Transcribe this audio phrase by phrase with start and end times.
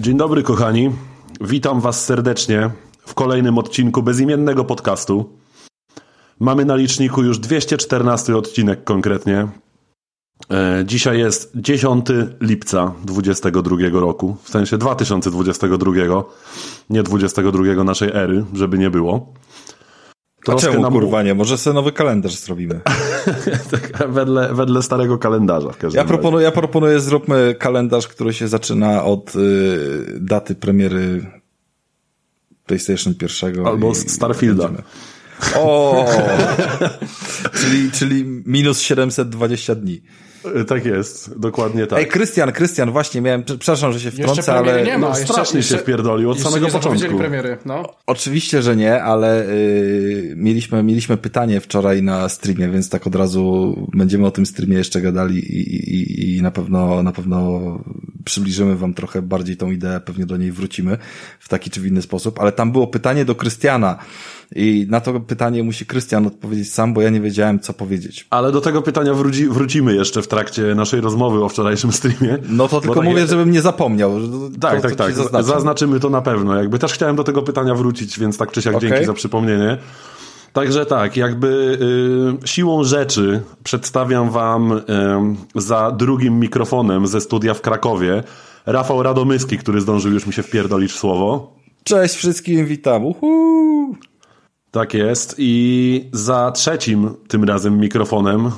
[0.00, 0.90] Dzień dobry, kochani.
[1.40, 2.70] Witam Was serdecznie
[3.06, 5.38] w kolejnym odcinku bezimiennego podcastu.
[6.40, 9.48] Mamy na liczniku już 214 odcinek konkretnie.
[10.50, 12.06] E, dzisiaj jest 10
[12.40, 15.92] lipca 2022 roku, w sensie 2022,
[16.90, 19.32] nie 22 naszej ery, żeby nie było.
[20.44, 20.92] Troszkę A czemu, nam...
[20.92, 21.34] kurwa nie?
[21.34, 22.80] Może sobie nowy kalendarz zrobimy.
[23.70, 28.48] tak, wedle, wedle starego kalendarza w każdym ja proponuję, ja proponuję, zróbmy kalendarz, który się
[28.48, 31.26] zaczyna od y, daty premiery
[32.66, 33.66] PlayStation 1.
[33.66, 34.70] Albo Starfielda.
[35.56, 36.06] O,
[37.60, 40.02] czyli, czyli minus 720 dni.
[40.56, 41.98] Y, tak jest, dokładnie tak.
[41.98, 44.84] Ej, Krystian, Krystian, właśnie miałem, przepraszam, że się wtrącę, ale...
[44.84, 47.18] Nie ma, no, strasznie jeszcze, się wpierdolił od samego początku.
[47.18, 47.94] premiery, no.
[48.06, 53.76] Oczywiście, że nie, ale yy, mieliśmy, mieliśmy pytanie wczoraj na streamie, więc tak od razu
[53.94, 55.60] będziemy o tym streamie jeszcze gadali i,
[55.94, 57.60] i, i na pewno, na pewno
[58.28, 60.98] przybliżymy wam trochę bardziej tą ideę, pewnie do niej wrócimy
[61.40, 63.98] w taki czy w inny sposób, ale tam było pytanie do Krystiana,
[64.54, 68.26] i na to pytanie musi Krystian odpowiedzieć sam, bo ja nie wiedziałem, co powiedzieć.
[68.30, 72.38] Ale do tego pytania wróci, wrócimy jeszcze w trakcie naszej rozmowy o wczorajszym streamie.
[72.48, 74.20] No to tylko tak mówię, żebym nie zapomniał.
[74.60, 75.44] Tak, to, tak, tak.
[75.44, 76.56] Zaznaczymy to na pewno.
[76.56, 78.90] Jakby też chciałem do tego pytania wrócić, więc tak czy siak okay.
[78.90, 79.78] dzięki za przypomnienie.
[80.58, 81.78] Także tak, jakby
[82.44, 84.82] y, siłą rzeczy przedstawiam wam y,
[85.54, 88.22] za drugim mikrofonem ze studia w Krakowie
[88.66, 91.52] Rafał Radomyski, który zdążył już mi się wpierdolić w słowo.
[91.84, 93.04] Cześć wszystkim, witam.
[93.04, 93.94] Uhu.
[94.70, 95.34] Tak jest.
[95.38, 98.50] I za trzecim tym razem mikrofonem y,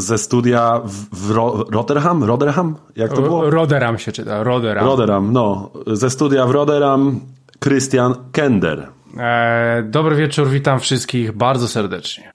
[0.00, 2.24] ze studia w, w Ro Rotterdam?
[2.24, 2.76] Rotterdam?
[2.96, 3.50] Jak to było?
[3.50, 4.42] Roderam się czyta.
[4.42, 4.84] Roderam.
[4.84, 5.70] Roderam, no.
[5.86, 7.20] Ze studia w Roderam
[7.64, 8.99] Christian Kender.
[9.16, 12.32] E, dobry wieczór, witam wszystkich bardzo serdecznie.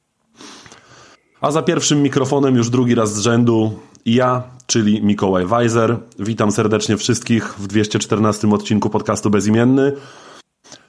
[1.42, 5.98] A za pierwszym mikrofonem już drugi raz z rzędu ja, czyli Mikołaj Weiser.
[6.20, 9.94] Witam serdecznie wszystkich w 214 odcinku podcastu Bezimienny.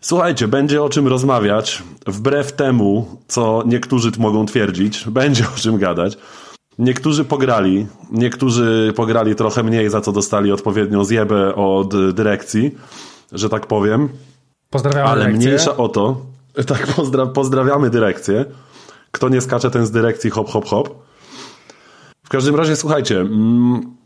[0.01, 1.83] Słuchajcie, będzie o czym rozmawiać.
[2.07, 6.19] Wbrew temu, co niektórzy mogą twierdzić, będzie o czym gadać.
[6.79, 12.71] Niektórzy pograli, niektórzy pograli trochę mniej, za co dostali odpowiednią zjebę od dyrekcji,
[13.33, 14.09] że tak powiem.
[14.71, 15.49] Pozdrawiamy Ale dyrekcję.
[15.49, 16.17] mniejsza o to.
[16.67, 18.45] Tak, pozdra pozdrawiamy dyrekcję.
[19.11, 20.89] Kto nie skacze, ten z dyrekcji hop, hop, hop.
[22.25, 23.97] W każdym razie, słuchajcie, mm,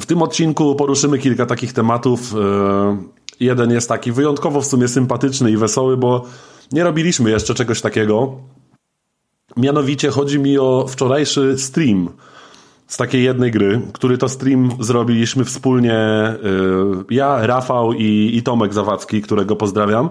[0.00, 2.34] w tym odcinku poruszymy kilka takich tematów.
[2.34, 2.96] E,
[3.40, 6.24] Jeden jest taki wyjątkowo w sumie sympatyczny i wesoły, bo
[6.72, 8.32] nie robiliśmy jeszcze czegoś takiego.
[9.56, 12.08] Mianowicie chodzi mi o wczorajszy stream
[12.86, 15.94] z takiej jednej gry, który to stream zrobiliśmy wspólnie
[16.42, 20.08] yy, ja, Rafał i, i Tomek Zawadzki, którego pozdrawiam.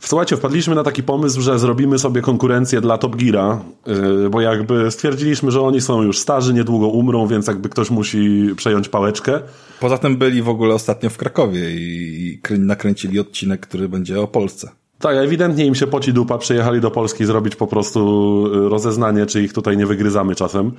[0.00, 4.90] Słuchajcie, wpadliśmy na taki pomysł, że zrobimy sobie konkurencję dla Top Geara, yy, bo jakby
[4.90, 9.40] stwierdziliśmy, że oni są już starzy, niedługo umrą, więc jakby ktoś musi przejąć pałeczkę.
[9.80, 14.70] Poza tym byli w ogóle ostatnio w Krakowie i nakręcili odcinek, który będzie o Polsce.
[15.00, 19.42] Tak, ewidentnie im się poci dupa, przyjechali do Polski zrobić po prostu y, rozeznanie, czy
[19.42, 20.72] ich tutaj nie wygryzamy czasem.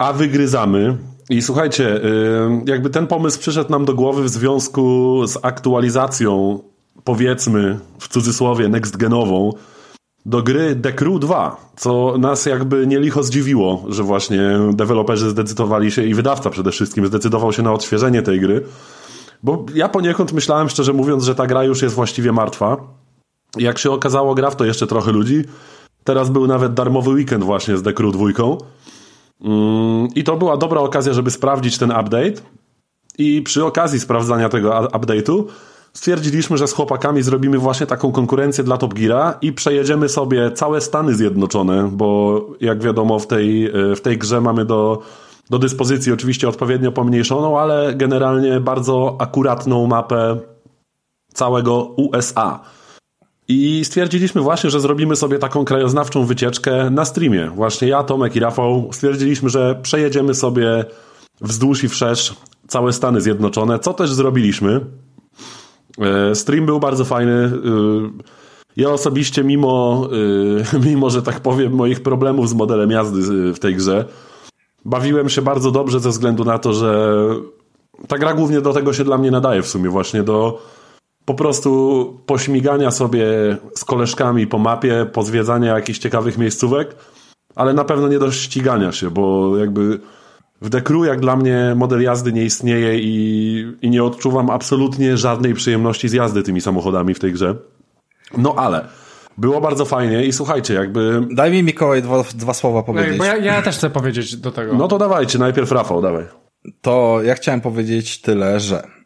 [0.00, 0.96] A wygryzamy.
[1.30, 2.00] I słuchajcie,
[2.66, 6.58] jakby ten pomysł przyszedł nam do głowy w związku z aktualizacją,
[7.04, 9.52] powiedzmy w cudzysłowie, next genową,
[10.26, 14.40] do gry The Crew 2, co nas jakby nie licho zdziwiło, że właśnie
[14.72, 18.64] deweloperzy zdecydowali się i wydawca przede wszystkim zdecydował się na odświeżenie tej gry.
[19.42, 22.76] Bo ja poniekąd myślałem, szczerze mówiąc, że ta gra już jest właściwie martwa.
[23.56, 25.44] Jak się okazało, gra w to jeszcze trochę ludzi.
[26.04, 28.26] Teraz był nawet darmowy weekend właśnie z The Crew 2.
[29.44, 32.42] Mm, I to była dobra okazja, żeby sprawdzić ten update.
[33.18, 35.44] I przy okazji sprawdzania tego update'u
[35.92, 40.80] stwierdziliśmy, że z chłopakami zrobimy właśnie taką konkurencję dla Top Geara i przejedziemy sobie całe
[40.80, 45.02] Stany Zjednoczone, bo jak wiadomo w tej, e, w tej grze mamy do,
[45.50, 50.36] do dyspozycji oczywiście odpowiednio pomniejszoną, ale generalnie bardzo akuratną mapę
[51.34, 52.60] całego USA.
[53.50, 57.50] I stwierdziliśmy właśnie, że zrobimy sobie taką krajoznawczą wycieczkę na streamie.
[57.54, 60.84] Właśnie ja, Tomek i Rafał stwierdziliśmy, że przejedziemy sobie
[61.40, 62.34] wzdłuż i wszerz
[62.68, 64.80] całe Stany Zjednoczone, co też zrobiliśmy.
[65.98, 67.32] E, stream był bardzo fajny.
[67.32, 67.50] E,
[68.76, 70.08] ja osobiście, mimo,
[70.74, 74.04] e, mimo, że tak powiem, moich problemów z modelem jazdy w tej grze,
[74.84, 77.18] bawiłem się bardzo dobrze ze względu na to, że
[78.08, 80.62] ta gra głównie do tego się dla mnie nadaje w sumie, właśnie do
[81.30, 83.26] po prostu pośmigania sobie
[83.74, 86.96] z koleżkami po mapie, pozwiedzania jakichś ciekawych miejscówek,
[87.54, 90.00] ale na pewno nie do ścigania się, bo jakby
[90.62, 95.16] w The Crew jak dla mnie model jazdy nie istnieje i, i nie odczuwam absolutnie
[95.16, 97.54] żadnej przyjemności z jazdy tymi samochodami w tej grze.
[98.38, 98.88] No ale
[99.38, 101.26] było bardzo fajnie i słuchajcie, jakby...
[101.30, 103.18] Daj mi Mikołaj dwa, dwa słowa powiedzieć.
[103.18, 104.74] Bo ja, ja też chcę powiedzieć do tego.
[104.74, 106.24] No to dawajcie, najpierw Rafał, dawaj.
[106.80, 108.99] To ja chciałem powiedzieć tyle, że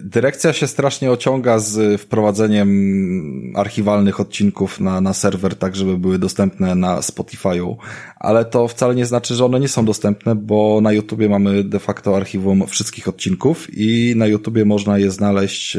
[0.00, 6.74] Dyrekcja się strasznie ociąga z wprowadzeniem archiwalnych odcinków na, na serwer, tak żeby były dostępne
[6.74, 7.76] na Spotify'u,
[8.16, 11.78] ale to wcale nie znaczy, że one nie są dostępne, bo na YouTubie mamy de
[11.78, 15.76] facto archiwum wszystkich odcinków i na YouTubie można je znaleźć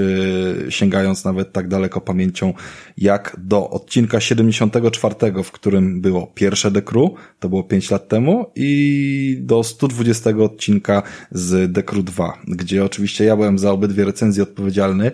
[0.70, 2.54] sięgając nawet tak daleko pamięcią
[2.98, 9.38] jak do odcinka 74, w którym było pierwsze Dekru, to było 5 lat temu i
[9.42, 15.12] do 120 odcinka z Dekru 2, gdzie oczywiście ja byłem za obydwie recenzje odpowiedzialny.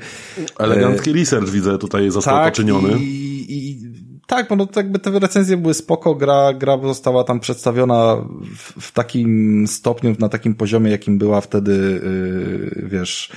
[0.59, 1.13] Elegancki e...
[1.13, 2.99] research widzę tutaj został tak, poczyniony.
[2.99, 3.93] I, i
[4.27, 8.15] tak, bo no, jakby te recenzje były spoko, gra, gra została tam przedstawiona
[8.55, 12.01] w, w takim stopniu, na takim poziomie, jakim była wtedy,
[12.75, 13.31] yy, wiesz,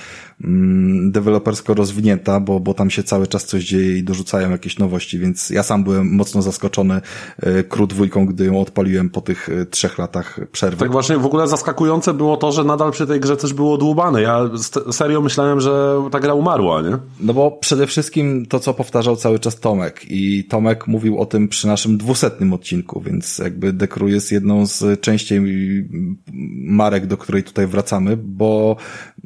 [1.11, 5.49] dewelopersko rozwinięta, bo, bo tam się cały czas coś dzieje i dorzucają jakieś nowości, więc
[5.49, 7.01] ja sam byłem mocno zaskoczony
[7.69, 10.77] Kru e, dwójką, gdy ją odpaliłem po tych e, trzech latach przerwy.
[10.77, 14.21] Tak właśnie w ogóle zaskakujące było to, że nadal przy tej grze coś było dłubane.
[14.21, 14.49] Ja
[14.91, 16.97] serio myślałem, że ta gra umarła, nie?
[17.19, 21.47] No bo przede wszystkim to, co powtarzał cały czas Tomek i Tomek mówił o tym
[21.47, 25.41] przy naszym dwusetnym odcinku, więc jakby Dekru jest jedną z częściej
[26.63, 28.75] marek, do której tutaj wracamy, bo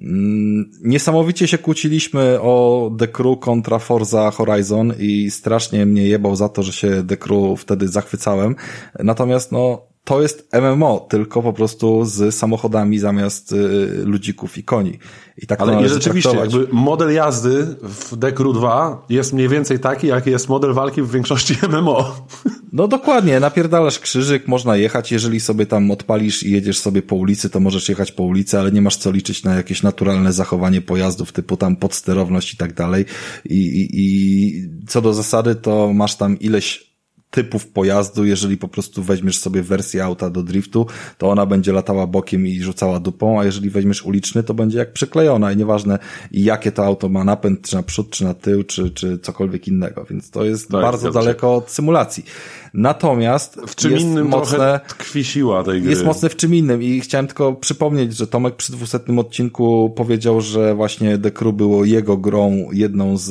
[0.01, 6.35] mm, nie niesamowicie się kłóciliśmy o The Crew kontra Forza Horizon i strasznie mnie jebał
[6.35, 8.55] za to, że się The Crew wtedy zachwycałem.
[8.99, 13.57] Natomiast no, to jest MMO, tylko po prostu z samochodami zamiast y,
[14.05, 14.99] ludzików i koni.
[15.37, 16.53] I tak Ale i rzeczywiście, traktować.
[16.53, 21.11] jakby model jazdy w Dekru 2 jest mniej więcej taki, jaki jest model walki w
[21.11, 22.27] większości MMO.
[22.73, 27.49] No dokładnie, napierdalasz krzyżyk, można jechać, jeżeli sobie tam odpalisz i jedziesz sobie po ulicy,
[27.49, 31.31] to możesz jechać po ulicy, ale nie masz co liczyć na jakieś naturalne zachowanie pojazdów,
[31.31, 33.05] typu tam podsterowność i tak dalej.
[33.45, 36.90] I, i, i co do zasady, to masz tam ileś
[37.31, 40.85] typów pojazdu, jeżeli po prostu weźmiesz sobie wersję auta do driftu,
[41.17, 44.93] to ona będzie latała bokiem i rzucała dupą, a jeżeli weźmiesz uliczny, to będzie jak
[44.93, 45.99] przyklejona i nieważne
[46.31, 50.05] jakie to auto ma napęd, czy na przód, czy na tył, czy, czy cokolwiek innego,
[50.09, 52.25] więc to jest tak, bardzo daleko od symulacji.
[52.73, 55.89] Natomiast w czym jest innym mocne, tkwi siła tej gry.
[55.89, 60.41] Jest mocne w czym innym i chciałem tylko przypomnieć, że Tomek przy dwusetnym odcinku powiedział,
[60.41, 63.29] że właśnie The Crew było jego grą, jedną z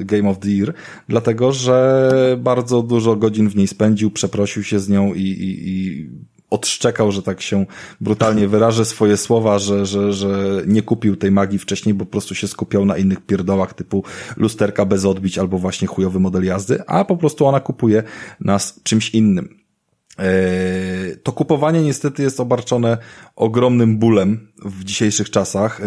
[0.00, 0.74] y, Game of the Year,
[1.08, 2.10] dlatego, że
[2.40, 6.08] bardzo dużo godzin w niej spędził, przeprosił się z nią i, i, i
[6.54, 7.66] odszczekał, że tak się
[8.00, 12.34] brutalnie wyrażę swoje słowa, że, że, że nie kupił tej magii wcześniej, bo po prostu
[12.34, 14.04] się skupiał na innych pierdołach typu
[14.36, 18.02] lusterka bez odbić albo właśnie chujowy model jazdy, a po prostu ona kupuje
[18.40, 19.63] nas czymś innym.
[20.18, 22.98] E, to kupowanie niestety jest obarczone
[23.36, 25.84] ogromnym bólem w dzisiejszych czasach, e,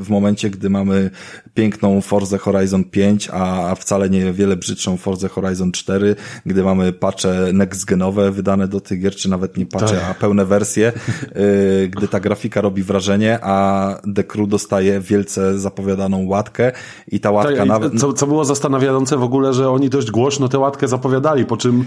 [0.00, 1.10] w momencie, gdy mamy
[1.54, 6.16] piękną Forza Horizon 5, a wcale nie wiele brzydszą Forza Horizon 4,
[6.46, 10.10] gdy mamy patche next-genowe wydane do tych gier, czy nawet nie patche, tak.
[10.10, 16.26] a pełne wersje, e, gdy ta grafika robi wrażenie, a The Crew dostaje wielce zapowiadaną
[16.26, 16.72] łatkę
[17.08, 18.00] i ta łatka tak, nawet...
[18.00, 21.84] Co, co było zastanawiające w ogóle, że oni dość głośno tę łatkę zapowiadali, po czym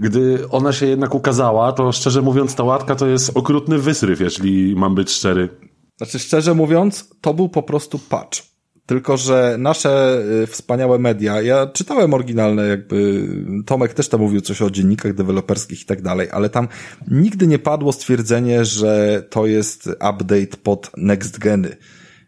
[0.00, 4.76] gdy ona się jednak ukazała, to szczerze mówiąc, ta łatka to jest okrutny wysryw, jeśli
[4.76, 5.48] mam być szczery.
[5.96, 8.54] Znaczy, szczerze mówiąc, to był po prostu patch.
[8.86, 13.28] Tylko, że nasze y, wspaniałe media, ja czytałem oryginalne, jakby
[13.66, 16.68] Tomek też tam mówił coś o dziennikach deweloperskich i tak dalej, ale tam
[17.10, 21.76] nigdy nie padło stwierdzenie, że to jest update pod next geny.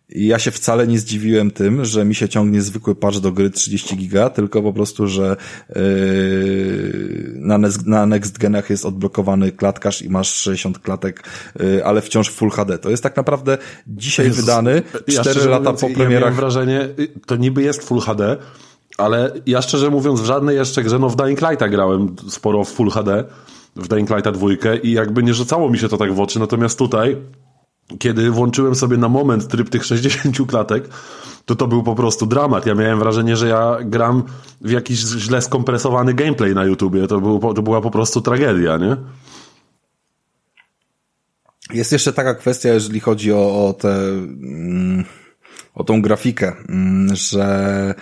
[0.08, 3.50] I ja się wcale nie zdziwiłem tym, że mi się ciągnie zwykły patch do gry
[3.50, 5.36] 30 giga, tylko po prostu, że
[5.76, 11.22] yy, na, na next genach jest odblokowany klatkarz i masz 60 klatek,
[11.60, 12.78] yy, ale wciąż Full HD.
[12.78, 16.30] To jest tak naprawdę dzisiaj Jezus, wydany, 4 ja lata po premierach.
[16.30, 16.88] Ja wrażenie,
[17.26, 18.36] to niby jest Full HD,
[18.98, 22.72] ale ja szczerze mówiąc w żadnej jeszcze grze, no w Dying Lighta grałem sporo w
[22.72, 23.24] Full HD,
[23.76, 26.78] w Dying Lighta dwójkę i jakby nie rzucało mi się to tak w oczy, natomiast
[26.78, 27.16] tutaj
[27.98, 30.88] kiedy włączyłem sobie na moment tryb tych 60 klatek,
[31.44, 32.66] to to był po prostu dramat.
[32.66, 34.22] Ja miałem wrażenie, że ja gram
[34.60, 37.06] w jakiś źle skompresowany gameplay na YouTubie.
[37.06, 38.96] To, był, to była po prostu tragedia, nie?
[41.72, 45.04] Jest jeszcze taka kwestia, jeżeli chodzi o, o tę, mm,
[45.74, 47.94] o tą grafikę, mm, że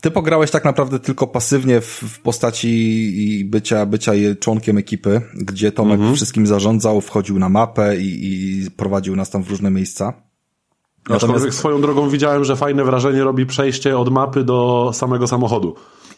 [0.00, 5.98] ty pograłeś tak naprawdę tylko pasywnie w, w postaci bycia, bycia członkiem ekipy, gdzie Tomek
[5.98, 6.16] mhm.
[6.16, 10.12] wszystkim zarządzał, wchodził na mapę i, i prowadził nas tam w różne miejsca.
[11.08, 15.74] Natomiast swoją drogą widziałem, że fajne wrażenie robi przejście od mapy do samego samochodu.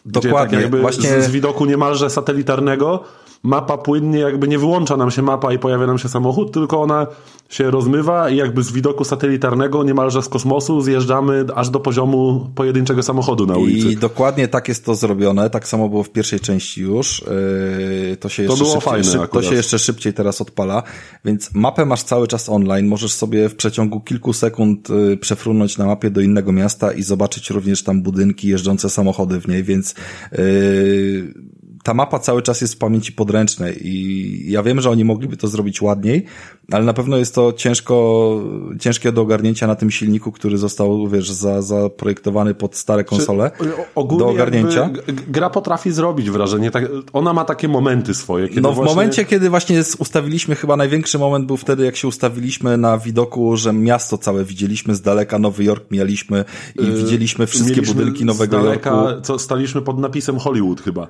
[0.06, 0.48] Dokładnie.
[0.48, 1.22] Gdzie tak jakby Właśnie...
[1.22, 3.04] z widoku niemalże satelitarnego
[3.42, 7.06] mapa płynnie, jakby nie wyłącza nam się mapa i pojawia nam się samochód, tylko ona
[7.48, 13.02] się rozmywa i jakby z widoku satelitarnego niemalże z kosmosu zjeżdżamy aż do poziomu pojedynczego
[13.02, 13.88] samochodu na ulicy.
[13.88, 17.24] I dokładnie tak jest to zrobione, tak samo było w pierwszej części już.
[18.10, 20.82] Yy, to się jeszcze, było szybciej, fajne szyb, to się jeszcze szybciej teraz odpala,
[21.24, 25.86] więc mapę masz cały czas online, możesz sobie w przeciągu kilku sekund yy, przefrunąć na
[25.86, 29.94] mapie do innego miasta i zobaczyć również tam budynki, jeżdżące samochody w niej, więc
[30.32, 31.34] yy,
[31.82, 35.48] ta mapa cały czas jest w pamięci podręcznej i ja wiem, że oni mogliby to
[35.48, 36.24] zrobić ładniej,
[36.72, 38.36] ale na pewno jest to ciężko,
[38.80, 43.72] ciężkie do ogarnięcia na tym silniku, który został, wiesz, za, zaprojektowany pod stare konsole Czy,
[43.94, 44.90] ogólnie do ogarnięcia.
[45.28, 48.48] Gra potrafi zrobić wrażenie, tak, ona ma takie momenty swoje.
[48.48, 48.94] Kiedy No w właśnie...
[48.94, 53.72] momencie, kiedy właśnie ustawiliśmy, chyba największy moment był wtedy, jak się ustawiliśmy na widoku, że
[53.72, 56.44] miasto całe widzieliśmy z daleka, Nowy Jork mijaliśmy
[56.78, 59.20] i widzieliśmy wszystkie Yy, Mieliśmy budynki Nowego z daleka, Jorku.
[59.22, 61.06] co staliśmy pod napisem Hollywood chyba.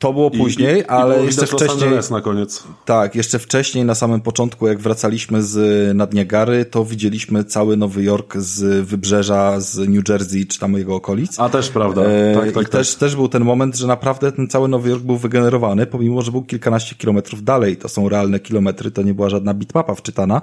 [0.00, 1.90] To było I- później, i, ale i jeszcze wcześniej...
[2.10, 2.64] Na koniec.
[2.84, 8.02] Tak, jeszcze wcześniej, na samym początku, jak wracaliśmy z nad Niagary, to widzieliśmy cały Nowy
[8.02, 11.40] Jork z wybrzeża, z New Jersey, czy tam jego okolic.
[11.40, 12.02] A też prawda.
[12.02, 12.68] E, tak, tak, I tak.
[12.68, 16.30] też, też był ten moment, że naprawdę ten cały Nowy Jork był wygenerowany, pomimo, że
[16.30, 17.76] był kilkanaście kilometrów dalej.
[17.76, 20.42] To są realne kilometry, to nie była żadna bitmapa wczytana.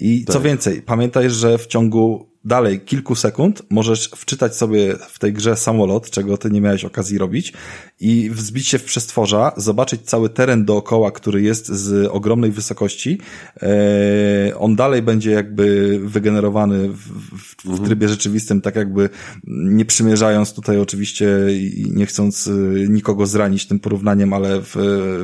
[0.00, 0.32] I Tak.
[0.32, 3.62] co więcej, pamiętaj, że w ciągu dalej kilku sekund.
[3.70, 7.52] Możesz wczytać sobie w tej grze samolot, czego ty nie miałeś okazji robić
[8.00, 13.18] i wzbić się w przestworza, zobaczyć cały teren dookoła, który jest z ogromnej wysokości.
[13.62, 19.08] E, on dalej będzie jakby wygenerowany w, w, w trybie rzeczywistym, tak jakby
[19.46, 24.76] nie przymierzając tutaj oczywiście i nie chcąc y, nikogo zranić tym porównaniem, ale w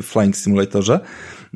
[0.02, 1.00] Flying Simulatorze,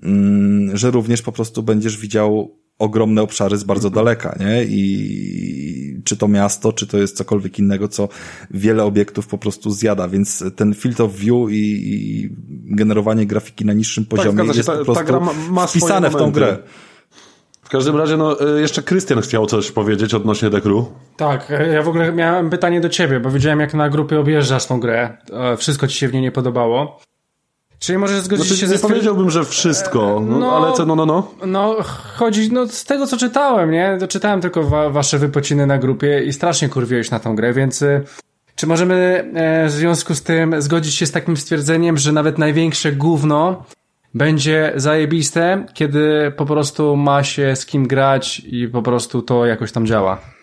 [0.02, 4.64] mm, że również po prostu będziesz widział ogromne obszary z bardzo daleka, nie?
[4.64, 8.09] I czy to miasto, czy to jest cokolwiek innego, co
[8.50, 12.30] wiele obiektów po prostu zjada, więc ten field of view i, i
[12.76, 14.59] generowanie grafiki na niższym poziomie zgadza się.
[14.59, 16.59] jest Ta- po ta prostu gra ma- ma swoje wpisane w tą grę.
[17.62, 20.85] W każdym razie, no, y, jeszcze Krystian chciał coś powiedzieć odnośnie The Crew.
[21.16, 24.66] Tak, e, ja w ogóle miałem pytanie do ciebie, bo widziałem jak na grupie objeżdżasz
[24.66, 25.16] tą grę.
[25.33, 27.00] E, Wszystko ci się w niej nie podobało.
[27.78, 28.97] Czyli możesz zgodzić Znaczy, się nie ze stwierdzeniem...
[28.97, 31.30] powiedziałbym, że wszystko, no, no- ale co, no, no, no.
[31.47, 31.76] No,
[32.16, 33.99] chodzi, no z tego co czytałem, nie?
[34.09, 38.04] Czytałem tylko wa wasze wypociny na grupie i strasznie kurwiłeś na tą grę, więc y,
[38.56, 42.92] czy możemy e, w związku z tym zgodzić się z takim stwierdzeniem, że nawet największe
[42.92, 43.64] gówno
[44.14, 49.73] będzie zajebiste, kiedy po prostu ma się z kim grać i po prostu to jakoś
[49.73, 50.36] tam działa?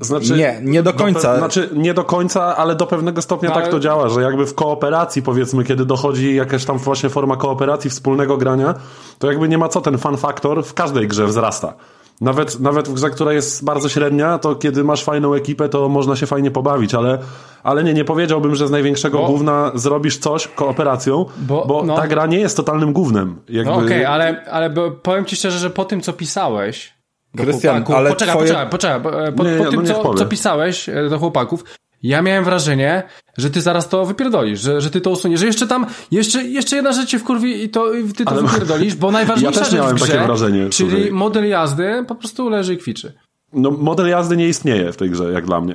[0.00, 1.34] Znaczy, Nie, nie do końca.
[1.34, 4.22] pe- znaczy, nie do końca, ale do pewnego stopnia No, tak ale- to działa, że
[4.22, 8.74] jakby w kooperacji, powiedzmy, kiedy dochodzi jakaś tam właśnie forma kooperacji, wspólnego grania,
[9.18, 11.74] to jakby nie ma co, ten fan faktor w każdej grze wzrasta.
[12.20, 16.16] Nawet, nawet w grze, która jest bardzo średnia, to kiedy masz fajną ekipę, to można
[16.16, 17.18] się fajnie pobawić, ale,
[17.62, 21.96] ale nie, nie powiedziałbym, że z największego Bo- gówna zrobisz coś kooperacją, bo, Bo- no.
[21.96, 23.36] ta gra nie jest totalnym gównem.
[23.48, 23.70] Jakby...
[23.72, 27.01] No okej, ale, ale bo, powiem ci szczerze, że po tym, co pisałeś do
[27.36, 29.00] Krystian, ale poczekaj, twoje- poczekaj, poczekaj.
[29.02, 31.64] Po, e, po, Nie, nie, po no tym, niech co, co pisałeś e, do chłopaków,
[32.02, 33.02] ja miałem wrażenie,
[33.38, 36.76] że ty zaraz to wypierdolisz, że, że ty to usuniesz, że jeszcze tam, jeszcze, jeszcze
[36.76, 39.70] jedna rzecz cię wkurwi i to i ty to Ale- wypierdolisz, bo najważniejsza Ja też
[39.70, 41.10] rzecz miałem w grze, takie wrażenie, czyli słuchaj.
[41.12, 43.12] model jazdy po prostu leży i kwiczy.
[43.52, 45.74] No, model jazdy nie istnieje w tej grze, jak dla mnie.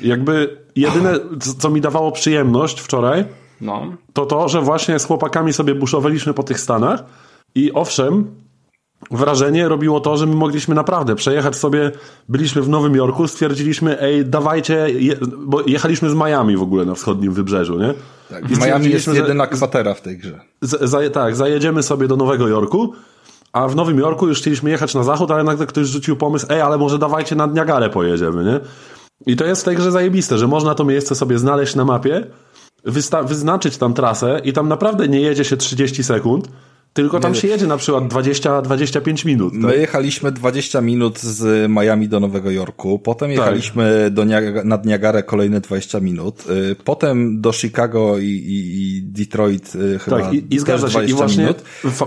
[0.00, 1.12] Jakby jedyne,
[1.58, 3.24] co mi dawało przyjemność wczoraj,
[3.60, 3.96] No.
[4.12, 7.04] to to, że właśnie z chłopakami sobie buszowaliśmy po tych Stanach
[7.54, 8.34] i owszem,
[9.10, 11.90] wrażenie robiło to, że my mogliśmy naprawdę przejechać sobie,
[12.28, 16.94] byliśmy w Nowym Jorku, stwierdziliśmy, ej, dawajcie, je, bo jechaliśmy z Miami w ogóle na
[16.94, 17.94] wschodnim wybrzeżu, nie?
[18.30, 20.40] Tak, w Miami jest że- jedyna kwatera w tej grze.
[20.60, 22.92] z, za, tak, zajedziemy sobie do Nowego Jorku,
[23.52, 26.60] a w Nowym Jorku już chcieliśmy jechać na zachód, ale nagle ktoś rzucił pomysł, ej,
[26.60, 28.60] ale może dawajcie nad Niagarę pojedziemy, nie?
[29.26, 32.26] I to jest w tej grze zajebiste, że można to miejsce sobie znaleźć na mapie,
[33.24, 36.48] wyznaczyć tam trasę i tam naprawdę nie jedzie się 30 sekund,
[36.94, 39.52] tylko tam się jedzie na przykład 20-25 minut.
[39.52, 39.62] Tak?
[39.62, 43.36] My jechaliśmy 20 minut z Miami do Nowego Jorku, potem Tak.
[43.38, 49.02] jechaliśmy do Niag- nad Niagarę kolejne 20 minut, y, potem do Chicago i, i, i
[49.02, 50.92] Detroit y, chyba Tak, i, i zgadza się.
[50.92, 51.62] 20 I właśnie minut.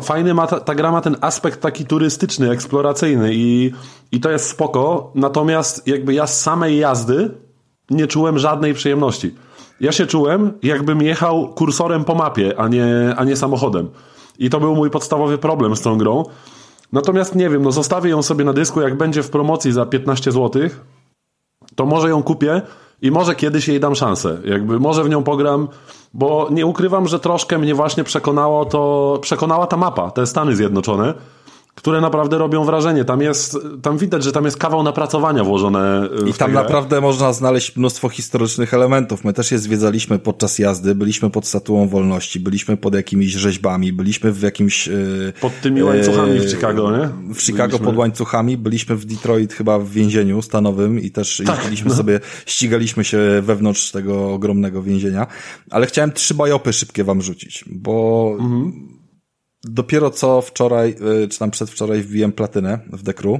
[0.05, 3.71] fajny ma ta, ta gra ma ten aspekt taki turystyczny, eksploracyjny i,
[4.11, 5.11] i to jest spoko.
[5.15, 7.31] Natomiast jakby ja z samej jazdy
[7.89, 9.35] nie czułem żadnej przyjemności.
[9.81, 12.85] Ja się czułem, jakbym jechał kursorem po mapie, a nie,
[13.17, 13.89] a nie samochodem.
[14.39, 16.23] I to był mój podstawowy problem z tą grą.
[16.93, 20.31] Natomiast nie wiem, no zostawię ją sobie na dysku, jak będzie w promocji za 15
[20.31, 20.61] zł,
[21.75, 22.61] to może ją kupię
[23.01, 24.37] i może kiedyś jej dam szansę.
[24.45, 25.67] Jakby może w nią pogram,
[26.13, 31.13] bo nie ukrywam, że troszkę mnie właśnie przekonało to, przekonała ta mapa, te Stany Zjednoczone,
[31.77, 33.05] które naprawdę robią wrażenie.
[33.05, 37.75] Tam jest, tam widać, że tam jest kawał napracowania włożone I tam naprawdę można znaleźć
[37.75, 39.23] mnóstwo historycznych elementów.
[39.23, 44.31] My też je zwiedzaliśmy podczas jazdy, byliśmy pod Statuą Wolności, byliśmy pod jakimiś rzeźbami, byliśmy
[44.31, 44.87] w jakimś...
[44.87, 47.33] Yy, pod tymi łańcuchami w Chicago, nie?
[47.33, 47.85] W Chicago byliśmy.
[47.85, 51.95] pod łańcuchami, byliśmy w Detroit chyba w więzieniu stanowym i też tak, jeździliśmy no.
[51.95, 55.27] sobie, ścigaliśmy się wewnątrz tego ogromnego więzienia.
[55.69, 58.35] Ale chciałem trzy bajopy szybkie wam rzucić, bo...
[58.39, 58.96] Mhm
[59.63, 63.39] dopiero co wczoraj, y, czy tam przedwczoraj wbiłem platynę w Dekru,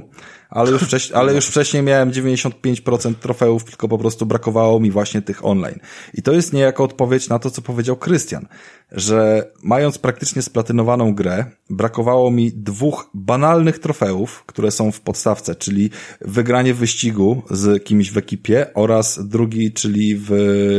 [0.50, 5.44] ale już, ale już wcześniej miałem 95% trofeów, tylko po prostu brakowało mi właśnie tych
[5.44, 5.78] online.
[6.14, 8.46] I to jest niejako odpowiedź na to, co powiedział Krystian,
[8.92, 15.90] że mając praktycznie splatynowaną grę, brakowało mi dwóch banalnych trofeów, które są w podstawce, czyli
[16.20, 20.30] wygranie wyścigu z kimś w ekipie oraz drugi, czyli w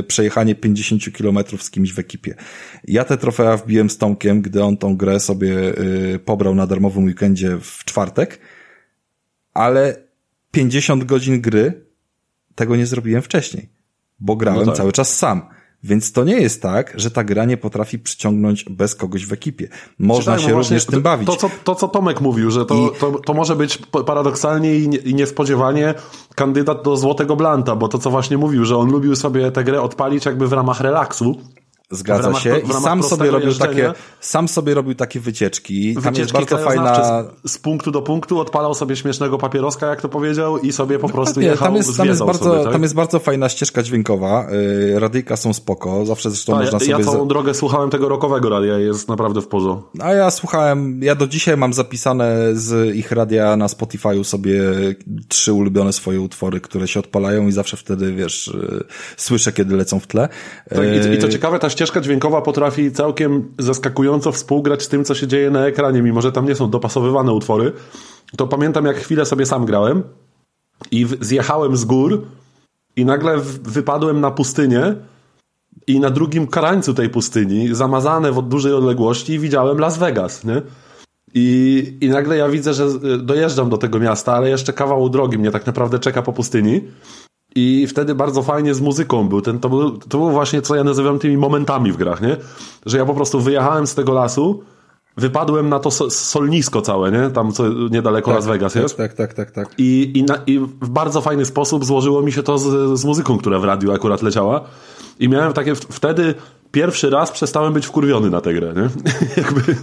[0.07, 2.35] przejechanie 50 km z kimś w ekipie.
[2.83, 5.79] Ja te trofea wbiłem z Tomkiem, gdy on tą grę sobie
[6.13, 8.39] y, pobrał na darmowym weekendzie w czwartek,
[9.53, 9.95] ale
[10.51, 11.85] 50 godzin gry
[12.55, 13.69] tego nie zrobiłem wcześniej,
[14.19, 14.77] bo grałem no tak.
[14.77, 15.58] cały czas sam.
[15.83, 19.67] Więc to nie jest tak, że ta gra nie potrafi przyciągnąć bez kogoś w ekipie.
[19.99, 21.27] Można się również tym bawić.
[21.27, 22.99] To co, to, co Tomek mówił, że to, I...
[22.99, 25.93] to, to może być paradoksalnie i niespodziewanie
[26.35, 29.81] kandydat do Złotego Blanta, bo to co właśnie mówił, że on lubił sobie tę grę
[29.81, 31.35] odpalić jakby w ramach relaksu,
[31.91, 32.59] Zgadza ramach, się.
[32.59, 35.93] I sam sobie robił takie, sam sobie robił takie wycieczki.
[35.93, 37.23] Tam wycieczki jest bardzo fajna.
[37.43, 41.09] Z, z, punktu do punktu odpalał sobie śmiesznego papieroska, jak to powiedział, i sobie po
[41.09, 42.73] prostu jechał, tam jest, tam jest bardzo, sobie, tak?
[42.73, 44.47] tam jest bardzo fajna ścieżka dźwiękowa.
[44.51, 46.05] Yy, radyjka są spoko.
[46.05, 46.91] Zawsze zresztą A, można ja, sobie.
[46.91, 49.89] Ja całą drogę słuchałem tego rokowego radia, jest naprawdę w porządku.
[49.99, 54.61] A ja słuchałem, ja do dzisiaj mam zapisane z ich radia na Spotify'u sobie
[55.27, 58.83] trzy ulubione swoje utwory, które się odpalają i zawsze wtedy, wiesz, yy,
[59.17, 60.29] słyszę, kiedy lecą w tle.
[60.69, 60.79] Tak,
[61.11, 65.27] i, i to ciekawe, ta ścieżka dźwiękowa potrafi całkiem zaskakująco współgrać z tym, co się
[65.27, 67.71] dzieje na ekranie, mimo że tam nie są dopasowywane utwory.
[68.37, 70.03] To pamiętam, jak chwilę sobie sam grałem
[70.91, 72.25] i zjechałem z gór
[72.95, 74.95] i nagle wypadłem na pustynię
[75.87, 80.61] i na drugim krańcu tej pustyni, zamazane w dużej odległości, widziałem Las Vegas, nie?
[81.33, 82.87] I, I nagle ja widzę, że
[83.19, 86.81] dojeżdżam do tego miasta, ale jeszcze kawał drogi mnie tak naprawdę czeka po pustyni.
[87.55, 89.41] I wtedy bardzo fajnie z muzyką był.
[89.41, 92.37] Ten, to, był to było właśnie, co ja nazywam tymi momentami w grach, nie?
[92.85, 94.63] Że ja po prostu wyjechałem z tego lasu,
[95.17, 97.29] wypadłem na to solnisko całe, nie?
[97.29, 98.97] Tam co niedaleko tak, Las Vegas tak, jest.
[98.97, 99.69] Tak, tak, tak, tak.
[99.77, 103.37] I, i, na, I w bardzo fajny sposób złożyło mi się to z, z muzyką,
[103.37, 104.61] która w radiu akurat leciała.
[105.19, 106.35] I miałem takie, wtedy
[106.71, 108.89] pierwszy raz przestałem być wkurwiony na tę grę, nie?
[109.43, 109.75] Jakby...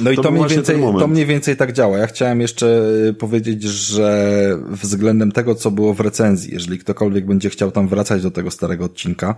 [0.00, 1.98] No i to, to mniej, więcej, to mniej więcej tak działa.
[1.98, 7.50] Ja chciałem jeszcze y, powiedzieć, że względem tego, co było w recenzji, jeżeli ktokolwiek będzie
[7.50, 9.34] chciał tam wracać do tego starego odcinka,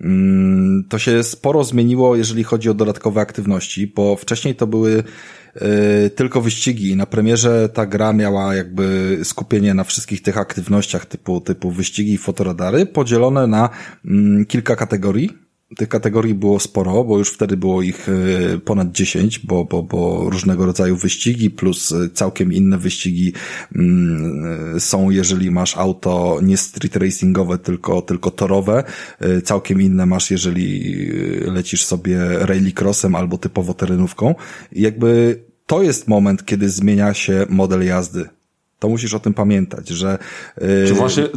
[0.00, 5.02] mm, to się sporo zmieniło, jeżeli chodzi o dodatkowe aktywności, bo wcześniej to były
[5.56, 6.96] y, tylko wyścigi.
[6.96, 12.18] Na premierze ta gra miała jakby skupienie na wszystkich tych aktywnościach typu, typu wyścigi i
[12.18, 13.68] fotoradary, podzielone na
[14.04, 15.45] mm, kilka kategorii
[15.76, 20.30] tych kategorii było sporo, bo już wtedy było ich e, ponad 10, bo, bo, bo
[20.30, 23.32] różnego rodzaju wyścigi plus e, całkiem inne wyścigi
[23.76, 28.84] mm, są, jeżeli masz auto nie street racingowe, tylko, tylko torowe.
[29.20, 30.96] E, całkiem inne masz, jeżeli
[31.40, 34.34] lecisz sobie rallycrossem albo typowo terenówką.
[34.72, 38.35] I jakby to jest moment, kiedy zmienia się model jazdy
[38.78, 40.18] to musisz o tym pamiętać, że...
[40.60, 40.94] Yy...
[40.94, 41.28] właśnie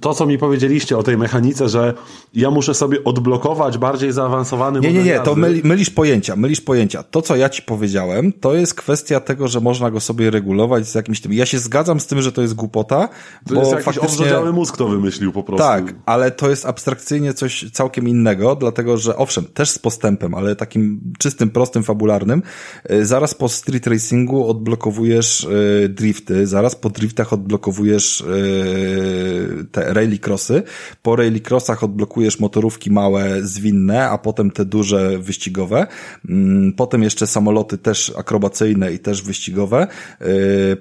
[0.00, 1.94] to, co mi powiedzieliście o tej mechanice, że
[2.34, 7.02] ja muszę sobie odblokować bardziej zaawansowany Nie, nie, nie, to myli, mylisz pojęcia, mylisz pojęcia.
[7.02, 10.94] To, co ja ci powiedziałem, to jest kwestia tego, że można go sobie regulować z
[10.94, 11.32] jakimś tym...
[11.32, 13.08] Ja się zgadzam z tym, że to jest głupota,
[13.48, 14.52] to bo jest jakiś faktycznie...
[14.52, 15.66] mózg to wymyślił po prostu.
[15.66, 20.56] Tak, ale to jest abstrakcyjnie coś całkiem innego, dlatego, że owszem, też z postępem, ale
[20.56, 22.42] takim czystym, prostym, fabularnym,
[22.90, 30.62] y, zaraz po street racingu odblokowujesz y, drifty, zaraz po driftach odblokowujesz yy, te rallycrossy,
[31.02, 35.86] po rallycrossach odblokujesz motorówki małe, zwinne, a potem te duże wyścigowe,
[36.24, 36.36] yy,
[36.76, 39.86] potem jeszcze samoloty też akrobacyjne i też wyścigowe,
[40.20, 40.26] yy,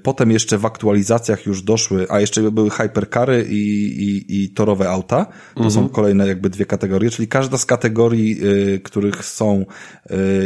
[0.03, 3.55] potem jeszcze w aktualizacjach już doszły, a jeszcze były hypercary i,
[4.03, 5.71] i, i torowe auta, to mhm.
[5.71, 9.65] są kolejne jakby dwie kategorie, czyli każda z kategorii, yy, których są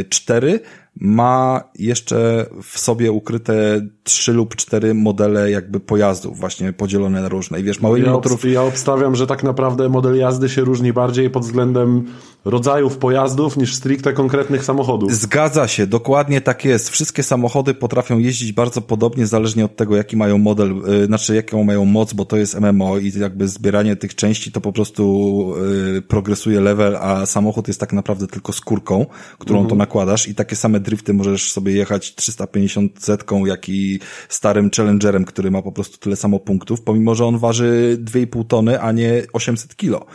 [0.08, 0.60] cztery,
[0.96, 7.60] ma jeszcze w sobie ukryte trzy lub cztery modele jakby pojazdów właśnie podzielone na różne.
[7.60, 8.44] I wiesz, małymi ja motorów...
[8.44, 12.06] Ja obstawiam, że tak naprawdę model jazdy się różni bardziej pod względem
[12.44, 15.14] rodzajów pojazdów niż stricte konkretnych samochodów.
[15.14, 16.90] Zgadza się, dokładnie tak jest.
[16.90, 21.64] Wszystkie samochody potrafią jeździć bardzo podobnie, zależnie od tego, jaki mają model, yy, znaczy jaką
[21.64, 25.54] mają moc, bo to jest MMO i jakby zbieranie tych części to po prostu
[25.94, 29.06] yy, progresuje level, a samochód jest tak naprawdę tylko skórką,
[29.38, 29.70] którą mhm.
[29.70, 35.24] to nakładasz i takie same drifty możesz sobie jechać 350 zetką, jak i starym Challengerem,
[35.24, 39.22] który ma po prostu tyle samo punktów, pomimo, że on waży 2,5 tony, a nie
[39.32, 40.06] 800 kilo.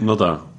[0.00, 0.49] No tak.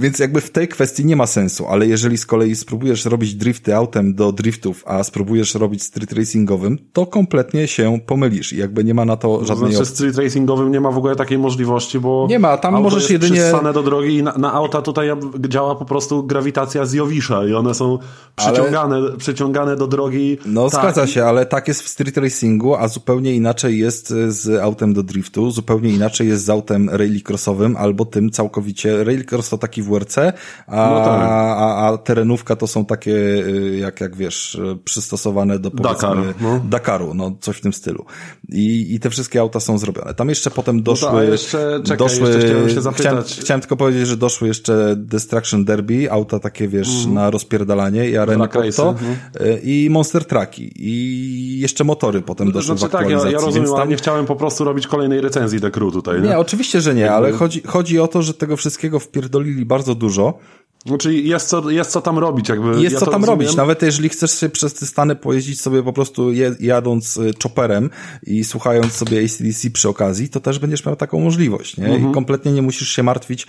[0.00, 3.76] Więc jakby w tej kwestii nie ma sensu, ale jeżeli z kolei spróbujesz robić drifty
[3.76, 8.94] autem do driftów, a spróbujesz robić street racingowym, to kompletnie się pomylisz i jakby nie
[8.94, 12.38] ma na to żadnej Znaczy street racingowym nie ma w ogóle takiej możliwości, bo Nie
[12.38, 15.08] ma, tam możesz jedynie- przystane do drogi i na, na auta tutaj
[15.48, 17.98] działa po prostu grawitacja z Jowisza i one są
[18.36, 20.38] przyciągane, przyciągane do drogi.
[20.46, 24.60] No tak, zgadza się, ale tak jest w street racingu, a zupełnie inaczej jest z
[24.62, 29.82] autem do driftu, zupełnie inaczej jest z autem rallycrossowym albo tym całkowicie, rallycross to taki
[29.90, 31.20] WRC, a, No tak.
[31.22, 36.60] a, a terenówka to są takie, y, jak, jak wiesz, y, przystosowane do Dakar, no.
[36.64, 38.04] Dakaru, no coś w tym stylu.
[38.48, 40.14] I, I te wszystkie auta są zrobione.
[40.14, 43.06] Tam jeszcze potem doszły, to, a jeszcze- czekaj, doszły, jeszcze chciałem się zapytać.
[43.06, 48.16] Chciałem, chciałem tylko powiedzieć, że doszły jeszcze Destruction Derby, auta takie, wiesz, na rozpierdalanie i
[48.16, 48.94] Arena Porto
[49.40, 53.70] y, i Monster Trucki i jeszcze motory potem doszły Znaczy w tak, ja, ja rozumiem,
[53.76, 53.88] tam...
[53.88, 56.22] nie chciałem po prostu robić kolejnej recenzji Crew tutaj.
[56.22, 56.28] Nie?
[56.28, 60.38] Nie, oczywiście, że nie, ale chodzi, chodzi o to, że tego wszystkiego wpierdolili bardzo dużo.
[60.86, 62.48] Znaczy jest co, jest co tam robić.
[62.48, 63.40] Jakby, Jest ja co tam rozumiem.
[63.40, 63.56] robić.
[63.56, 66.28] Nawet jeżeli chcesz się przez te Stany pojeździć sobie po prostu
[66.60, 67.90] jadąc y, chopperem
[68.26, 71.86] i słuchając sobie ACDC przy okazji, to też będziesz miał taką możliwość, nie?
[71.86, 72.10] Mhm.
[72.10, 73.46] I kompletnie nie musisz się martwić y,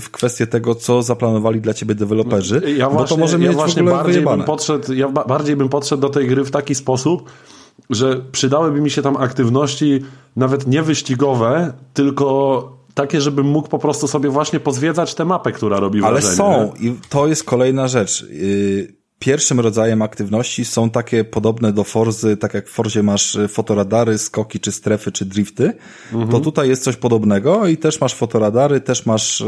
[0.00, 3.52] w kwestię tego, co zaplanowali dla ciebie deweloperzy, Ja właśnie, bo to może ja mieć
[3.52, 6.50] w właśnie ogóle bardziej bym, podszedł, ja ba- bardziej bym podszedł do tej gry w
[6.50, 7.30] taki sposób,
[7.90, 10.00] że przydałyby mi się tam aktywności
[10.36, 15.80] nawet nie wyścigowe, tylko takie, żebym mógł po prostu sobie właśnie pozwiedzać tę mapę, która
[15.80, 16.36] robi Ale wrażenie.
[16.36, 16.88] są nie?
[16.88, 18.26] i to jest kolejna rzecz.
[18.30, 23.48] Yy, Pierwszym rodzajem aktywności są takie podobne do Forzy, tak jak w Forzie masz y,
[23.48, 25.72] fotoradary, skoki, czy strefy, czy drifty,
[26.12, 26.30] Mhm.
[26.30, 29.44] to tutaj jest coś podobnego i też masz fotoradary, też masz,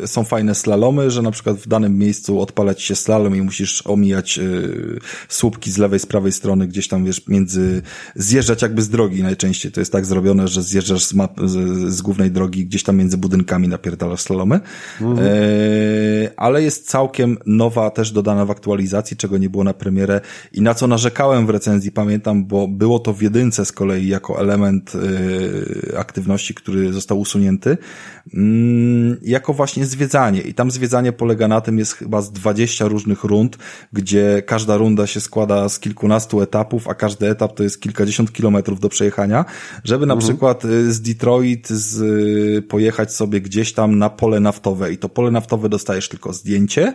[0.00, 3.86] yy, są fajne slalomy, że na przykład w danym miejscu odpalać się slalom i musisz
[3.86, 4.98] omijać yy,
[5.28, 7.82] słupki z lewej, z prawej strony, gdzieś tam wiesz, między,
[8.16, 9.72] zjeżdżać jakby z drogi najczęściej.
[9.72, 11.54] To jest tak zrobione, że zjeżdżasz z, map, z,
[11.94, 14.60] z głównej drogi, gdzieś tam między budynkami napierdalasz slalomy.
[15.00, 15.28] Mhm.
[16.36, 20.20] Ale jest całkiem nowa, też dodana w aktualizacji, czego nie było na premierę
[20.52, 24.40] i na co narzekałem w recenzji, pamiętam, bo było to w jedynce z kolei jako
[24.40, 27.78] element e, aktywności, który został usunięty,
[28.34, 30.40] mm, jako właśnie zwiedzanie.
[30.40, 33.58] I tam zwiedzanie polega na tym, jest chyba z 20 różnych rund,
[33.92, 38.80] gdzie każda runda się składa z kilkunastu etapów, a każdy etap to jest kilkadziesiąt kilometrów
[38.80, 39.44] do przejechania,
[39.84, 44.92] żeby na przykład y, z Detroit z, y, pojechać sobie gdzieś tam na pole naftowe.
[44.92, 46.94] I to pole naftowe dostajesz tylko zdjęcie,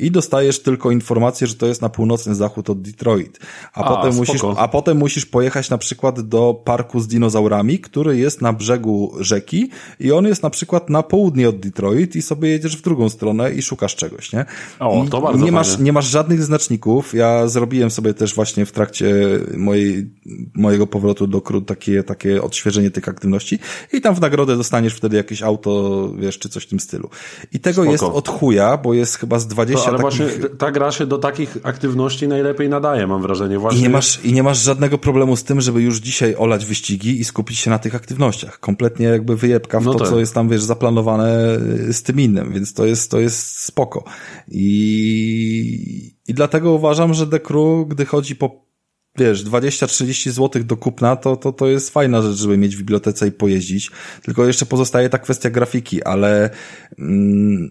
[0.00, 3.38] i dostajesz tylko informację, że to jest na północny zachód od Detroit.
[3.74, 4.32] A, A, potem, spoko.
[4.32, 9.12] musisz, a potem musisz pojechać na przykład do parku z dinozaurami, który jest na brzegu
[9.20, 13.08] rzeki i on jest na przykład na południe od Detroit i sobie jedziesz w drugą
[13.08, 14.44] stronę i szukasz czegoś, nie?
[14.78, 17.14] O, I to bardzo nie masz, nie masz żadnych znaczników.
[17.14, 19.14] Ja zrobiłem sobie też właśnie w trakcie
[19.56, 20.10] mojej,
[20.54, 23.58] mojego powrotu do Krut takie, takie odświeżenie tych aktywności
[23.92, 27.10] i tam w nagrodę dostaniesz wtedy jakieś auto, wiesz, czy coś w tym stylu.
[27.52, 27.92] I tego Spoko.
[27.92, 30.18] jest od chuja, bo jest chyba z 20 To, ale takich...
[30.18, 33.58] właśnie ta gra się do takich aktywności najlepiej nadaje, mam wrażenie.
[33.58, 33.80] Właśnie.
[33.80, 37.20] I nie, masz, I nie masz żadnego problemu z tym, żeby już dzisiaj olać wyścigi
[37.20, 38.60] i skupić się na tych aktywnościach.
[38.60, 40.08] Kompletnie jakby wyjebka w No to, tak.
[40.08, 44.04] co jest tam, wiesz, zaplanowane y, z tym innym, więc to jest, to jest spoko.
[44.48, 48.70] I, i dlatego uważam, że The Crew, gdy chodzi po
[49.18, 53.28] wiesz, 20-30 zł do kupna, to, to, to jest fajna rzecz, żeby mieć w bibliotece
[53.28, 53.90] i pojeździć.
[54.22, 56.50] Tylko jeszcze pozostaje ta kwestia grafiki, ale
[56.98, 57.70] mm,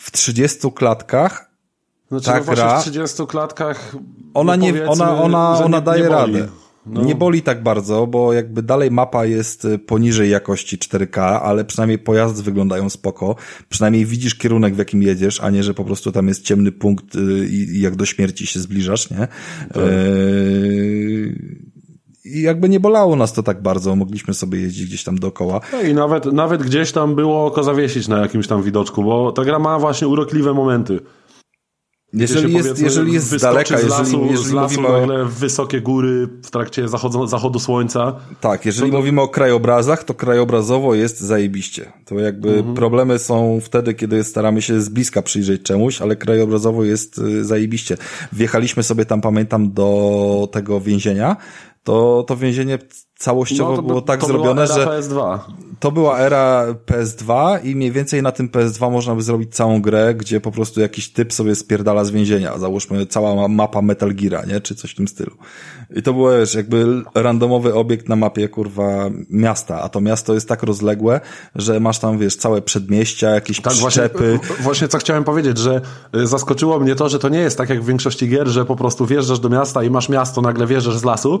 [0.00, 1.47] w 30 klatkach
[2.08, 3.96] Znaczy, ta no właśnie gra- w 30 klatkach
[4.34, 6.48] ona no nie, ona, ona, ona nie, daje nie radę.
[6.86, 7.02] No.
[7.02, 11.98] Nie boli tak bardzo, bo jakby dalej mapa jest y, poniżej jakości 4K, ale przynajmniej
[11.98, 13.36] pojazdy wyglądają spoko.
[13.68, 17.14] Przynajmniej widzisz kierunek, w jakim jedziesz, a nie, że po prostu tam jest ciemny punkt
[17.14, 19.28] y, i, jak do śmierci się zbliżasz, nie?
[19.76, 21.38] Yy,
[22.24, 25.60] I jakby nie bolało nas to tak bardzo, mogliśmy sobie jeździć gdzieś tam dookoła.
[25.72, 29.44] No I nawet, nawet gdzieś tam było oko zawiesić na jakimś tam widoczku, bo ta
[29.44, 31.00] gra ma właśnie urokliwe momenty.
[32.12, 35.00] Jeżeli jest, jeżeli jest z daleka, z jeżeli, lasu, jeżeli z lasu mówimy o...
[35.00, 38.16] nagle wysokie góry w trakcie zachodu, zachodu słońca.
[38.40, 41.92] Tak, jeżeli To- mówimy o krajobrazach, to krajobrazowo jest zajebiście.
[42.04, 42.74] To jakby Mhm.
[42.74, 47.96] problemy są wtedy, kiedy staramy się z bliska przyjrzeć czemuś, ale krajobrazowo jest y, zajebiście.
[48.32, 51.36] Wjechaliśmy sobie tam, pamiętam, do tego więzienia,
[51.84, 52.78] to, to więzienie
[53.18, 55.38] całościowo No, by- było tak to była zrobione, era że PS2.
[55.80, 60.14] to była era PS2 i mniej więcej na tym PS2 można by zrobić całą grę,
[60.14, 62.58] gdzie po prostu jakiś typ sobie spierdala z więzienia.
[62.58, 64.60] Załóżmy cała ma- mapa Metal Geara, nie?
[64.60, 65.30] Czy coś w tym stylu.
[65.96, 69.82] I to był, wiesz, jakby randomowy obiekt na mapie, kurwa, miasta.
[69.82, 71.20] A to miasto jest tak rozległe,
[71.54, 74.38] że masz tam, wiesz, całe przedmieścia, jakieś Tak, właśnie, przyczepy.
[74.60, 75.80] właśnie co chciałem powiedzieć, że
[76.16, 78.76] y, zaskoczyło mnie to, że to nie jest tak jak w większości gier, że po
[78.76, 81.40] prostu wjeżdżasz do miasta i masz miasto, nagle wjeżdżasz z lasu,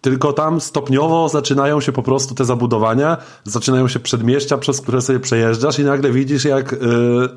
[0.00, 5.20] tylko tam stopniowo zaczynają się po prostu te zabudowania, zaczynają się przedmieścia, przez które sobie
[5.20, 6.76] przejeżdżasz i nagle widzisz, jak y,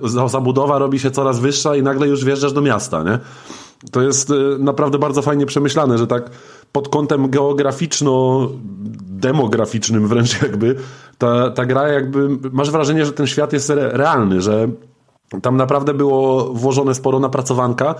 [0.03, 3.19] za- zabudowa robi się coraz wyższa i nagle już wjeżdżasz do miasta, nie?
[3.91, 6.29] To jest y, naprawdę bardzo fajnie przemyślane, że tak
[6.71, 10.75] pod kątem geograficzno-demograficznym wręcz jakby
[11.17, 14.67] ta, ta gra jakby, masz wrażenie, że ten świat jest re, realny, że
[15.41, 17.95] tam naprawdę było włożone sporo napracowanka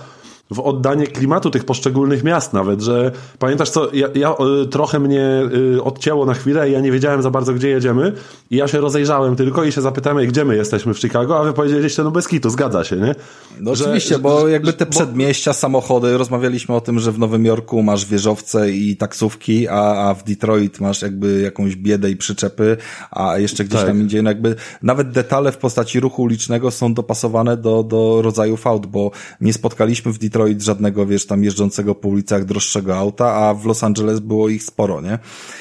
[0.52, 5.42] w oddanie klimatu tych poszczególnych miast nawet, że pamiętasz co, ja, ja y, trochę mnie
[5.76, 8.12] y, odcięło na chwilę i ja nie wiedziałem za bardzo gdzie jedziemy
[8.50, 11.44] i ja się rozejrzałem tylko i się zapytałem, "Ej, gdzie my jesteśmy w Chicago, a
[11.44, 13.14] wy powiedzieliście, no bez kitu, zgadza się, nie?
[13.60, 17.44] No Że- oczywiście, bo jakby te bo- przedmieścia, samochody, rozmawialiśmy o tym, że w Nowym
[17.44, 22.76] Jorku masz wieżowce i taksówki, a, a w Detroit masz jakby jakąś biedę i przyczepy,
[23.10, 23.88] a jeszcze gdzieś Tak.
[23.88, 28.66] tam indziej, no jakby nawet detale w postaci ruchu ulicznego są dopasowane do, do rodzajów
[28.66, 29.10] aut, bo
[29.40, 33.84] nie spotkaliśmy w Detroit żadnego, wiesz, tam jeżdżącego po ulicach droższego auta, a w Los
[33.84, 35.18] Angeles było ich sporo, nie?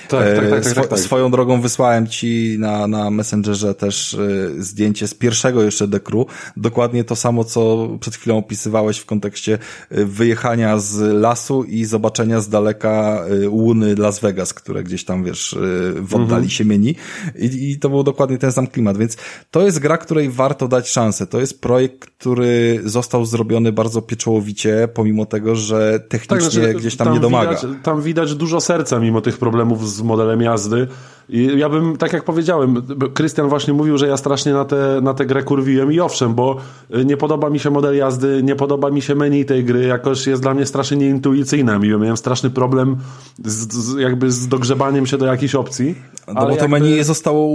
[0.10, 1.00] Tak, tak, tak, tak, Swo- tak, tak.
[1.00, 6.26] Swoją drogą wysłałem ci na, na Messengerze też y, zdjęcie z pierwszego jeszcze dekru.
[6.58, 9.58] Dokładnie to samo, co przed chwilą opisywałeś w kontekście
[9.92, 15.24] y, wyjechania z lasu i zobaczenia z daleka y, łuny Las Vegas, które gdzieś tam,
[15.24, 15.56] wiesz,
[15.96, 16.50] w oddali Mhm.
[16.50, 16.96] się mieni.
[17.40, 19.18] I, I to był dokładnie ten sam klimat, więc
[19.52, 21.28] to jest gra, której warto dać szansę.
[21.28, 27.14] To jest projekt, który został zrobiony bardzo pieczołowicie, pomimo tego, że technicznie znaczy, gdzieś tam,
[27.14, 27.50] nie domaga.
[27.50, 30.88] Widać, tam widać dużo serca mimo tych problemów z modelem jazdy.
[31.30, 32.82] I ja bym, tak jak powiedziałem,
[33.14, 36.58] Krystian właśnie mówił, że ja strasznie na tę na tę grę kurwiłem i owszem, bo
[36.96, 40.28] y, nie podoba mi się model jazdy, nie podoba mi się menu tej gry, jakoś
[40.28, 41.80] jest dla mnie strasznie nieintuicyjna.
[41.80, 42.98] Miałem straszny problem
[43.46, 45.96] z, z, jakby z dogrzebaniem się do jakichś opcji.
[46.28, 47.50] No bo to jakby- menu zostało,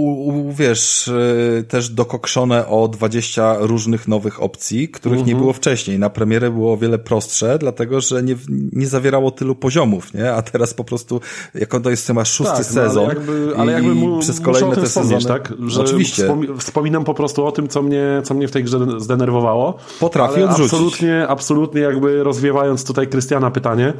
[0.49, 1.11] wiesz,
[1.55, 5.35] yy, też dokokszone o 20 różnych nowych opcji, których Mhm.
[5.35, 5.99] nie było wcześniej.
[5.99, 10.33] Na premierę było o wiele prostsze, dlatego że nie, nie zawierało tylu poziomów, nie?
[10.33, 11.21] A teraz po prostu,
[11.55, 14.75] jako to jest chyba szósty Tak, no, sezon ale jakby, ale jakby mu, przez kolejne
[14.75, 15.25] te sezony...
[15.25, 15.53] tak?
[15.67, 16.21] Że Oczywiście.
[16.21, 19.77] Wspomi wspominam po prostu o tym, co mnie, co mnie w tej grze zdenerwowało.
[19.99, 20.73] Potrafi odrzucić.
[20.73, 23.93] Absolutnie, absolutnie jakby rozwiewając tutaj Krystiana pytanie,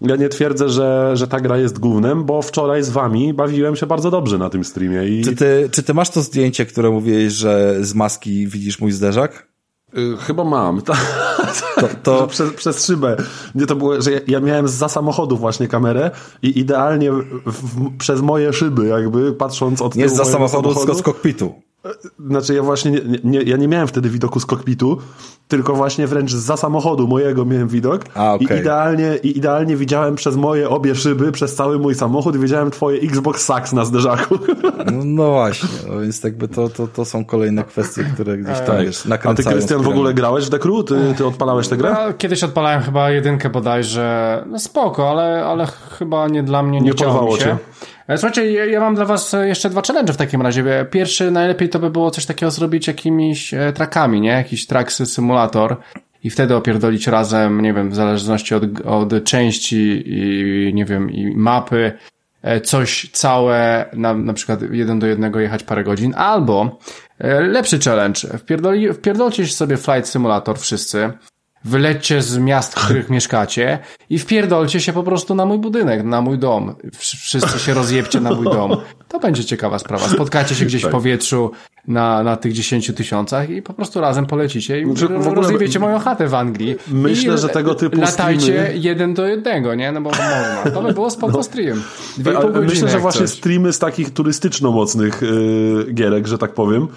[0.00, 3.86] ja nie twierdzę, że, że ta gra jest głównym, bo wczoraj z wami bawiłem się
[3.86, 7.32] bardzo dobrze na tym streamie i Czy ty, czy ty masz to zdjęcie, które mówiłeś,
[7.32, 9.49] że z maski widzisz mój zderzak?
[9.98, 10.80] Y, chyba mam.
[10.84, 10.94] To,
[11.80, 13.16] Że to, przez, przez szybę.
[13.54, 16.10] Nie, to było, że ja, ja miałem za samochodu właśnie kamerę
[16.42, 20.74] i idealnie w, w, przez moje szyby jakby patrząc od nie tyłu za mojego samochodu,
[20.74, 21.54] tylko z kokpitu.
[22.26, 24.98] Znaczy ja właśnie nie, nie, ja nie miałem wtedy widoku z kokpitu,
[25.48, 28.56] tylko właśnie wręcz za samochodu mojego miałem widok A, okej.
[28.56, 32.70] i idealnie i idealnie widziałem przez moje obie szyby, przez cały mój samochód i widziałem
[32.70, 34.38] twoje Xbox Sax na zderzaku.
[34.92, 38.76] No, no właśnie, no więc jakby to, to, to są kolejne kwestie, które gdzieś tam,
[38.84, 39.26] wiesz, Tak.
[39.26, 39.44] A ty.
[39.44, 40.82] Krystian w ogóle grałeś w Dekru?
[40.82, 41.92] Ty, ty odpalałeś tę grę?
[42.06, 44.44] No, kiedyś odpalałem chyba jedynkę bodajże.
[44.46, 45.66] No spoko, ale, ale
[45.98, 47.44] chyba nie dla mnie, nie, Nie chciało porwało mi się.
[47.46, 47.56] cię.
[48.10, 50.86] E, Słuchajcie, ja, ja mam dla was e, jeszcze dwa challenge w takim razie.
[50.90, 54.28] Pierwszy, najlepiej to by było coś takiego zrobić jakimiś e, trackami, nie?
[54.28, 55.76] Jakiś track symulator.
[56.24, 61.36] I wtedy opierdolić razem, nie wiem, w zależności od, od części i, nie wiem, i
[61.36, 61.92] mapy,
[62.42, 66.78] e, coś całe, na, na przykład jeden do jednego jechać parę godzin, albo
[67.18, 68.20] e, lepszy challenge.
[68.38, 71.10] Wpierdoli, wpierdolcie sobie Flight Simulator wszyscy,
[71.64, 73.78] wylećcie z miast, w których mieszkacie
[74.10, 76.74] i wpierdolcie się po prostu na mój budynek, na mój dom.
[76.84, 78.76] Wsz- Wszyscy się rozjebcie na mój dom.
[79.08, 80.08] To będzie ciekawa sprawa.
[80.08, 81.50] Spotkacie się gdzieś w powietrzu
[81.88, 85.78] na, na tych 10 tysiącach i po prostu razem polecicie i Znaczy, w ogóle- rozjebiecie
[85.78, 86.76] moją chatę w Anglii.
[86.88, 89.92] Myślę, I że tego typu Latajcie streamy- jeden do jednego, nie?
[89.92, 90.62] No bo można.
[90.74, 91.82] To by było spoko stream.
[92.18, 92.32] Dwie
[92.66, 93.30] myślę, że właśnie coś.
[93.38, 96.88] streamy z takich turystyczno-mocnych yy, gierek, że tak powiem,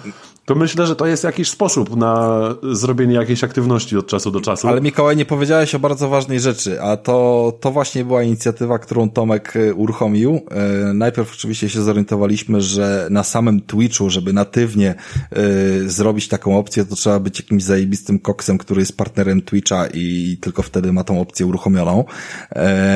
[0.44, 2.40] to myślę, że to jest jakiś sposób na
[2.72, 4.68] zrobienie jakiejś aktywności od czasu do czasu.
[4.68, 9.10] Ale Mikołaj, nie powiedziałeś o bardzo ważnej rzeczy, a to, to właśnie była inicjatywa, którą
[9.10, 10.40] Tomek e, uruchomił.
[10.50, 14.94] E, Najpierw oczywiście się zorientowaliśmy, że na samym Twitchu, żeby natywnie
[15.30, 15.42] e,
[15.88, 20.62] zrobić taką opcję, to trzeba być jakimś zajebistym koksem, który jest partnerem Twitcha i tylko
[20.62, 22.04] wtedy ma tą opcję uruchomioną.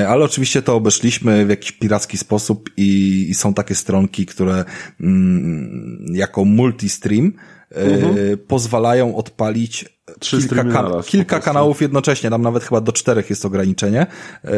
[0.09, 4.65] Ale oczywiście to obeszliśmy w jakiś piracki sposób i, i są takie stronki, które
[5.01, 7.38] mm, jako multi-stream
[7.71, 8.39] mhm.
[8.39, 14.07] pozwalają odpalić Trzy kilka, naraz, kilka kanałów jednocześnie, tam nawet chyba do czterech jest ograniczenie.
[14.45, 14.51] Yy,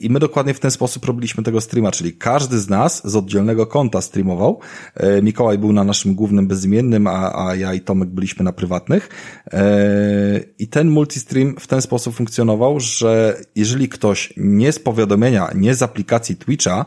[0.00, 3.66] I my dokładnie w ten sposób robiliśmy tego streama, czyli każdy z nas z oddzielnego
[3.66, 4.60] konta streamował.
[5.00, 9.08] Yy, Mikołaj był na naszym głównym bezimiennym, a, a ja i Tomek byliśmy na prywatnych.
[9.52, 9.60] Yy,
[10.58, 15.82] I ten multistream w ten sposób funkcjonował, że jeżeli ktoś nie z powiadomienia, nie z
[15.82, 16.84] aplikacji Twitcha,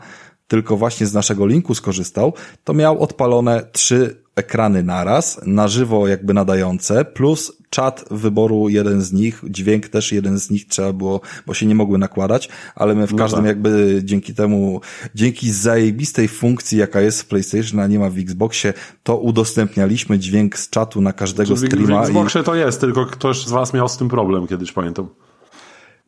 [0.48, 2.32] tylko właśnie z naszego linku skorzystał,
[2.64, 9.12] to miał odpalone trzy ekrany naraz, na żywo jakby nadające, plus czat wyboru jeden z
[9.12, 13.06] nich, dźwięk też jeden z nich trzeba było, bo się nie mogły nakładać, ale my
[13.06, 13.46] w no każdym tak.
[13.46, 14.80] jakby dzięki temu,
[15.14, 20.58] dzięki zajebistej funkcji, jaka jest w PlayStation, a nie ma w Xboxie, to udostępnialiśmy dźwięk
[20.58, 22.02] z czatu na każdego streama.
[22.02, 22.44] W Xboxie i...
[22.44, 25.08] to jest, tylko ktoś z was miał z tym problem kiedyś, pamiętam.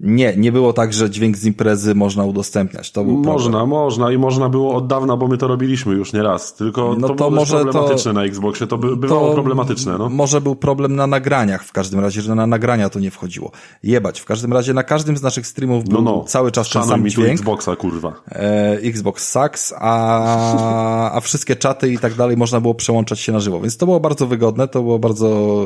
[0.00, 2.92] Nie, nie było tak, że dźwięk z imprezy można udostępniać.
[2.92, 3.68] To był można, problem.
[3.68, 6.54] można i można było od dawna, bo my to robiliśmy już nie raz.
[6.54, 9.98] Tylko no to, to było może problematyczne to, na Xboxie, to by, bywało to problematyczne.
[9.98, 10.08] No.
[10.08, 13.50] Może był problem na nagraniach w każdym razie, że na nagrania to nie wchodziło.
[13.82, 14.20] Jebać.
[14.20, 16.24] W każdym razie na każdym z naszych streamów był no, no.
[16.24, 17.32] cały czas ten sam mi dźwięk.
[17.32, 18.12] Xboxa, kurwa.
[18.28, 23.40] E, Xbox sucks, a, a wszystkie czaty i tak dalej można było przełączać się na
[23.40, 23.61] żywo.
[23.61, 25.64] Więc to było bardzo wygodne, to było bardzo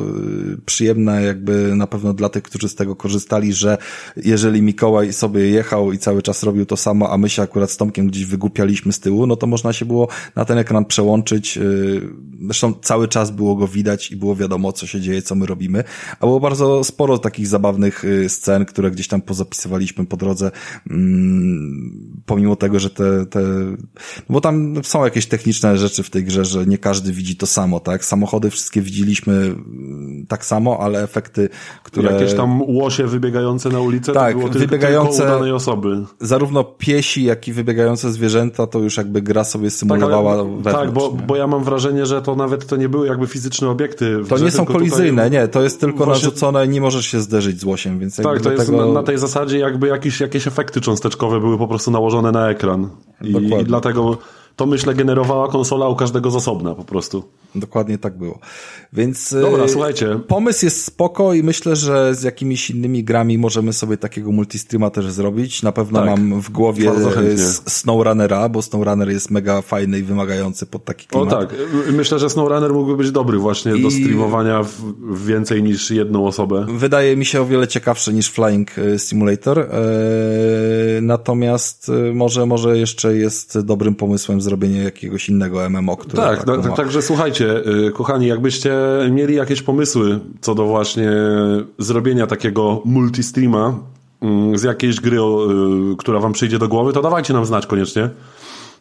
[0.54, 3.78] y, przyjemne jakby na pewno dla tych, którzy z tego korzystali, że
[4.24, 7.76] jeżeli Mikołaj sobie jechał i cały czas robił to samo, a my się akurat z
[7.76, 11.58] Tomkiem gdzieś wygłupialiśmy z tyłu, no to można się było na ten ekran przełączyć.
[11.58, 12.00] Y,
[12.44, 15.84] zresztą cały czas było go widać i było wiadomo, co się dzieje, co my robimy.
[16.20, 20.50] A było bardzo sporo takich zabawnych y, scen, które gdzieś tam pozapisywaliśmy po drodze,
[20.90, 26.24] mm, pomimo tego, że te, te, no bo tam są jakieś techniczne rzeczy w tej
[26.24, 28.04] grze, że nie każdy widzi to samo, tak?
[28.04, 31.48] Samochody wszystkie widzieliśmy mm, tak samo, ale efekty,
[31.82, 32.12] które...
[32.12, 36.04] Jakieś tam łosie wybiegające na ulicę tak, było tylko, wybiegające tylko danej osoby.
[36.20, 40.90] Zarówno piesi, jak i wybiegające zwierzęta, to już jakby gra sobie symulowała tak, ale, tak
[40.90, 44.20] bo, bo ja mam wrażenie, że to nawet to nie były jakby fizyczne obiekty.
[44.28, 45.40] To nie są kolizyjne, tutaj...
[45.40, 46.26] nie, to jest tylko Właśnie...
[46.26, 49.58] narzucone, nie możesz się zderzyć z łosiem, więc Tak, to jest na, na, tej zasadzie
[49.58, 52.88] jakby jakieś, jakieś efekty cząsteczkowe były po prostu nałożone na ekran.
[53.22, 54.18] I, i dlatego
[54.56, 57.24] to myślę generowała konsola u każdego z osobna po prostu.
[57.54, 58.38] Dokładnie tak było.
[58.92, 60.20] Więc Dobra, słuchajcie.
[60.28, 65.10] Pomysł jest spoko i myślę, że z jakimiś innymi grami możemy sobie takiego multistreama też
[65.10, 65.62] zrobić.
[65.62, 66.92] Na pewno tak, mam w głowie
[67.66, 71.32] SnowRunnera, bo SnowRunner jest mega fajny i wymagający pod taki klimat.
[71.32, 71.54] O tak,
[71.92, 73.82] myślę, że SnowRunner mógłby być dobry właśnie I...
[73.82, 76.66] do streamowania w, więcej niż jedną osobę.
[76.68, 79.68] Wydaje mi się o wiele ciekawszy niż Flying Simulator.
[81.02, 86.76] Natomiast może, może jeszcze jest dobrym pomysłem zrobienie jakiegoś innego MMO, które tak, tak, tak
[86.76, 88.74] także słuchajcie, y, kochani, jakbyście
[89.10, 91.10] mieli jakieś pomysły co do właśnie
[91.78, 93.78] zrobienia takiego multistreama
[94.22, 98.10] mm, z jakiejś gry, y, która wam przyjdzie do głowy, to dawajcie nam znać koniecznie.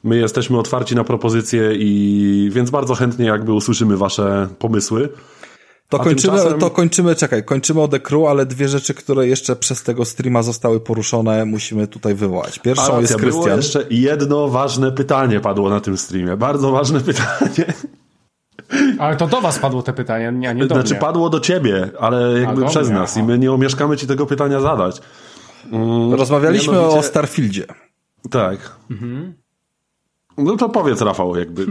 [0.04, 5.10] My jesteśmy otwarci na propozycje i więc bardzo chętnie jakby usłyszymy wasze pomysły.
[5.92, 6.60] To kończymy, tymczasem...
[6.60, 10.44] to kończymy, czekaj, kończymy o The Crew, ale dwie rzeczy, które jeszcze przez tego streama
[10.44, 12.60] zostały poruszone, musimy tutaj wywołać.
[12.60, 13.44] Pierwszą racja, jest Krystian.
[13.44, 16.38] Było jeszcze jedno ważne pytanie padło na tym streamie.
[16.38, 17.74] Bardzo ważne pytanie.
[19.00, 21.00] Ale to do was padło te pytanie, a nie do Znaczy mnie.
[21.00, 23.20] padło do ciebie, ale jakby przez mnie, nas aha.
[23.20, 25.02] i my nie omieszkamy ci tego pytania zadać.
[25.72, 27.00] Mm, Rozmawialiśmy mianowicie...
[27.00, 27.66] o Starfieldzie.
[28.30, 28.76] Tak.
[28.92, 29.34] Mhm.
[30.44, 31.68] No to powiedz, Rafał, jakby.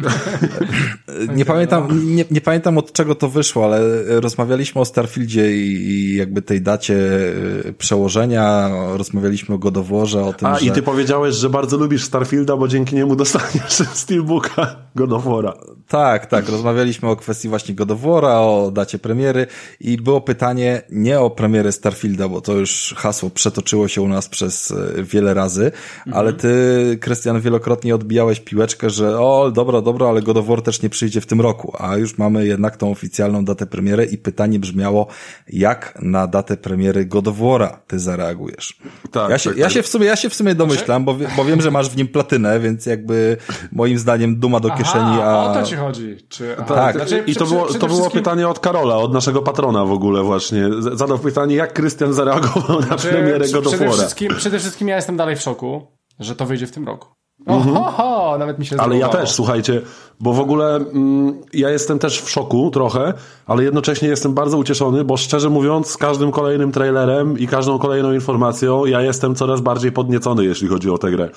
[1.36, 3.80] nie pamiętam, nie, nie, pamiętam od czego to wyszło, ale
[4.20, 10.48] rozmawialiśmy o Starfieldzie i, i jakby tej dacie y, przełożenia, rozmawialiśmy o godoworze, o tym,
[10.48, 10.66] A, że...
[10.66, 15.54] i ty powiedziałeś, że bardzo lubisz Starfielda, bo dzięki niemu dostaniesz Steelbooka godowora.
[15.88, 19.46] Tak, tak, rozmawialiśmy o kwestii właśnie godowora, o dacie premiery
[19.80, 24.28] i było pytanie nie o premierę Starfielda, bo to już hasło przetoczyło się u nas
[24.28, 26.16] przez y, wiele razy, mhm.
[26.16, 30.82] ale ty, Krystian, wielokrotnie odbijałeś piłeczkę, że o, dobra, dobra, ale God of War też
[30.82, 34.58] nie przyjdzie w tym roku, a już mamy jednak tą oficjalną datę premiery i pytanie
[34.58, 35.06] brzmiało,
[35.48, 38.78] jak na datę premiery God of War'a ty zareagujesz?
[39.10, 39.72] Tak, ja się, tak, ja tak.
[39.72, 42.08] się w sumie, ja się w sumie domyślam, bo, bo wiem, że masz w nim
[42.08, 43.36] platynę, więc jakby
[43.72, 45.44] moim zdaniem duma do Aha, kieszeni, a...
[45.44, 46.16] o to ci chodzi.
[46.28, 46.54] Czy...
[46.56, 46.94] Tak, tak.
[46.94, 48.20] Znaczy, i to było, to było wszystkim...
[48.20, 50.68] pytanie od Karola, od naszego patrona w ogóle właśnie.
[50.92, 53.88] Zadał pytanie, jak Krystian zareagował na znaczy, premierę God of War.
[53.88, 55.86] Przede wszystkim, przede wszystkim ja jestem dalej w szoku,
[56.18, 57.19] że to wyjdzie w tym roku.
[57.46, 57.76] Mhm.
[57.76, 59.82] Oho, nawet mi się Ale ja też, słuchajcie,
[60.20, 63.12] bo w ogóle mm, ja jestem też w szoku trochę,
[63.46, 68.12] ale jednocześnie jestem bardzo ucieszony, bo szczerze mówiąc, z każdym kolejnym trailerem i każdą kolejną
[68.12, 71.28] informacją ja jestem coraz bardziej podniecony, jeśli chodzi o tę grę.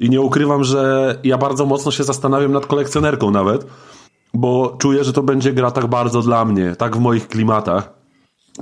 [0.00, 3.66] I nie ukrywam, że ja bardzo mocno się zastanawiam nad kolekcjonerką nawet,
[4.34, 7.92] bo czuję, że to będzie gra tak bardzo dla mnie, tak w moich klimatach.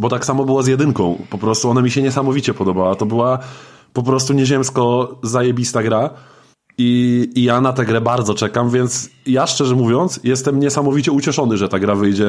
[0.01, 1.19] Bo tak samo było z jedynką.
[1.31, 2.95] Po prostu ona mi się niesamowicie podobała.
[2.95, 3.39] To była
[3.93, 6.11] po prostu nieziemsko zajebista gra.
[6.81, 11.57] I, I ja na tę grę bardzo czekam, więc ja szczerze mówiąc jestem niesamowicie ucieszony,
[11.57, 12.27] że ta gra wyjdzie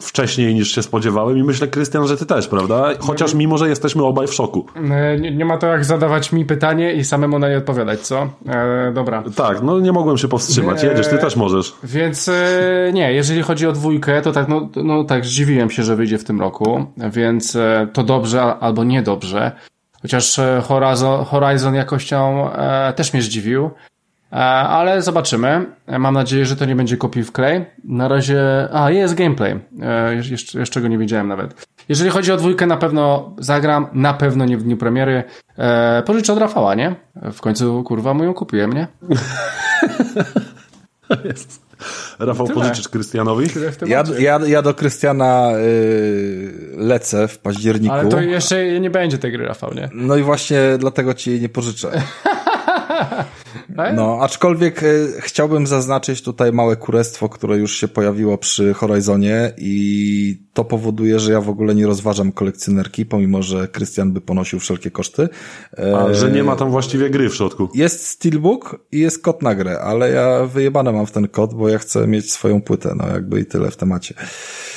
[0.00, 2.88] wcześniej niż się spodziewałem i myślę, Krystian, że ty też, prawda?
[2.98, 4.66] Chociaż mimo, że jesteśmy obaj w szoku.
[4.76, 8.28] E, Nie, nie ma to jak zadawać mi pytanie i samemu na nie odpowiadać, co?
[8.48, 9.22] E, dobra.
[9.36, 10.82] Tak, no nie mogłem się powstrzymać.
[10.82, 11.74] Jedziesz, ty też możesz.
[11.84, 15.96] Więc e, nie, jeżeli chodzi o dwójkę, to tak, no, no tak, zdziwiłem się, że
[15.96, 19.52] wyjdzie w tym roku, więc e, to dobrze albo niedobrze.
[20.02, 23.70] Chociaż e, Horizon, Horizon jakością e, też mnie zdziwił.
[24.32, 25.66] E, ale zobaczymy.
[25.86, 27.64] E, Mam nadzieję, że to nie będzie kopiuj w klej.
[27.84, 28.68] Na razie.
[28.72, 29.60] A, jest gameplay.
[29.82, 31.66] E, jeszcze- jeszcze, go nie widziałem nawet.
[31.88, 35.24] Jeżeli chodzi o dwójkę, na pewno zagram, na pewno nie w dniu premiery.
[35.58, 36.94] E, pożyczę od Rafała, nie?
[37.32, 38.86] W końcu, kurwa, mu ją kupiłem, nie?
[42.18, 42.58] Rafał, Tyle.
[42.60, 43.46] pożyczysz Krystianowi?
[43.86, 47.94] Ja, ja, ja do Krystiana y, lecę w październiku.
[47.94, 49.88] Ale to jeszcze nie będzie tej gry, Rafał, nie?
[49.94, 51.90] No i właśnie dlatego ci jej nie pożyczę.
[53.76, 59.52] Ale- No, aczkolwiek y, chciałbym zaznaczyć tutaj małe kurestwo, które już się pojawiło przy Horizonie
[59.58, 64.60] i to powoduje, że ja w ogóle nie rozważam kolekcjonerki, pomimo, że Krystian by ponosił
[64.60, 65.28] wszelkie koszty.
[65.78, 67.68] E, A, że nie ma tam właściwie gry w środku.
[67.74, 71.68] Jest Steelbook i jest kod na grę, ale ja wyjebane mam w ten kod, bo
[71.68, 74.14] ja chcę mieć swoją płetę, no jakby i tyle w temacie.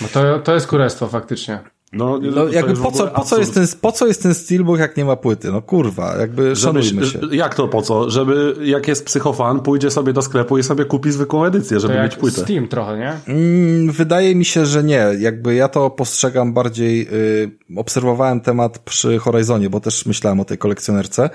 [0.02, 1.60] No to, to jest kurestwo, faktycznie.
[1.94, 4.80] No, No to jakby po co, po, co jest ten, po co jest ten Steelbook,
[4.80, 5.52] jak nie ma płyty?
[5.52, 7.20] No kurwa, jakby Żeby, szanujmy się.
[7.32, 8.10] jak to po co?
[8.10, 11.94] Żeby jak jest psychofan, pójdzie sobie do sklepu i sobie kupi zwykłą edycję, To żeby
[11.94, 12.42] jak mieć płytę.
[12.42, 13.34] Steam trochę, nie?
[13.34, 15.06] Mm, Wydaje mi się, że nie.
[15.20, 20.58] Jakby ja to postrzegam bardziej, y, obserwowałem temat przy Horizonie, bo też myślałem o tej
[20.58, 21.30] kolekcjonerce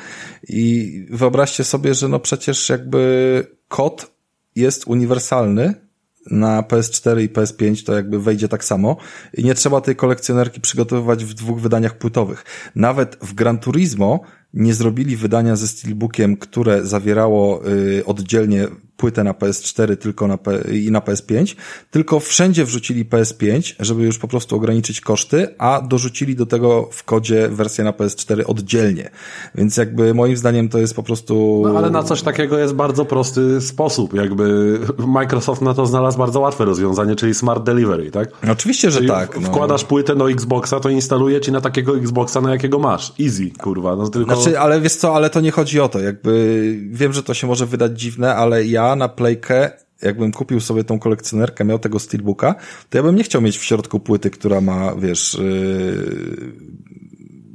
[0.49, 4.11] i wyobraźcie sobie, że no przecież jakby kod
[4.57, 5.86] jest uniwersalny
[6.31, 8.97] na PS4 i PS5 to jakby wejdzie tak samo
[9.35, 12.45] i nie trzeba tej kolekcjonerki przygotowywać w dwóch wydaniach płytowych.
[12.75, 14.21] Nawet w Gran Turismo
[14.55, 20.61] nie zrobili wydania ze Steelbookiem, które zawierało y, oddzielnie płytę na PS4 tylko na P
[20.73, 21.57] i na PS5,
[21.91, 27.05] tylko wszędzie wrzucili PS5, żeby już po prostu ograniczyć koszty, a dorzucili do tego w
[27.05, 29.11] kodzie wersję na PS4 oddzielnie.
[29.55, 31.63] Więc jakby moim zdaniem to jest po prostu...
[31.65, 34.15] No, ale na coś takiego jest bardzo prosty sposób.
[34.15, 38.29] Jakby Microsoft na to znalazł bardzo łatwe rozwiązanie, czyli Smart Delivery, tak?
[38.43, 39.41] No Oczywiście, że Czyli tak.
[39.41, 39.49] No.
[39.49, 43.13] Wkładasz płytę do Xboxa, to instaluje ci na takiego Xboxa, na jakiego masz.
[43.21, 43.97] Easy, kurwa.
[43.97, 44.36] No tylko...
[44.43, 46.01] Znaczy, ale wiesz co, ale to nie chodzi o to.
[46.01, 49.71] Jakby wiem, że to się może wydać dziwne, ale ja na Playkę,
[50.03, 52.55] jakbym kupił sobie tą kolekcjonerkę, miał tego Steelbooka,
[52.91, 56.53] to ja bym nie chciał mieć w środku płyty, która ma, wiesz, yy,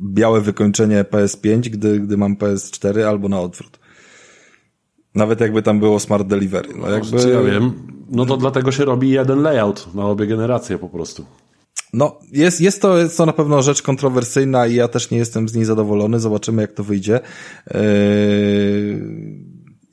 [0.02, 3.80] białe wykończenie PS5, gdy, gdy mam PS4 albo na odwrót.
[5.16, 6.70] Nawet jakby tam było Smart Delivery.
[6.76, 7.74] No jakby, ja wiem.
[8.10, 11.26] No to dlatego się robi jeden layout na obie generacje po prostu.
[11.94, 15.50] No, jest, jest, to, jest to na pewno rzecz kontrowersyjna i ja też nie jestem
[15.50, 16.20] z niej zadowolony.
[16.20, 17.20] Zobaczymy, jak to wyjdzie.
[17.74, 17.82] Yy...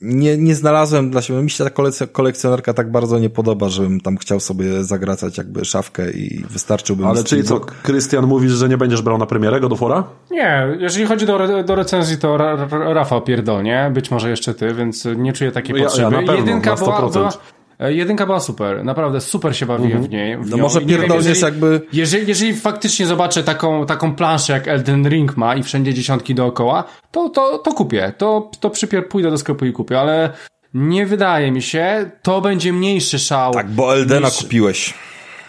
[0.01, 4.17] Nie, nie znalazłem dla siebie, mi się ta kolekcjonerka tak bardzo nie podoba, żebym tam
[4.17, 7.59] chciał sobie zagracać jakby szafkę i wystarczyłby mi Ale czyli co.
[7.59, 10.03] Krystian, mówisz, że nie będziesz brał na premierę God of War'a?
[10.31, 14.73] Nie, jeżeli chodzi do, do recenzji, to Ra, Ra, Rafał pierdolnie, być może jeszcze ty,
[14.73, 16.11] więc nie czuję takiej Ja- ja potrzeby.
[16.11, 17.13] na pewno, jedynka, na była, 100%.
[17.13, 17.31] była, e,
[17.79, 20.37] jedynka była super, naprawdę super się bawiłem w niej.
[20.37, 20.63] W No nią.
[20.63, 25.55] może pierdolniesz jeżeli- jakby- Jeżeli, jeżeli faktycznie zobaczę taką, taką planszę, jak Elden Ring ma
[25.55, 28.13] i wszędzie dziesiątki dookoła, to, to, to kupię.
[28.17, 30.29] To, to przypier pójdę do sklepu i kupię, ale
[30.73, 33.53] nie wydaje mi się, to będzie mniejszy szał.
[33.53, 34.93] Tak, bo Eldena niż- kupiłeś.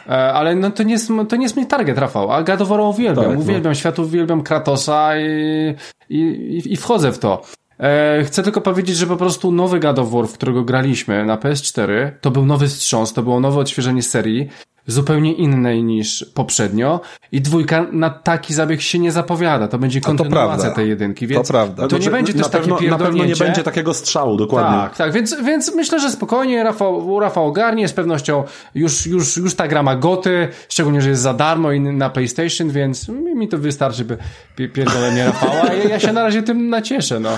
[0.08, 2.32] E, Ale no to nie jest, to nie jest mój target, Rafał.
[2.32, 3.24] A God of War uwielbiam.
[3.24, 3.40] Tak, no.
[3.40, 5.74] uwielbiam światu, uwielbiam Kratosa i,
[6.10, 7.42] i, i wchodzę w to.
[7.80, 11.36] E, chcę tylko powiedzieć, że po prostu nowy God of War, w którego graliśmy na
[11.36, 14.48] PS4, to był nowy wstrząs, to było nowe odświeżenie serii,
[14.90, 17.00] zupełnie innej niż poprzednio
[17.32, 19.68] i dwójka na taki zabieg się nie zapowiada.
[19.68, 20.70] To będzie kontynuacja prawda.
[20.74, 21.76] tej jedynki, więc To prawda.
[21.88, 23.44] to nie Znaczy, będzie też takie pewno, Na pewno nie pierdolnięcie.
[23.44, 24.78] będzie takiego strzału, dokładnie.
[24.78, 29.54] Tak, tak, więc, więc myślę, że spokojnie Rafał, Rafał ogarnie, z pewnością już, już, już
[29.54, 33.58] ta gra ma goty, szczególnie, że jest za darmo i na PlayStation, więc mi, to
[33.58, 34.16] wystarczy by
[34.58, 35.54] pie- pierdolenie Rafała.
[35.74, 37.30] Ja, ja się na razie tym nacieszę, no.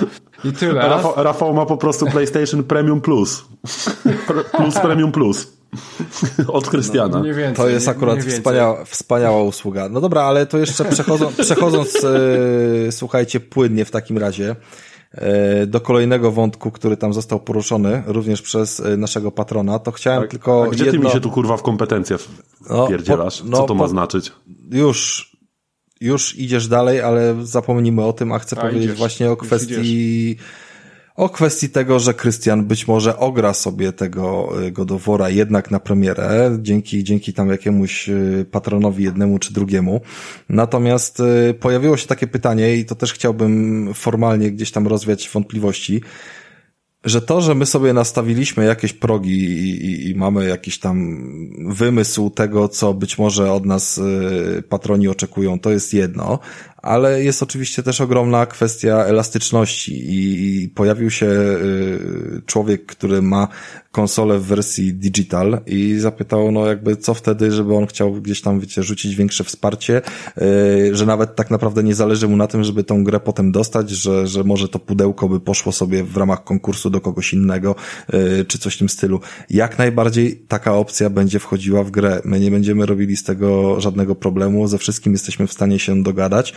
[0.45, 0.89] I tyle.
[0.89, 3.45] Rafał, Rafał ma po prostu PlayStation Premium Plus.
[4.57, 5.53] plus Premium Plus.
[6.49, 7.21] Od Krystiana.
[7.21, 9.89] Nie więcej, To jest nie- akurat wspaniała, wspaniała usługa.
[9.89, 14.57] No dobra, ale to jeszcze przechodząc, przechodząc e, słuchajcie, płynnie w takim razie
[15.13, 20.29] e, do kolejnego wątku, który tam został poruszony również przez e, naszego patrona, to chciałem
[20.29, 21.01] tylko A gdzie jedno...
[21.01, 22.17] ty mi się tu kurwa w kompetencje
[22.71, 23.43] No, pierdzielasz?
[23.43, 24.33] po- no, Co to ma po- znaczyć?
[24.71, 25.33] Już,
[26.01, 28.99] już idziesz dalej, ale zapomnimy o tym, a chcę A, powiedzieć idziesz.
[28.99, 30.37] właśnie o kwestii
[31.17, 35.81] o kwestii tego, że Krystian być może ogra sobie tego God of War'a jednak na
[35.81, 40.01] premierę, dzięki, dzięki tam jakiemuś y, patronowi jednemu czy drugiemu.
[40.49, 46.03] Natomiast y, pojawiło się takie pytanie i to też chciałbym formalnie gdzieś tam rozwiać wątpliwości.
[47.05, 51.27] że to, że my sobie nastawiliśmy jakieś progi i, i, i, mamy jakiś tam
[51.69, 54.01] wymysł tego, co być może od nas
[54.69, 56.39] patroni oczekują, to jest jedno,
[56.83, 63.49] ale jest oczywiście też ogromna kwestia elastyczności i, pojawił się y, człowiek, który ma
[63.93, 68.61] konsolę w wersji digital i zapytał, no jakby co wtedy, żeby on chciał gdzieś tam,
[68.61, 70.03] wiecie, rzucić większe wsparcie,
[70.43, 73.91] y, że nawet tak naprawdę nie zależy mu na tym, żeby tą grę potem dostać,
[73.91, 77.75] że, że może to pudełko by poszło sobie w ramach konkursu do kogoś innego,
[78.15, 79.21] y, czy coś w tym stylu.
[79.51, 82.21] Jak najbardziej taka opcja będzie wchodziła w grę.
[82.25, 86.55] My nie będziemy robili z tego żadnego problemu, ze wszystkim jesteśmy w stanie się dogadać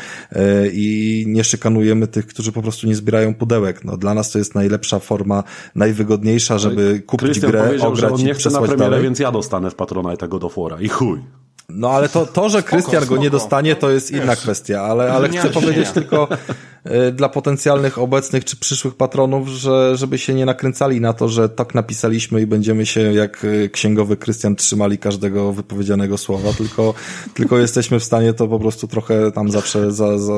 [0.73, 3.85] i nie szykanujemy tych, którzy po prostu nie zbierają pudełek.
[3.85, 5.43] No, dla nas to jest najlepsza forma,
[5.75, 9.03] najwygodniejsza, żeby kupić Krystian grę, powiedział, ograć że on nie chce na przesłać premierę, dalej.
[9.03, 11.19] więc ja dostanę w Patronite tego do fora i chuj.
[11.69, 15.29] No ale to, to że Krystian go nie dostanie, to jest inna kwestia, ale, ale
[15.29, 16.27] chcę powiedzieć tylko
[17.13, 21.75] dla potencjalnych obecnych czy przyszłych patronów, że żeby się nie nakręcali na to, że tak
[21.75, 26.93] napisaliśmy i będziemy się jak y, księgowy Krystian trzymali każdego wypowiedzianego słowa, tylko,
[27.33, 30.33] tylko jesteśmy w stanie to po prostu trochę tam zawsze za, za,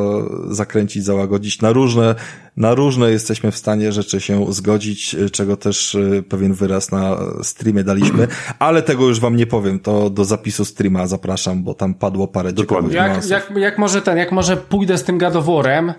[0.50, 1.62] zakręcić, załagodzić.
[1.62, 2.16] Na różne,
[2.58, 7.18] na różne jesteśmy w stanie rzeczy się zgodzić, y, czego też y, pewien wyraz na
[7.44, 8.28] streamie daliśmy,
[8.60, 12.54] ale tego już wam nie powiem, to do zapisu streama zapraszam, bo tam padło parę
[12.54, 12.90] Dokładnie.
[12.90, 15.94] ciekawych Jak, jak, jak może ten, jak może pójdę z tym gadoworem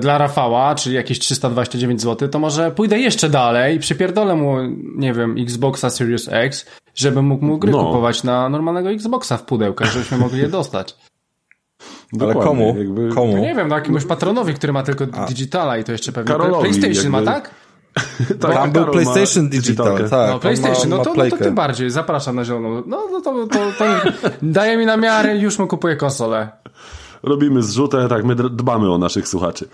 [0.00, 4.56] dla Rafała, czyli jakieś 329 zł, to może pójdę jeszcze dalej i przypierdolę mu,
[4.96, 7.84] nie wiem, Xboxa Series X, żeby mógł mu gry No.
[7.84, 10.96] kupować na normalnego Xboxa w pudełkach, żebyśmy mogli je dostać.
[12.20, 12.74] Ale komu?
[12.78, 13.32] jakby- Komu?
[13.32, 16.60] No nie wiem, no jakiemuś patronowi, który ma tylko digitala i to jeszcze pewnie Karolowi
[16.68, 17.32] PlayStation ma, jakby.
[17.32, 17.50] tak?
[18.40, 20.10] Tak, Tam był ma PlayStation Digital, tak.
[20.28, 22.82] No, on PlayStation, ma, no ma to, no to tym bardziej, zapraszam na zieloną.
[22.86, 23.84] No, no to, to, to
[24.42, 26.48] daje mi na miarę już mu kupuję konsolę.
[27.22, 29.68] Robimy zrzutę, tak, my dbamy o naszych słuchaczy.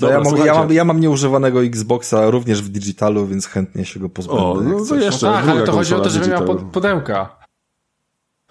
[0.00, 4.00] To ja, mogę, ja, mam, ja mam nieużywanego Xboxa również w digitalu, więc chętnie się
[4.00, 4.42] go pozbędę.
[4.42, 5.02] O, no to coś.
[5.02, 5.26] jeszcze.
[5.26, 7.42] No tak, ale to chodzi o to, konsola żeby miał pod, pudełka.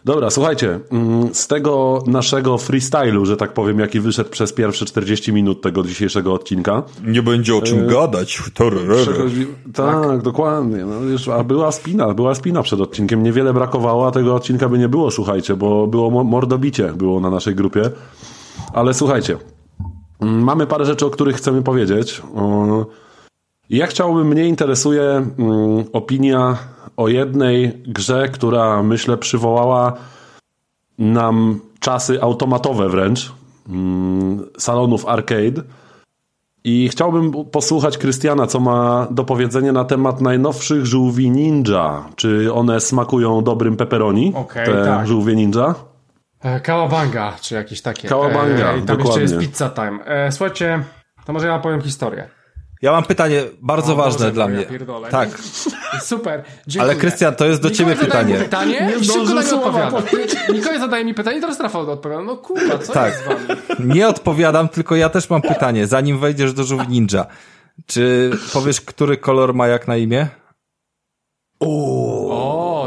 [0.05, 5.33] Dobra, słuchajcie, mm, z tego naszego freestylu, że tak powiem, jaki wyszedł przez pierwsze 40
[5.33, 6.83] minut tego dzisiejszego odcinka.
[7.03, 8.43] Nie będzie o czym gadać.
[8.53, 9.01] Torerere.
[9.01, 9.47] Przechodzi...
[9.73, 10.85] Tak, dokładnie.
[10.85, 13.23] No, już, a była spina, była spina przed odcinkiem.
[13.23, 17.29] Niewiele brakowało, a tego odcinka by nie było, słuchajcie, bo było mo- mordobicie było na
[17.29, 17.81] naszej grupie.
[18.73, 19.37] Ale słuchajcie,
[20.19, 22.21] mm, mamy parę rzeczy, o których chcemy powiedzieć.
[23.69, 25.29] Ja chciałbym, mnie interesuje mm,
[25.93, 26.57] opinia
[26.97, 29.93] o jednej grze, która myślę przywołała
[30.99, 33.31] nam czasy automatowe wręcz
[33.69, 35.63] mm, salonów arcade.
[36.63, 42.05] I chciałbym posłuchać Krystiana, co ma do powiedzenia na temat najnowszych żółwi ninja.
[42.15, 44.33] Czy one smakują dobrym pepperoni?
[44.35, 45.07] Okej, te tak.
[45.07, 45.75] żółwie ninja?
[46.43, 48.07] E, Kałabanga, czy jakieś takie.
[48.07, 49.21] Kałabanga, e, I tam dokładnie.
[49.21, 50.05] jeszcze jest pizza time.
[50.05, 50.83] E, słuchajcie,
[51.25, 52.29] to może ja opowiem historię.
[52.81, 54.65] Ja mam pytanie bardzo O ważne Boże, dla mnie.
[54.65, 55.09] pierdolę.
[55.09, 55.29] Tak,
[56.01, 56.91] Super, dziękuję.
[56.91, 58.35] ale Krystian, to jest do ciebie pytanie.
[58.35, 60.27] pytanie Nie szybko zdążył na nie słowa odpowiada.
[60.53, 62.23] Mikołaj zadaje mi pytanie i teraz Rafał odpowiada.
[62.23, 63.11] No kurwa, co Tak.
[63.11, 63.61] jest z wami?
[63.95, 65.87] Nie odpowiadam, tylko ja też mam pytanie.
[65.87, 67.25] Zanim wejdziesz do żółwi ninja,
[67.85, 70.27] czy powiesz, który kolor ma jak na imię?
[71.59, 71.67] O,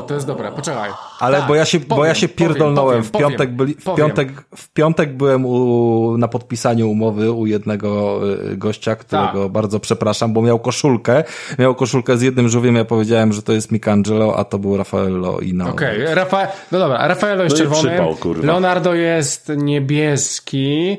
[0.04, 0.90] to jest dobre, poczekaj.
[1.20, 3.02] Ale Tak, bo ja się, bo powiem, ja się powiem, pierdolnąłem.
[3.02, 4.06] powiem, w piątek powiem, byli, w powiem.
[4.06, 8.20] piątek, w piątek byłem u, na podpisaniu umowy u jednego
[8.52, 9.52] y, gościa, którego Tak.
[9.52, 11.24] bardzo przepraszam, bo miał koszulkę.
[11.58, 15.40] Miał koszulkę z jednym żółwiem, ja powiedziałem, że to jest Michelangelo, a to był Raffaello
[15.40, 15.68] i no.
[15.70, 16.46] Okej, Rafa...
[16.72, 18.46] no dobra, Raffaello jest No czerwony, przypał, kurwa.
[18.46, 20.96] Leonardo jest niebieski,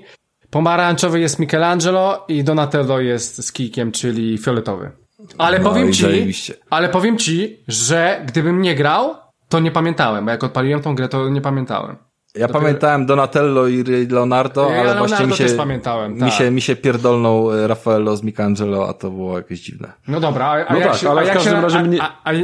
[0.49, 5.05] pomarańczowy jest Michelangelo i Donatello jest z kijkiem, czyli fioletowy.
[5.38, 6.54] Ale No powiem ci, zajebiście.
[6.70, 9.16] ale powiem ci, że gdybym nie grał,
[9.50, 11.96] to nie pamiętałem, bo jak odpaliłem tą grę, to nie pamiętałem.
[12.36, 16.32] Ja pamiętałem Donatello i Leonardo, Ja ale Leonardo właśnie mi się, też pamiętałem, mi tak.
[16.32, 19.94] się, mi się pierdolnął e, Raffaello z Michelangelo, a to było jakieś dziwne.
[20.08, 22.00] No dobra, a, a No jak tak, się, a jak każdym się, a, mnie-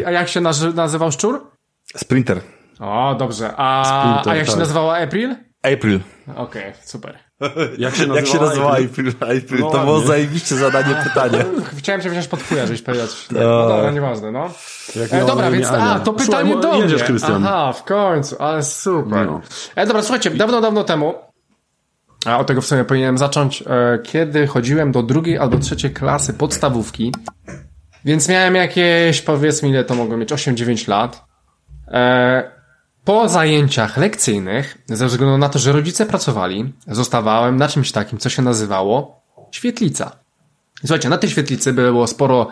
[0.05, 0.41] a, jak się
[0.75, 1.47] nazywał szczur?
[1.95, 2.39] Sprinter.
[2.79, 3.53] O, dobrze.
[3.57, 4.59] A, Splinter, a jak się tak.
[4.59, 5.35] nazywała April?
[5.63, 5.99] April.
[6.35, 7.19] Okej, super.
[7.77, 8.87] Jak się Jak się nazywa April?
[8.87, 9.13] April?
[9.37, 9.59] April.
[9.59, 10.07] No to było ładnie.
[10.07, 11.45] zajebiście zadanie pytanie.
[11.77, 13.45] Chciałem cię wziąć pod chuja, żebyś powiedział coś takiego.
[13.45, 14.49] No dobra, nieważne, no.
[14.95, 17.07] Jak E, dobra, więc a, to Słuchaj, pytanie mo- do Jedziesz, mnie.
[17.07, 17.47] Krystian.
[17.47, 19.25] Aha, w końcu, ale super.
[19.25, 19.41] No.
[19.75, 21.13] E, dobra, słuchajcie, dawno, dawno temu,
[22.25, 26.33] a od tego w sumie powinienem zacząć, e, kiedy chodziłem do drugiej albo trzeciej klasy
[26.33, 27.11] podstawówki,
[28.05, 31.23] więc miałem jakieś, powiedzmy ile to mogło mieć, 8-9 lat.
[33.03, 38.29] Po zajęciach lekcyjnych, ze względu na to, że rodzice pracowali, zostawałem na czymś takim, co
[38.29, 39.21] się nazywało
[39.51, 40.11] świetlica.
[40.79, 42.47] Słuchajcie, na tej świetlicy było sporo,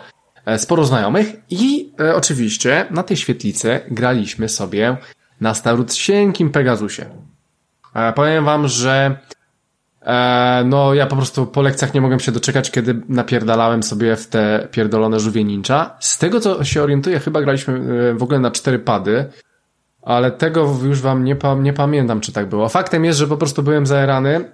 [0.45, 4.97] e, sporo znajomych i e, oczywiście na tej świetlicy graliśmy sobie
[5.41, 7.05] na starusieńkim Pegasusie.
[7.93, 9.19] E, powiem wam, że
[10.01, 14.27] E, no ja po prostu po lekcjach nie mogłem się doczekać, kiedy napierdalałem sobie w
[14.27, 15.95] te pierdolone żółwie ninja.
[15.99, 19.29] Z tego co się orientuję, chyba graliśmy e, w ogóle na cztery pady,
[20.01, 22.69] ale tego już wam nie, pa nie pamiętam, czy tak było.
[22.69, 24.51] Faktem jest, że po prostu byłem zaerany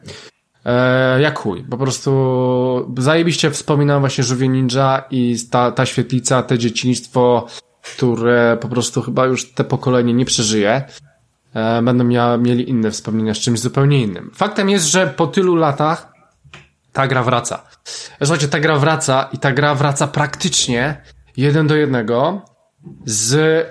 [0.66, 1.64] e, jak chuj.
[1.64, 7.48] Po prostu zajebiście wspominam właśnie żółwie ninja i ta, ta świetlica, te dzieciństwo,
[7.82, 10.84] które po prostu chyba już te pokolenie nie przeżyje.
[11.54, 14.32] E, będą mia mieli inne wspomnienia z czymś zupełnie innym.
[14.36, 16.14] Faktem jest, że po tylu latach
[16.94, 17.64] ta gra wraca.
[18.20, 21.02] Słuchajcie, ta gra wraca i ta gra wraca praktycznie
[21.38, 22.42] jeden do jednego
[23.06, 23.66] z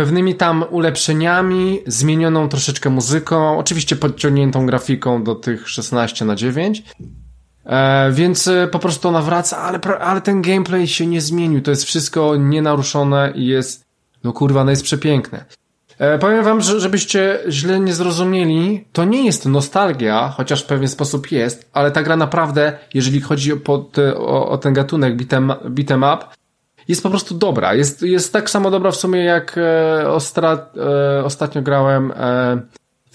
[0.00, 6.82] pewnymi tam ulepszeniami, zmienioną troszeczkę muzyką, oczywiście podciągniętą grafiką do tych 16 na 9.
[7.64, 11.62] E, więc e, po prostu ona wraca, ale, ale ten gameplay się nie zmienił.
[11.62, 13.84] To jest wszystko nienaruszone i jest,
[14.24, 15.44] no kurwa, no jest przepiękne.
[15.98, 20.88] E, powiem wam, że, żebyście źle nie zrozumieli, to nie jest nostalgia, chociaż w pewien
[20.88, 25.54] sposób jest, ale ta gra naprawdę, jeżeli chodzi o, te, o, o ten gatunek beat'em,
[25.64, 26.24] beat'em up,
[26.90, 27.74] jest po prostu dobra.
[27.74, 32.60] Jest, jest tak samo dobra w sumie jak e, ostra, e, ostatnio grałem e,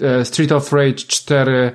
[0.01, 1.71] e Street of Rage 4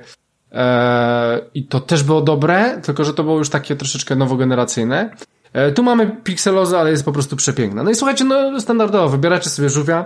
[0.51, 5.15] e, i to też było dobre, tylko że to było już takie troszeczkę nowogeneracyjne.
[5.53, 7.83] E, tu mamy pikselozy, ale jest po prostu przepiękna.
[7.83, 10.05] No i słuchajcie, no standardowo, wybieracie sobie żółwia,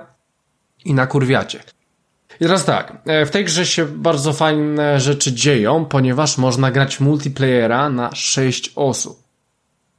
[0.86, 1.64] i nakurwiacie.
[2.40, 7.90] I teraz tak, w tej grze się bardzo fajne rzeczy dzieją, ponieważ można grać multiplayera
[7.90, 9.25] na 6 osób.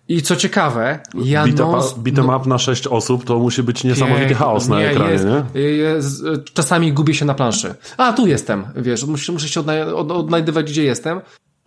[0.09, 4.69] I co ciekawe, ja Beat'em no, up na 6 osób to musi być niesamowity chaos
[4.69, 5.61] na nie, ekranie, jest, nie?
[5.61, 7.75] Jest, czasami gubię się na planszy.
[7.97, 9.61] A, tu jestem, wiesz, muszę, muszę się
[9.97, 11.21] odnajdywać, gdzie jestem.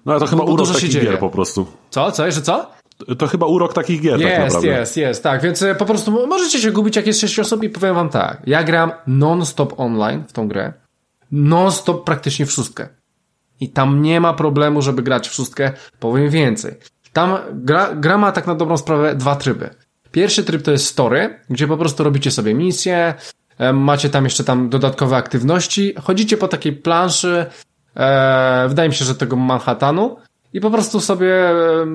[0.06, 1.66] No ale to chyba urok takich gier po prostu.
[1.90, 2.12] Co?
[2.12, 2.26] Co?
[2.26, 2.72] Jeszcze co?
[3.18, 4.68] To chyba urok takich gier, jest, tak naprawdę.
[4.68, 5.42] Jest, jest, tak.
[5.42, 8.42] Więc e, po prostu możecie się gubić, jak jest 6 osób i powiem wam tak.
[8.46, 10.74] Ja gram non-stop online w tą grę.
[11.32, 12.90] Non-stop praktycznie w szóstkę.
[13.62, 15.72] I tam nie ma problemu, żeby grać w szóstkę.
[16.00, 16.76] Powiem więcej.
[17.14, 19.70] Tam gra, gra ma tak na dobrą sprawę dwa tryby.
[20.12, 23.14] Pierwszy tryb to jest story, gdzie po prostu robicie sobie misje,
[23.58, 27.46] e, macie tam jeszcze tam dodatkowe aktywności, chodzicie po takiej planszy,
[27.96, 30.18] e, wydaje mi się, że tego Manhattanu
[30.54, 31.86] i po prostu sobie e,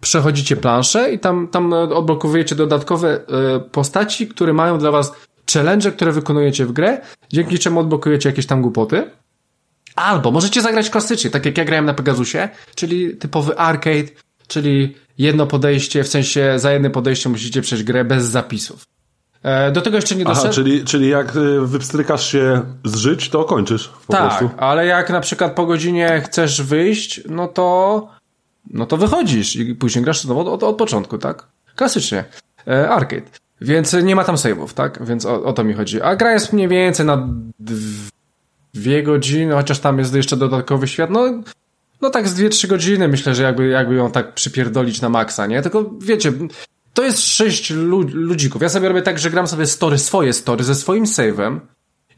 [0.00, 5.12] przechodzicie planszę i tam, tam odblokowujecie dodatkowe e, postaci, które mają dla was
[5.52, 7.00] challenge, które wykonujecie w grę,
[7.32, 9.10] dzięki czemu odblokujecie jakieś tam głupoty.
[9.96, 14.08] Albo możecie zagrać klasycznie, tak jak ja grałem na Pegasusie, czyli typowy arcade,
[14.46, 18.84] czyli jedno podejście, w sensie za jednym podejściem musicie przejść grę bez zapisów.
[19.42, 20.52] E, do tego jeszcze nie doszedłem.
[20.52, 24.50] Aha, czyli, czyli jak y, wypstrykasz się z żyć, to kończysz po tak, prostu.
[24.56, 28.08] ale jak na przykład po godzinie chcesz wyjść, no to
[28.70, 31.46] no to wychodzisz i później grasz znowu od, od początku, tak?
[31.76, 32.24] Klasycznie.
[32.68, 33.26] E, arcade.
[33.60, 35.06] Więc nie ma tam save'ów, tak?
[35.06, 36.02] Więc o, o, to mi chodzi.
[36.02, 37.28] A gra jest mniej więcej na
[38.78, 41.10] dwie godziny, chociaż tam jest jeszcze dodatkowy świat.
[41.10, 41.42] No,
[42.00, 45.46] no tak z dwie, trzy godziny myślę, że jakby, jakby ją tak przypierdolić na maksa,
[45.46, 45.62] nie?
[45.62, 46.32] Tylko wiecie,
[46.94, 47.70] to jest sześć
[48.12, 48.62] ludzików.
[48.62, 51.60] Ja sobie robię tak, że gram sobie story, swoje story ze swoim save'em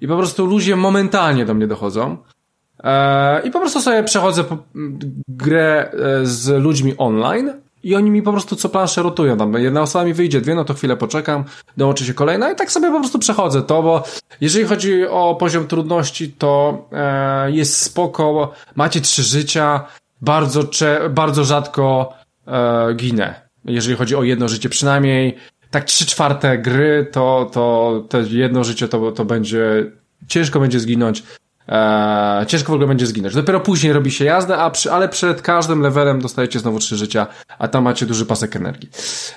[0.01, 2.17] i po prostu ludzie momentalnie do mnie dochodzą.
[2.83, 4.45] Eee, I po prostu sobie przechodzę
[5.29, 7.53] grę e, z ludźmi online
[7.89, 9.37] i oni mi po prostu co planszę rotują.
[9.37, 11.45] Tam jedna osoba mi wyjdzie, dwie, no to chwilę poczekam,
[11.77, 14.05] dołączy się kolejna i tak sobie po prostu przechodzę to, bo
[14.41, 19.85] jeżeli chodzi o poziom trudności, to e, jest spoko, macie trzy życia,
[20.21, 20.63] bardzo,
[21.11, 22.13] bardzo rzadko
[22.47, 25.37] e, ginę jeżeli chodzi o jedno życie, przynajmniej
[25.71, 29.91] tak trzy czwarte gry, to, to, jedno życie to, to będzie,
[30.29, 31.23] ciężko będzie zginąć.
[31.69, 33.35] Eee, ciężko w ogóle będzie zginąć.
[33.35, 37.27] Dopiero później robi się jazdę, a przy, ale przed każdym levelem dostajecie znowu trzy życia,
[37.59, 38.89] a tam macie duży pasek energii.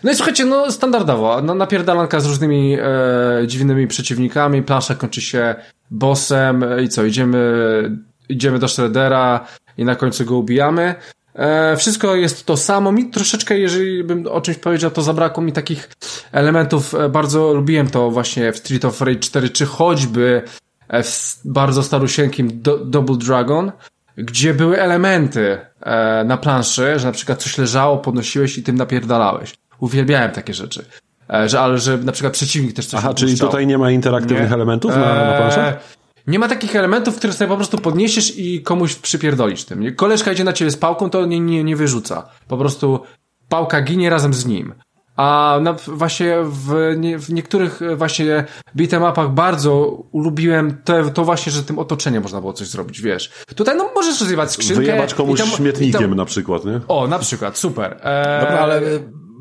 [0.03, 5.55] No i słuchajcie, no standardowo, no, napierdalanka z różnymi e, dziwnymi przeciwnikami, plansza kończy się
[5.91, 7.97] bossem i co, idziemy,
[8.29, 9.45] idziemy do Shreddera
[9.77, 10.95] i na końcu go ubijamy.
[11.35, 12.91] E, wszystko jest to samo.
[12.91, 15.89] Mi troszeczkę, jeżeli bym o czymś powiedział, to zabrakło mi takich
[16.31, 16.95] elementów.
[16.95, 20.41] E, bardzo lubiłem to właśnie w Street of Rage 4, czy choćby
[21.45, 23.71] bardzo starusieńkim Do Double Dragon,
[24.17, 29.53] gdzie były elementy e, na planszy, że na przykład coś leżało, podnosiłeś i tym napierdalałeś.
[29.79, 30.85] Uwielbiałem takie rzeczy.
[31.33, 34.49] E, że, ale że na przykład przeciwnik też coś Aha, czyli tutaj nie ma interaktywnych
[34.49, 34.55] nie?
[34.55, 35.73] elementów na, na planszy?
[36.27, 39.95] Nie ma takich elementów, które sobie po prostu podniesiesz i komuś przypierdolisz tym.
[39.95, 42.29] Koleżka idzie na ciebie z pałką, to nie, nie, nie wyrzuca.
[42.47, 42.99] Po prostu
[43.49, 44.73] pałka ginie razem z nim.
[45.21, 48.45] A na, właśnie w, nie, w niektórych właśnie
[48.75, 53.31] beat'em bardzo lubiłem to, to właśnie, że tym otoczeniem można było coś zrobić, wiesz.
[53.55, 54.81] Tutaj no możesz rozjebać skrzynkę.
[54.81, 56.81] Wyjebać komuś tam, śmietnikiem tam, na przykład, nie?
[56.87, 57.91] O, na przykład, super.
[58.03, 58.41] Eee...
[58.41, 58.81] Dobra, ale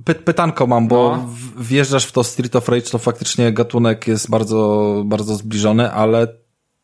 [0.04, 1.28] py pytanko mam, bo no.
[1.62, 6.26] wjeżdżasz w to Street of Rage, to faktycznie gatunek jest bardzo, bardzo zbliżony, ale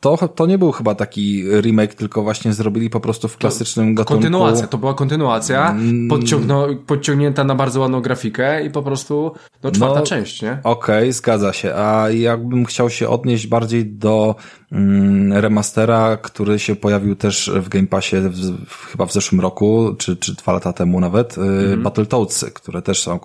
[0.01, 3.99] to, to nie był chyba taki remake, tylko właśnie zrobili po prostu w klasycznym to,
[3.99, 4.23] gatunku.
[4.23, 6.09] Kontynuacja, to była kontynuacja, mm.
[6.09, 9.33] podciągno, podciągnięta na bardzo ładną grafikę i po prostu
[9.63, 10.59] no, czwarta no, część, nie?
[10.65, 11.75] Okej, okay, zgadza się.
[11.75, 14.35] A jakbym chciał się odnieść bardziej do
[14.73, 19.95] mm, remastera, który się pojawił też w Game Passie w, w, chyba w zeszłym roku,
[19.99, 21.83] czy, czy dwa lata temu nawet, mm.
[21.83, 23.19] Battletoads, które też są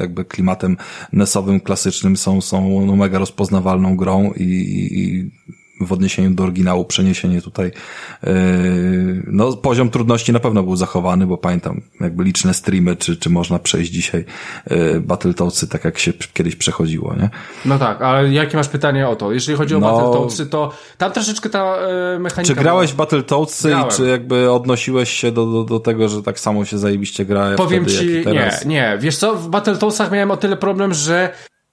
[0.00, 0.76] jakby klimatem
[1.12, 4.44] nesowym, klasycznym, są, są no, mega rozpoznawalną grą i,
[4.92, 5.30] i
[5.80, 7.72] w odniesieniu do oryginału przeniesienie tutaj,
[8.22, 8.32] yy,
[9.26, 13.58] no poziom trudności na pewno był zachowany, bo pamiętam jakby liczne streamy, czy, czy można
[13.58, 14.24] przejść dzisiaj
[14.70, 17.30] yy, Battletoadsy tak jak się kiedyś przechodziło, nie?
[17.64, 19.32] No tak, ale jakie masz pytanie o to?
[19.32, 21.76] Jeżeli chodzi o no, Battletoadsy, to tam troszeczkę ta
[22.12, 22.54] yy, mechanika...
[22.54, 26.40] Czy grałeś w Battletoadsy i czy jakby odnosiłeś się do, do, do tego, że tak
[26.40, 28.98] samo się zajebiście gra Powiem wtedy, ci, nie, nie.
[29.00, 31.32] Wiesz co, w Battletoadsach miałem o tyle problem, że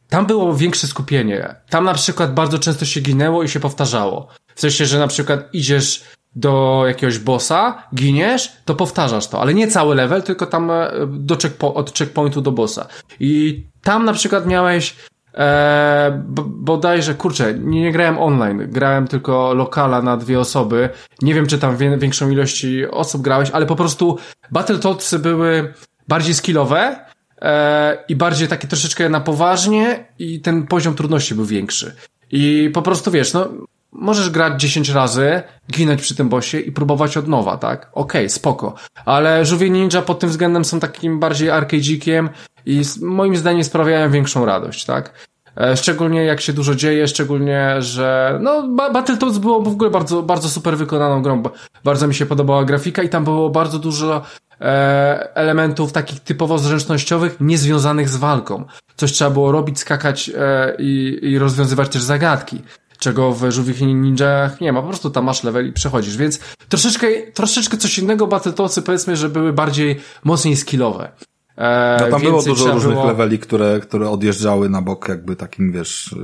[0.10, 1.56] tam było większe skupienie.
[1.70, 4.28] Tam na przykład bardzo często się ginęło i się powtarzało.
[4.56, 6.04] W sensie, że na przykład idziesz
[6.36, 11.38] do jakiegoś bossa, giniesz, to powtarzasz to, ale nie cały level, tylko tam e, do
[11.38, 12.88] checkpo od checkpointu do bossa.
[13.20, 14.96] I tam na przykład miałeś
[15.34, 20.90] e, bodajże, kurczę, nie, nie grałem online, grałem tylko lokala na dwie osoby.
[21.22, 24.18] Nie wiem, czy tam wie, większą ilości osób grałeś, ale po prostu
[24.52, 25.74] Battletoadsy były
[26.08, 27.06] bardziej skillowe,
[27.46, 31.96] e, i bardziej takie troszeczkę na poważnie i ten poziom trudności był większy.
[32.32, 33.50] I po prostu wiesz, no
[33.92, 35.42] możesz grać 10 razy,
[35.72, 37.90] ginąć przy tym bossie i próbować od nowa, tak?
[37.94, 38.76] Okej, okay, spoko.
[39.06, 42.30] Ale Żółwie Ninja pod tym względem są takim bardziej arcade'ikiem
[42.66, 45.14] i moim zdaniem sprawiają większą radość, tak?
[45.58, 50.50] E, szczególnie jak się dużo dzieje, szczególnie, że no Battletoads było w ogóle bardzo, bardzo
[50.50, 51.44] super wykonaną grą.
[51.84, 54.22] Bardzo mi się podobała grafika i tam było bardzo dużo
[54.62, 58.64] e, elementów takich typowo zręcznościowych, niezwiązanych z walką.
[58.96, 62.62] Coś trzeba było robić, skakać e, i, i rozwiązywać też zagadki
[63.00, 64.82] czego w żółwich ninjach nie ma.
[64.82, 66.18] Po prostu tam masz level i przechodzisz.
[66.18, 66.40] Więc
[66.70, 71.12] troszeczkę, troszeczkę coś innego Battletoadsy powiedzmy, że były bardziej mocniej skillowe.
[71.58, 73.06] E, no tam było dużo różnych było...
[73.06, 76.18] leveli, które, które odjeżdżały na bok jakby takim, wiesz, y,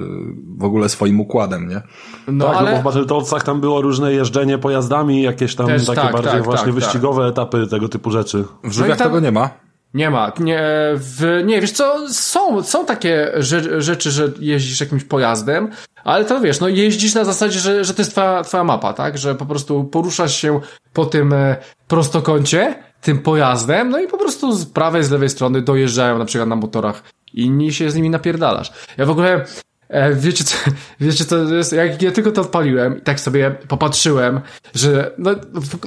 [0.57, 1.81] w ogóle swoim układem, nie?
[2.27, 2.69] No, tak, ale...
[2.69, 6.31] no bo w Battletoadsach tam było różne jeżdżenie pojazdami, jakieś tam Też, takie tak, bardziej
[6.31, 7.31] tak, właśnie tak, wyścigowe tak.
[7.31, 8.45] etapy, tego typu rzeczy.
[8.63, 9.07] W żółwiach no tam...
[9.07, 9.49] tego nie ma?
[9.93, 10.31] Nie ma.
[10.39, 10.61] Nie,
[10.95, 13.31] w, nie, wiesz co, są, są takie
[13.77, 15.69] rzeczy, że jeździsz jakimś pojazdem,
[16.03, 19.17] ale to wiesz, no jeździsz na zasadzie, że, że to jest twoja, twoja mapa, tak?
[19.17, 20.59] Że po prostu poruszasz się
[20.93, 21.55] po tym e,
[21.87, 26.49] prostokącie, tym pojazdem, no i po prostu z prawej, z lewej strony dojeżdżają na przykład
[26.49, 28.71] na motorach inni się z nimi napierdalasz.
[28.97, 29.45] Ja w ogóle
[29.89, 30.55] e, wiecie co,
[30.99, 34.41] wiecie co jest, jak ja tylko to odpaliłem i tak sobie popatrzyłem,
[34.75, 35.35] że no,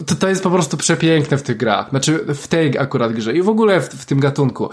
[0.06, 3.42] to, to jest po prostu przepiękne w tych grach, znaczy w tej akurat grze i
[3.42, 4.70] w ogóle w, w tym gatunku.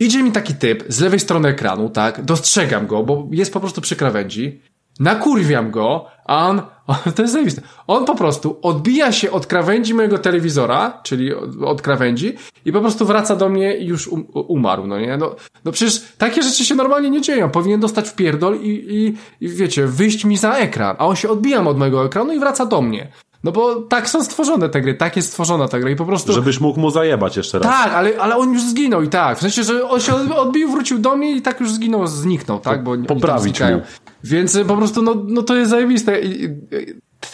[0.00, 3.80] Idzie mi taki typ z lewej strony ekranu, tak, dostrzegam go, bo jest po prostu
[3.80, 4.62] przy krawędzi,
[5.00, 6.62] nakurwiam go, a on,
[7.14, 11.82] to jest zajebiste, on po prostu odbija się od krawędzi mojego telewizora, czyli od, od
[11.82, 15.16] krawędzi i po prostu wraca do mnie i już um, umarł, no nie?
[15.16, 19.16] No, no przecież takie rzeczy się normalnie nie dzieją, powinien dostać w pierdol i, i,
[19.46, 22.66] i wiecie, wyjść mi za ekran, a on się odbija od mojego ekranu i wraca
[22.66, 23.12] do mnie.
[23.44, 26.32] No bo tak są stworzone te gry, tak jest stworzona ta gra i po prostu...
[26.32, 27.68] Żebyś mógł mu zajebać jeszcze raz.
[27.68, 29.38] Tak, ale, ale on już zginął i tak.
[29.38, 32.82] W sensie, że on się odbił, wrócił do mnie i tak już zginął, zniknął, tak?
[32.82, 33.80] Bo Poprawić mu.
[34.26, 36.20] Więc po prostu, no, no to jest zajebiste.
[36.20, 36.48] I, i,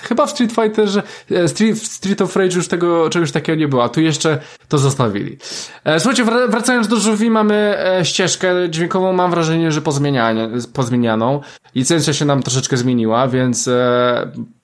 [0.03, 3.84] chyba w Street Fighterze, e, Street, Street of Rage już tego, czegoś takiego nie było,
[3.84, 4.38] a tu jeszcze
[4.68, 5.38] to zostawili.
[5.84, 9.82] E, słuchajcie, wracając do żółwi, mamy e, ścieżkę dźwiękową, mam wrażenie, że
[10.72, 11.40] pozmienianą.
[11.74, 13.70] Licencja się nam troszeczkę zmieniła, więc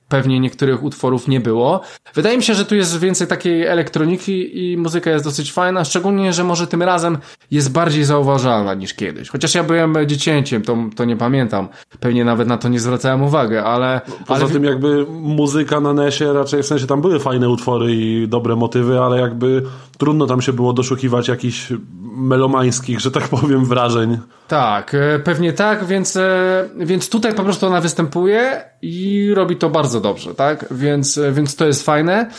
[0.08, 1.80] pewnie niektórych utworów nie było.
[2.14, 6.32] Wydaje mi się, że tu jest więcej takiej elektroniki i muzyka jest dosyć fajna, szczególnie,
[6.32, 7.18] że może tym razem
[7.50, 9.28] jest bardziej zauważalna niż kiedyś.
[9.28, 11.68] Chociaż ja byłem dziecięciem, to, to nie pamiętam.
[12.00, 14.00] Pewnie nawet na to nie zwracałem uwagi, ale...
[14.26, 14.52] Poza ale...
[14.52, 19.00] tym jakby muzyka na Nesie raczej, w sensie tam były fajne utwory i dobre motywy,
[19.00, 19.62] ale jakby
[19.98, 21.72] trudno tam się było doszukiwać jakichś
[22.18, 24.18] melomańskich, że tak powiem, wrażeń.
[24.48, 29.70] Tak, e, pewnie tak, więc, e, więc tutaj po prostu ona występuje i robi to
[29.70, 30.64] bardzo dobrze, tak?
[30.70, 32.30] Więc, e, więc to jest fajne.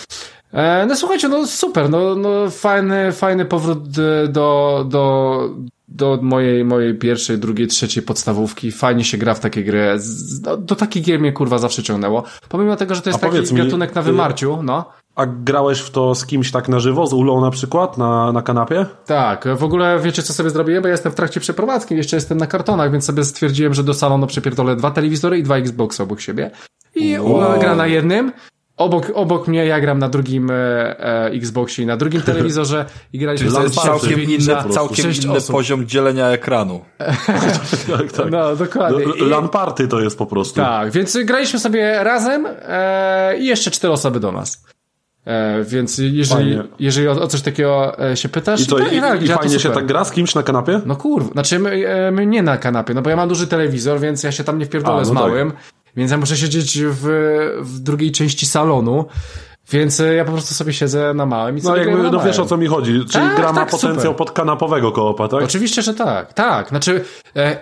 [0.88, 3.90] No słuchajcie, no super, no, no fajny, fajny powrót
[4.30, 5.50] do, do,
[5.88, 8.72] do mojej, mojej pierwszej, drugiej, trzeciej podstawówki.
[8.72, 9.98] Fajnie się gra w takie gry.
[10.42, 12.24] Do, do takich gier mnie kurwa zawsze ciągnęło.
[12.50, 14.86] Pomimo tego, że to jest taki gatunek na wymarciu, no.
[15.20, 18.42] A grałeś w to z kimś tak na żywo, z Ulą na przykład, na, na
[18.42, 18.86] kanapie?
[19.06, 22.38] Tak, w ogóle wiecie co sobie zrobiłem, bo ja jestem w trakcie przeprowadzki, jeszcze jestem
[22.38, 26.22] na kartonach, więc sobie stwierdziłem, że do salonu przepierdolę dwa telewizory i dwa Xboxy obok
[26.22, 26.52] siebie.
[26.96, 27.34] I wow.
[27.34, 28.32] Ula gra na jednym,
[28.78, 30.54] obok, obok mnie, ja gram na drugim e,
[31.00, 35.38] e, Xboxie i na drugim telewizorze i graliśmy To jest sobie całkiem inny, całkiem inny
[35.38, 35.56] osób.
[35.56, 36.82] poziom dzielenia ekranu.
[37.98, 38.32] tak, tak.
[38.32, 39.04] No, dokładnie.
[39.04, 40.56] L- I- LAN party to jest po prostu.
[40.56, 44.64] Tak, więc graliśmy sobie razem e, i jeszcze cztery osoby do nas.
[45.30, 46.26] E, więc jeżeli,
[46.56, 46.64] Fajnie.
[46.80, 49.34] jeżeli o, o coś takiego e, się pytasz, I co, tak, i, tak, i to
[49.38, 50.82] fajnie się tak gra z kimś na kanapie?
[50.86, 54.00] No kurwa, znaczy my, e, my nie na kanapie, no bo ja mam duży telewizor,
[54.00, 55.18] więc ja się tam nie wpierdolę A, no z tak.
[55.18, 55.52] małym,
[55.96, 57.04] więc ja muszę siedzieć w,
[57.62, 59.06] w drugiej części salonu,
[59.72, 62.28] więc e, ja po prostu sobie siedzę na małym i No sobie jakby, no małym.
[62.28, 62.92] wiesz o co mi chodzi.
[62.94, 64.16] Czyli Tak, gra ma tak, potencjał super.
[64.16, 65.44] pod kanapowego koopa, tak?
[65.44, 66.70] Oczywiście, że tak, tak.
[66.70, 67.04] Znaczy,
[67.36, 67.58] e,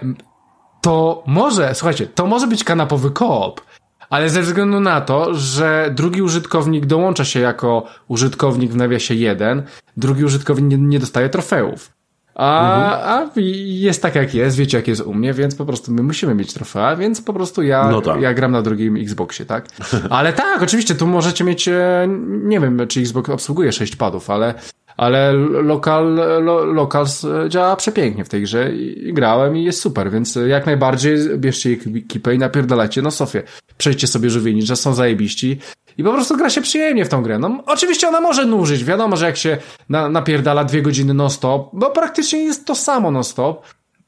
[0.81, 3.61] to może, słuchajcie, to może być kanapowy koop,
[4.09, 9.63] ale ze względu na to, że drugi użytkownik dołącza się jako użytkownik w nawiasie 1,
[9.97, 11.97] drugi użytkownik nie, dostaje trofeów.
[12.35, 13.29] A, a
[13.65, 16.53] jest tak jak jest, wiecie jak jest u mnie, więc po prostu my musimy mieć
[16.53, 18.21] trofea, więc po prostu ja, No tak.
[18.21, 19.65] ja gram na drugim Xboxie, tak?
[20.09, 24.53] Ale tak, oczywiście, tu możecie mieć, e, nie wiem, czy Xbox obsługuje 6 padów, ale,
[24.97, 25.33] ale
[25.63, 26.89] lokal, lo,
[27.49, 31.69] działa przepięknie w tej grze i, i grałem i jest super, więc jak najbardziej bierzcie
[31.95, 33.43] ekipę i napierdalajcie na Sofię.
[33.77, 35.59] Przejdźcie sobie żółwie że są zajebiści
[35.97, 37.39] i po prostu gra się przyjemnie w tą grę.
[37.39, 39.57] No, oczywiście ona może nużyć, wiadomo, że jak się
[39.89, 43.63] na, napierdala dwie godziny non-stop, bo praktycznie jest to samo non-stop,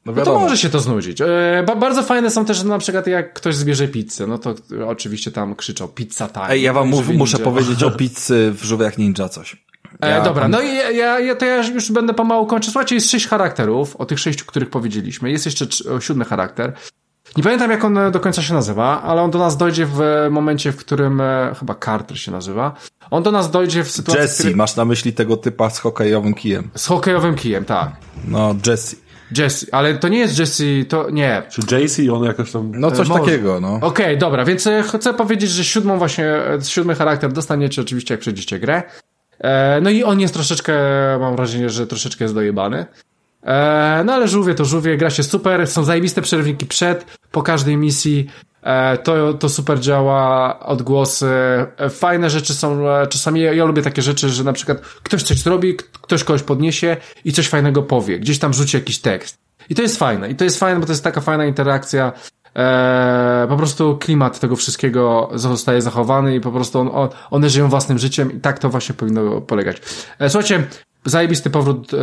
[0.06, 1.20] No no to może się to znudzić.
[1.20, 4.54] E, ba bardzo fajne są też na przykład jak ktoś zbierze pizzę, no to
[4.86, 6.48] oczywiście tam krzyczą pizza time.
[6.48, 9.56] Ej, ja wam No mów, muszę powiedzieć o pizzy w Żółwiach Ninja coś.
[10.00, 12.72] E, Ja dobra, no i ja, ja, ja, to ja już będę pomału kończyć.
[12.72, 15.30] Słuchajcie, jest sześć charakterów, o tych sześciu, których powiedzieliśmy.
[15.30, 15.66] Jest jeszcze
[16.00, 16.72] siódmy charakter.
[17.36, 20.00] Nie pamiętam, jak on e, do końca się nazywa, ale on do nas dojdzie w
[20.00, 22.74] e, momencie, w którym e, chyba Carter się nazywa.
[23.10, 24.56] On do nas dojdzie w sytuacji, w Jesse, której...
[24.56, 26.70] masz na myśli tego typa z hokejowym kijem.
[26.74, 27.90] z hokejowym kijem, tak.
[28.28, 28.96] No, Jesse.
[29.38, 31.42] Jesse, ale to nie jest Jesse, to nie.
[31.50, 32.72] Czy JC on jakoś tam...
[32.74, 33.24] No coś może.
[33.24, 33.78] takiego, no.
[33.82, 36.34] Okej, dobra, więc chcę powiedzieć, że siódmą właśnie,
[36.64, 38.82] siódmy charakter dostaniecie oczywiście, jak przejdziecie grę.
[39.40, 40.74] E, no i on jest troszeczkę,
[41.20, 42.86] mam wrażenie, że troszeczkę jest dojebany.
[43.42, 47.76] E, no ale żółwie to żółwie, gra się super, są zajebiste przerwniki przed, po każdej
[47.76, 48.26] misji.
[48.62, 51.30] E, to, to super działa, odgłosy,
[51.90, 55.76] fajne rzeczy są, czasami ja, ja lubię takie rzeczy, że na przykład ktoś coś zrobi,
[55.76, 59.38] ktoś kogoś podniesie i coś fajnego powie, gdzieś tam rzuci jakiś tekst.
[59.68, 62.12] I to jest fajne, i to jest fajne, bo to jest taka fajna interakcja,
[62.56, 67.68] e, po prostu klimat tego wszystkiego zostaje zachowany i po prostu on, on, one żyją
[67.68, 69.76] własnym życiem i tak to właśnie powinno polegać.
[70.18, 70.66] E, słuchajcie,
[71.04, 71.96] zajebisty powrót e,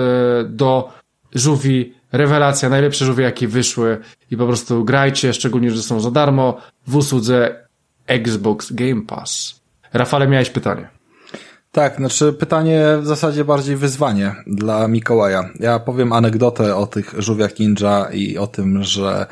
[0.43, 0.89] do
[1.35, 3.97] żółwi, rewelacja, najlepsze żółwie jakie wyszły
[4.31, 7.67] i po prostu grajcie, szczególnie, że są za darmo w usłudze
[8.07, 9.61] Xbox Game Pass.
[9.93, 10.89] Rafale, miałeś pytanie.
[11.71, 15.49] Tak, znaczy pytanie w zasadzie bardziej wyzwanie dla Mikołaja.
[15.59, 19.25] Ja powiem anegdotę o tych żółwiach ninja i o tym, że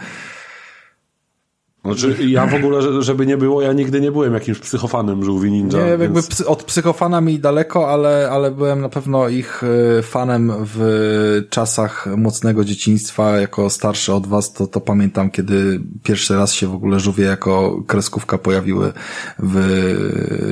[1.86, 5.52] Znaczy, ja w ogóle, że- żeby nie było, ja nigdy nie byłem jakimś psychofanem żółwi
[5.52, 5.80] ninja.
[5.84, 6.28] Nie, jakby więc...
[6.28, 9.64] psy, od psychofana mi daleko, ale, ale byłem na pewno ich
[10.00, 13.38] y, fanem w czasach mocnego dzieciństwa.
[13.40, 17.84] Jako starszy od was, to, to pamiętam, kiedy pierwszy raz się w ogóle żółwie jako
[17.88, 18.94] kreskówka pojawiły
[19.40, 19.56] w,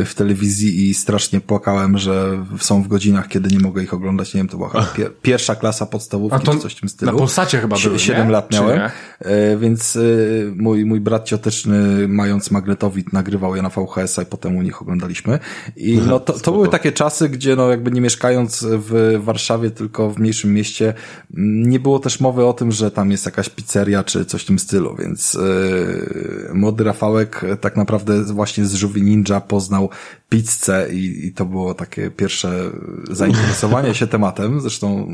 [0.05, 4.33] w telewizji i strasznie płakałem, że są w godzinach, kiedy nie mogę ich oglądać.
[4.33, 6.89] Nie wiem, to była chyba pier, pierwsza klasa podstawówki, A to czy coś w tym
[6.89, 7.11] stylu.
[7.11, 7.99] na Polsacie chyba były?
[7.99, 8.79] Siedem lat miałem.
[9.19, 14.57] E, Więc y, mój, mój brat cioteczny, mając magnetowid, nagrywał je na VHS-a i potem
[14.57, 15.39] u nich oglądaliśmy.
[15.75, 20.09] I no to, to były takie czasy, gdzie no jakby nie mieszkając w Warszawie, tylko
[20.09, 20.93] w mniejszym mieście,
[21.37, 24.59] nie było też mowy o tym, że tam jest jakaś pizzeria czy coś w tym
[24.59, 29.89] stylu, więc y, młody Rafałek tak naprawdę właśnie z Żółwi Ninja poznał
[30.29, 32.71] pizzę i, i to było takie pierwsze
[33.11, 35.07] zainteresowanie się tematem, zresztą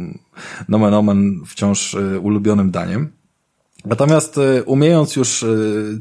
[0.70, 3.18] nomen omen wciąż y, ulubionym daniem.
[3.86, 5.99] Natomiast y, umiejąc już y,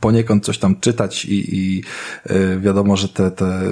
[0.00, 1.82] poniekąd coś tam czytać i, i
[2.30, 3.62] y, wiadomo, że te, te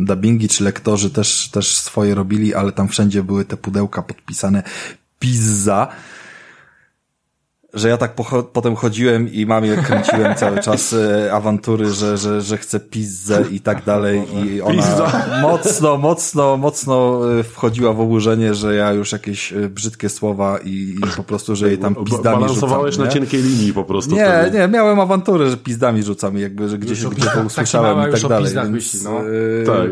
[0.00, 4.62] dubbingi czy lektorzy też, też swoje robili, ale tam wszędzie były te pudełka podpisane
[5.18, 5.88] pizza,
[7.74, 8.14] że ja tak
[8.52, 13.60] potem chodziłem i mamie kręciłem cały czas e, awantury, że, że, że chcę pizzę i
[13.60, 15.26] tak dalej i ona Pizza.
[15.42, 20.96] mocno, mocno, mocno e, wchodziła w oburzenie, że ja już jakieś e, brzydkie słowa i,
[20.98, 23.06] i po prostu, że jej tam pizdami Balansowałeś rzucam.
[23.06, 24.14] na cienkiej linii po prostu.
[24.14, 24.58] Nie, wtedy.
[24.58, 28.12] nie, miałem awantury, że pizdami rzucam i jakby, że gdzieś, Już gdzie to usłyszałem i
[28.12, 28.54] tak dalej.
[28.54, 29.20] Więc, myśli, no.
[29.20, 29.90] e, Tak.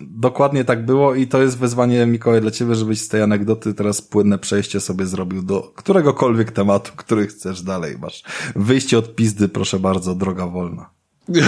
[0.00, 4.02] Dokładnie tak było i to jest wyzwanie, Mikołaj, dla ciebie, żebyś z tej anegdoty teraz
[4.02, 7.98] płynne przejście sobie zrobił do któregokolwiek tematu, który chcesz dalej.
[7.98, 8.22] Masz
[8.56, 10.90] wyjście od pizdy, proszę bardzo, droga wolna.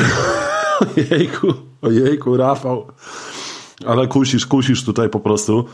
[0.96, 2.86] Ojejku, ojejku, Rafał.
[3.86, 5.64] Ale kusisz, kusisz tutaj po prostu.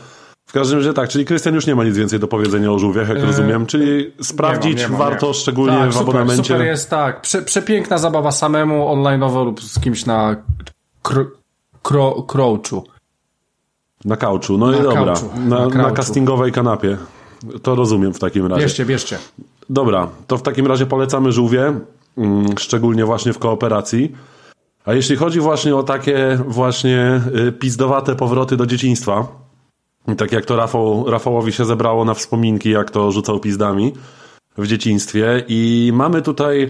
[0.45, 3.09] W każdym razie tak, czyli Krystian już nie ma nic więcej do powiedzenia o żółwiach,
[3.09, 5.33] jak rozumiem, czyli sprawdzić Nie mam, nie mam, warto nie.
[5.33, 6.43] szczególnie tak, w super, abonamencie.
[6.43, 7.21] Super jest, tak.
[7.21, 10.35] Prze, przepiękna zabawa samemu, online'owo lub z kimś na
[11.83, 12.83] kro, Crouchu.
[14.05, 15.13] Na kauczu, no na i dobra.
[15.35, 16.97] Na, na, na castingowej kanapie.
[17.63, 18.61] To rozumiem w takim razie.
[18.61, 19.17] Bierzcie, bierzcie.
[19.69, 21.73] Dobra, to w takim razie polecamy żółwie,
[22.17, 24.15] mm, szczególnie właśnie w kooperacji.
[24.85, 29.27] A jeśli chodzi właśnie o takie właśnie y, pizdowate powroty do dzieciństwa,
[30.17, 33.93] tak jak to Rafał, Rafałowi się zebrało na wspominki, jak to rzucał pizdami
[34.57, 36.69] w dzieciństwie i mamy tutaj y,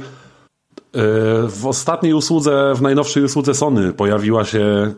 [1.47, 4.93] w ostatniej usłudze, w najnowszej usłudze Sony pojawiła się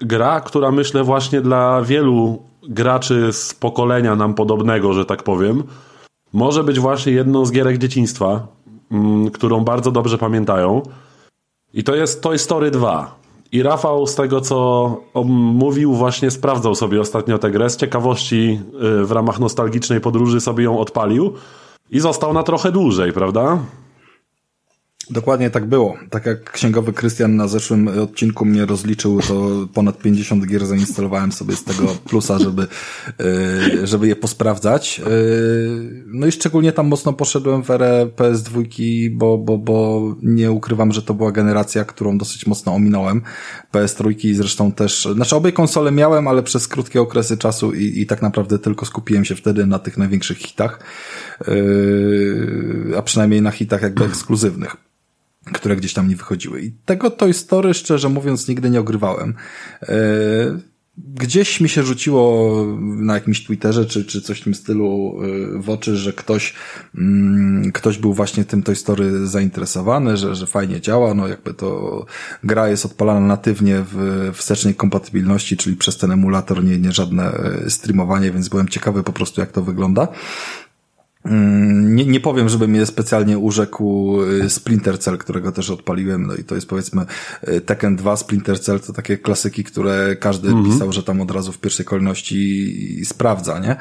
[0.00, 5.62] gra, która myślę właśnie dla wielu graczy z pokolenia nam podobnego, że tak powiem,
[6.32, 8.46] może być właśnie jedną z gierek dzieciństwa,
[8.90, 10.82] mm, którą bardzo dobrze pamiętają.
[11.74, 13.22] I to jest Toy Story 2.
[13.52, 17.70] I Rafał z tego, co mówił, właśnie sprawdzał sobie ostatnio tę grę.
[17.70, 18.60] Z ciekawości
[19.02, 21.32] y, w ramach nostalgicznej podróży sobie ją odpalił
[21.90, 23.58] i został na trochę dłużej, prawda?
[25.10, 25.96] Dokładnie tak było.
[26.10, 31.56] Tak jak księgowy Krystian na zeszłym odcinku mnie rozliczył, to ponad 50 gier zainstalowałem sobie
[31.56, 32.66] z tego plusa, żeby,
[33.82, 35.00] e, żeby je posprawdzać.
[35.00, 35.04] E,
[36.06, 38.64] no i szczególnie tam mocno poszedłem w erę PS2,
[39.12, 43.22] bo, bo, bo nie ukrywam, że to była generacja, którą dosyć mocno ominąłem.
[43.72, 48.22] PS3 zresztą też, znaczy obie konsole miałem, ale przez krótkie okresy czasu i, i tak
[48.22, 50.80] naprawdę tylko skupiłem się wtedy na tych największych hitach,
[52.98, 54.76] a przynajmniej na hitach jakby ekskluzywnych
[55.52, 56.62] które gdzieś tam nie wychodziły.
[56.62, 59.34] I tego Toy Story, szczerze mówiąc, nigdy nie ogrywałem.
[59.82, 59.92] E,
[60.98, 65.18] gdzieś mi się rzuciło na jakimś Twitterze czy, czy coś w tym stylu
[65.56, 66.54] e, w oczy, że ktoś,
[66.94, 72.06] mm, ktoś był właśnie tym Toy Story zainteresowany, że, że fajnie działa, no jakby to
[72.44, 77.70] gra jest odpalana natywnie w wstecznej kompatybilności, czyli przez ten emulator, nie, nie żadne e,
[77.70, 80.08] streamowanie, więc byłem ciekawy po prostu jak to wygląda.
[81.24, 86.34] Mm, nie, nie powiem, żeby mnie specjalnie urzekł y, Splinter Cell, którego też odpaliłem, no
[86.34, 87.06] i to jest powiedzmy
[87.48, 90.72] y, Tekken 2, Splinter Cell to takie klasyki, które każdy mm -hmm.
[90.72, 93.76] pisał, że tam od razu w pierwszej kolejności sprawdza, nie?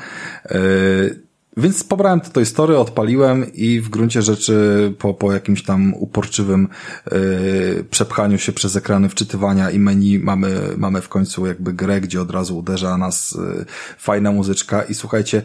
[0.55, 6.67] Y, więc pobrałem to story, odpaliłem i w gruncie rzeczy po, po jakimś tam uporczywym
[7.11, 12.21] yy, przepchaniu się przez ekrany wczytywania i menu mamy, mamy w końcu jakby grę, gdzie
[12.21, 13.65] od razu uderza nas yy,
[13.97, 15.41] fajna muzyczka i słuchajcie,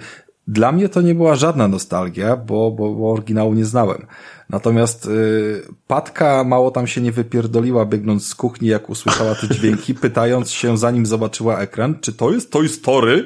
[0.49, 4.07] dla mnie to nie była żadna nostalgia, bo, bo, bo oryginału nie znałem.
[4.51, 9.95] Natomiast y, Patka mało tam się nie wypierdoliła biegnąc z kuchni, jak usłyszała te dźwięki,
[10.05, 13.25] pytając się, zanim zobaczyła ekran, czy to jest Toy Story?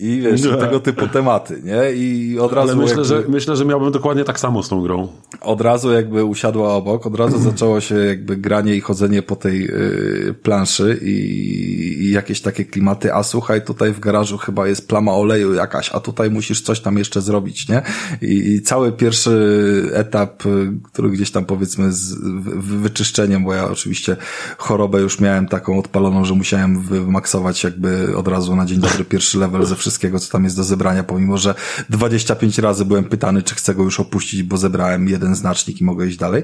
[0.00, 0.54] I wiesz, nie.
[0.54, 1.92] tego typu tematy, nie?
[1.92, 2.72] I od razu.
[2.72, 5.08] Ale myślę, jakby, że, myślę, że miałbym dokładnie tak samo z tą grą.
[5.40, 9.68] Od razu jakby usiadła obok, od razu zaczęło się jakby granie i chodzenie po tej
[9.70, 11.14] y, planszy i,
[12.00, 13.14] i, jakieś takie klimaty.
[13.14, 16.98] A słuchaj, tutaj w garażu chyba jest plama oleju jakaś, a tutaj musisz coś tam
[16.98, 17.82] jeszcze zrobić, nie?
[18.22, 22.14] I, i cały pierwszy etap, y, który gdzieś tam powiedzmy z
[22.82, 24.16] wyczyszczeniem, bo ja oczywiście
[24.58, 29.38] chorobę już miałem taką odpaloną, że musiałem wymaksować jakby od razu na dzień dobry pierwszy
[29.38, 31.54] level ze wszystkiego, co tam jest do zebrania, pomimo, że
[31.90, 36.06] 25 razy byłem pytany, czy chcę go już opuścić, bo zebrałem jeden znacznik i mogę
[36.06, 36.42] iść dalej,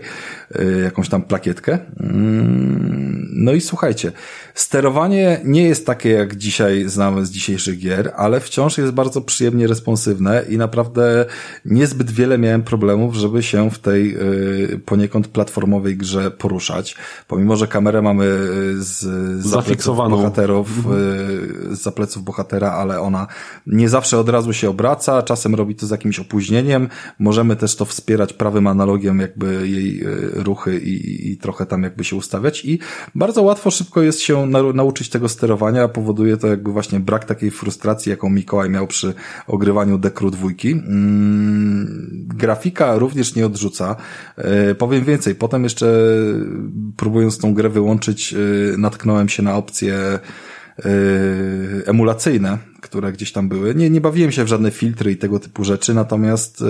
[0.55, 1.79] yy, jakąś tam plakietkę.
[2.01, 4.13] Mm, no i słuchajcie,
[4.55, 9.67] sterowanie nie jest takie, jak dzisiaj znamy z dzisiejszych gier, ale wciąż jest bardzo przyjemnie
[9.67, 11.25] responsywne i naprawdę
[11.65, 16.97] niezbyt wiele miałem problemów, żeby się w tej yy, poniekąd platformowej grze poruszać.
[17.29, 19.01] Pomimo, że kamerę mamy yy, z,
[19.43, 20.69] z zafiksowaną bohaterów,
[21.71, 23.24] z zapleców bohatera, ale ona
[23.67, 26.89] nie zawsze od razu się obraca, czasem robi to z jakimś opóźnieniem.
[27.19, 32.05] Możemy też to wspierać prawym analogiem, jakby jej e, ruchy i, i trochę tam jakby
[32.05, 32.79] się ustawiać i
[33.15, 35.89] bardzo łatwo, szybko jest się na, nauczyć tego sterowania.
[35.89, 39.15] Powoduje to jakby właśnie brak takiej frustracji, jaką Mikołaj miał przy
[39.47, 40.73] ogrywaniu Dekru dwójki.
[40.73, 43.97] Mm, grafika również nie odrzuca.
[44.37, 45.87] E, powiem więcej, potem jeszcze
[46.97, 48.37] próbując tą grę wyłączyć, e,
[48.79, 50.19] natknąłem się na opcję
[51.87, 53.75] emulacyjne, które gdzieś tam były.
[53.75, 56.63] Nie, nie bawiłem się w żadne filtry i tego typu rzeczy, natomiast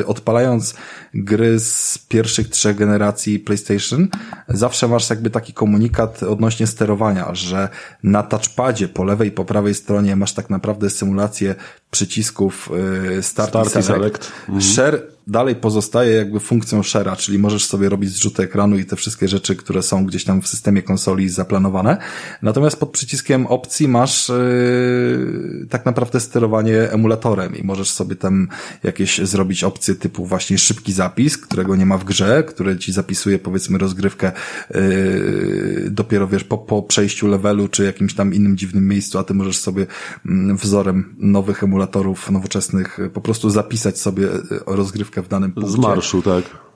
[0.00, 0.74] y, odpalając
[1.14, 4.08] gry z pierwszych trzech generacji PlayStation,
[4.48, 7.68] zawsze masz jakby taki komunikat odnośnie sterowania, że
[8.02, 11.54] na touchpadzie po lewej i po prawej stronie masz tak naprawdę symulację
[11.90, 12.70] przycisków
[13.18, 13.86] y, Start, Start i Select.
[13.86, 14.32] select.
[14.48, 14.62] Mhm.
[14.62, 19.28] Share dalej pozostaje jakby funkcją share'a, czyli możesz sobie robić zrzuty ekranu i te wszystkie
[19.28, 21.96] rzeczy, które są gdzieś tam w systemie konsoli zaplanowane.
[22.42, 28.48] Natomiast pod przyciskiem opcji masz yy, tak naprawdę sterowanie emulatorem i możesz sobie tam
[28.82, 33.38] jakieś zrobić opcje typu właśnie szybki zapis, którego nie ma w grze, które ci zapisuje
[33.38, 34.32] powiedzmy rozgrywkę
[34.74, 39.34] yy, dopiero wiesz po, po przejściu levelu czy jakimś tam innym dziwnym miejscu, a ty
[39.34, 39.86] możesz sobie
[40.24, 44.28] yy, wzorem nowych emulatorów nowoczesnych po prostu zapisać sobie
[44.66, 45.72] rozgrywkę w danym punkcie.
[45.72, 46.71] Z marszu, tak.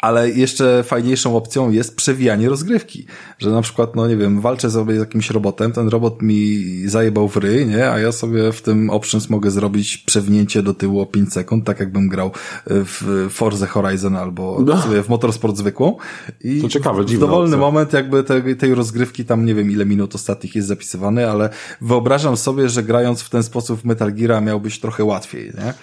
[0.00, 3.06] Ale jeszcze fajniejszą opcją jest przewijanie rozgrywki.
[3.38, 7.28] Że na przykład, no nie wiem, walczę sobie z jakimś robotem, ten robot mi zajebał
[7.28, 7.90] w ryj, nie?
[7.90, 11.80] A ja sobie w tym options mogę zrobić przewinięcie do tyłu o 5 sekund, tak
[11.80, 12.30] jakbym grał
[12.66, 14.82] w Forza Horizon albo no.
[14.82, 15.96] sobie w Motorsport zwykłą.
[16.44, 17.58] I to ciekawe, w dowolny opcja.
[17.58, 22.36] moment jakby tej, tej rozgrywki, tam nie wiem ile minut ostatnich jest zapisywany, ale wyobrażam
[22.36, 25.74] sobie, że grając w ten sposób w Metal Gear miałbyś trochę łatwiej, nie?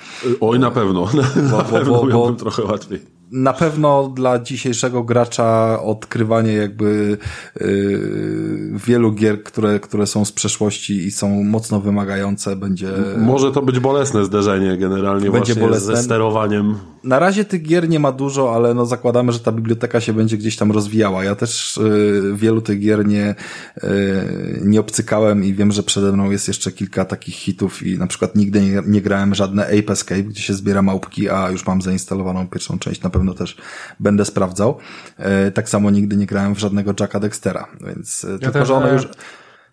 [0.41, 1.07] Oj, na pewno.
[1.51, 7.17] Bo, na pewno bo, bo, trochę łatwiej na pewno dla dzisiejszego gracza odkrywanie jakby
[7.61, 12.89] yy, wielu gier, które, które są z przeszłości i są mocno wymagające będzie...
[13.17, 15.95] Może to być bolesne zderzenie generalnie będzie bolesne.
[15.95, 16.75] ze sterowaniem.
[17.03, 20.37] Na razie tych gier nie ma dużo, ale no zakładamy, że ta biblioteka się będzie
[20.37, 21.23] gdzieś tam rozwijała.
[21.23, 23.35] Ja też yy, wielu tych gier nie,
[23.83, 23.89] yy,
[24.61, 28.35] nie obcykałem i wiem, że przede mną jest jeszcze kilka takich hitów i na przykład
[28.35, 32.47] nigdy nie, nie grałem żadne Ape Escape, gdzie się zbiera małpki, a już mam zainstalowaną
[32.47, 33.57] pierwszą część na pewno pewno też
[33.99, 34.77] będę sprawdzał.
[35.17, 38.67] E, tak samo nigdy nie grałem w żadnego Jacka Dextera, więc e, ja tylko, też,
[38.67, 39.07] że one już...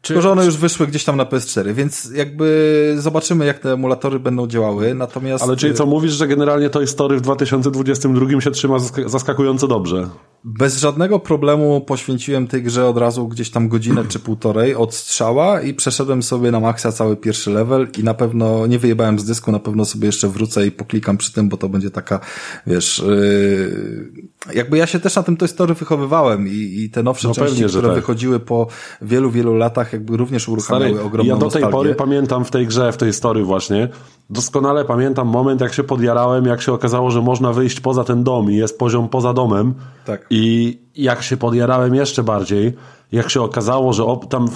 [0.02, 3.72] Czy, Tylko, że one już wyszły gdzieś tam na PS4, więc jakby zobaczymy, jak te
[3.72, 5.44] emulatory będą działały, natomiast...
[5.44, 8.76] Ale czyli co, mówisz, że generalnie Toy Story w 2022 się trzyma
[9.06, 10.08] zaskakująco dobrze?
[10.44, 15.60] Bez żadnego problemu poświęciłem tej grze od razu gdzieś tam godzinę czy półtorej od strzała
[15.60, 19.52] i przeszedłem sobie na maksa cały pierwszy level i na pewno nie wyjebałem z dysku,
[19.52, 22.20] na pewno sobie jeszcze wrócę i poklikam przy tym, bo to będzie taka,
[22.66, 24.54] wiesz, yy...
[24.54, 27.50] jakby ja się też na tym Toy Story wychowywałem i, i te nowsze no części,
[27.50, 27.96] pewnie, które tak.
[27.96, 28.66] wychodziły po
[29.02, 31.72] wielu, wielu latach jakby również uruchamiały Stary, ogromną Ja do tej nostalgię.
[31.72, 33.88] pory pamiętam w tej grze, w tej story właśnie,
[34.30, 38.50] doskonale pamiętam moment, jak się podjarałem, jak się okazało, że można wyjść poza ten dom
[38.50, 39.74] i jest poziom poza domem.
[40.04, 40.29] Tak.
[40.30, 42.72] I jak się podjarałem jeszcze bardziej,
[43.12, 44.48] jak się okazało, że tam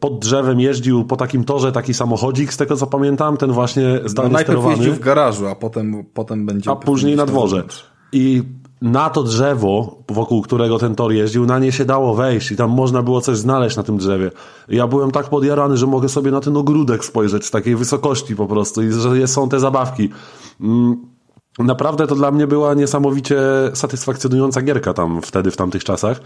[0.00, 4.32] pod drzewem jeździł po takim torze taki samochodzik, z tego co pamiętam, ten właśnie zdalnie
[4.32, 4.76] no, najpierw sterowany.
[4.76, 6.70] jeździł w garażu, a potem, potem będzie...
[6.70, 7.62] A później na dworze.
[8.12, 8.42] I
[8.82, 12.70] na to drzewo, wokół którego ten tor jeździł, na nie się dało wejść i tam
[12.70, 14.30] można było coś znaleźć na tym drzewie.
[14.68, 18.46] Ja byłem tak podjarany, że mogę sobie na ten ogródek spojrzeć z takiej wysokości po
[18.46, 20.08] prostu i że są te zabawki.
[20.60, 21.15] Mm,
[21.64, 23.38] naprawdę to dla mnie była niesamowicie
[23.74, 26.20] satysfakcjonująca gierka tam wtedy, w tamtych czasach.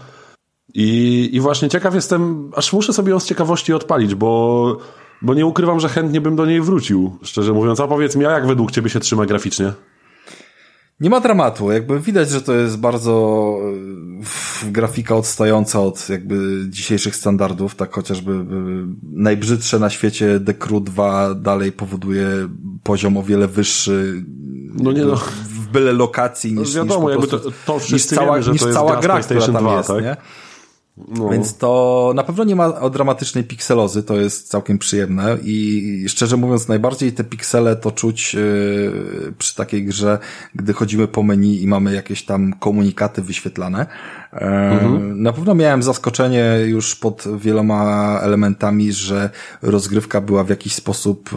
[0.73, 4.77] I, I właśnie ciekaw jestem, aż muszę sobie ją z ciekawości odpalić, bo,
[5.21, 7.79] bo nie ukrywam, że chętnie bym do niej wrócił, szczerze mówiąc.
[7.79, 9.73] A powiedz mi, a jak według ciebie się trzyma graficznie?
[10.99, 13.57] Nie ma dramatu, jakby widać, że to jest bardzo
[14.63, 18.45] grafika odstająca od jakby dzisiejszych standardów, tak chociażby
[19.03, 22.27] najbrzydsze na świecie The Crew 2 dalej powoduje
[22.83, 24.25] poziom o wiele wyższy
[24.73, 25.15] no nie no.
[25.15, 29.01] w byle lokacji niż, no wiadomo, niż, jakby to, to niż cała, wiemy, niż cała
[29.01, 30.03] gra, która tam 2, jest, tak?
[30.03, 30.17] nie?
[31.07, 31.29] No.
[31.29, 36.67] Więc to na pewno nie ma dramatycznej pikselozy, to jest całkiem przyjemne i szczerze mówiąc
[36.67, 40.19] najbardziej te piksele to czuć yy, przy takiej grze,
[40.55, 43.85] gdy chodzimy po menu i mamy jakieś tam komunikaty wyświetlane.
[44.33, 45.21] Yy, mhm.
[45.21, 49.29] Na pewno miałem zaskoczenie już pod wieloma elementami, że
[49.61, 51.29] rozgrywka była w jakiś sposób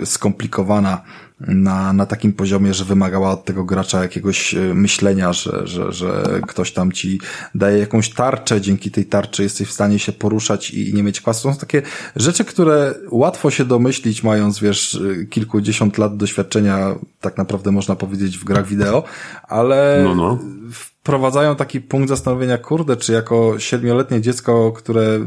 [0.00, 1.02] yy, skomplikowana
[1.48, 6.40] na, na takim poziomie, że wymagała od tego gracza jakiegoś e, myślenia, że, że, że
[6.48, 7.20] ktoś tam ci
[7.54, 11.42] daje jakąś tarczę, dzięki tej tarczy jesteś w stanie się poruszać i nie mieć kwasu.
[11.42, 11.82] To są takie
[12.16, 18.38] rzeczy, które łatwo się domyślić, mając, wiesz, e, kilkudziesiąt lat doświadczenia, tak naprawdę można powiedzieć,
[18.38, 19.04] w grach wideo,
[19.48, 20.38] ale no, no.
[20.72, 25.18] w wprowadzają taki punkt zastanowienia, kurde, czy jako siedmioletnie dziecko, które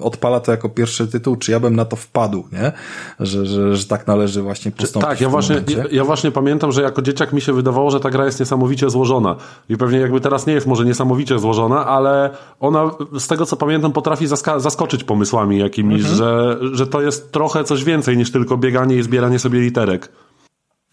[0.00, 2.72] odpala to jako pierwszy tytuł, czy ja bym na to wpadł, nie?
[3.20, 5.10] Że, że, że tak należy właśnie postąpić.
[5.10, 8.10] Tak, ja właśnie, ja, ja, właśnie pamiętam, że jako dzieciak mi się wydawało, że ta
[8.10, 9.36] gra jest niesamowicie złożona.
[9.68, 12.30] I pewnie jakby teraz nie jest może niesamowicie złożona, ale
[12.60, 14.26] ona z tego co pamiętam potrafi
[14.56, 16.16] zaskoczyć pomysłami jakimiś, mhm.
[16.16, 20.08] że, że to jest trochę coś więcej niż tylko bieganie i zbieranie sobie literek.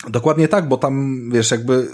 [0.10, 1.88] Dokładnie tak, bo tam, wiesz, jakby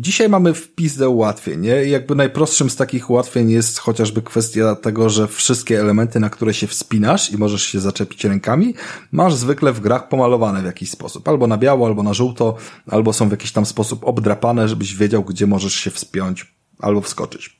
[0.00, 1.70] Dzisiaj mamy wpizdę ułatwień, nie?
[1.70, 6.66] Jakby najprostszym z takich ułatwień jest chociażby kwestia tego, że wszystkie elementy, na które się
[6.66, 8.74] wspinasz i możesz się zaczepić rękami,
[9.12, 11.28] masz zwykle w grach pomalowane w jakiś sposób.
[11.28, 12.56] Albo na biało, albo na żółto,
[12.90, 17.57] albo są w jakiś tam sposób obdrapane, żebyś wiedział, gdzie możesz się wspiąć albo wskoczyć.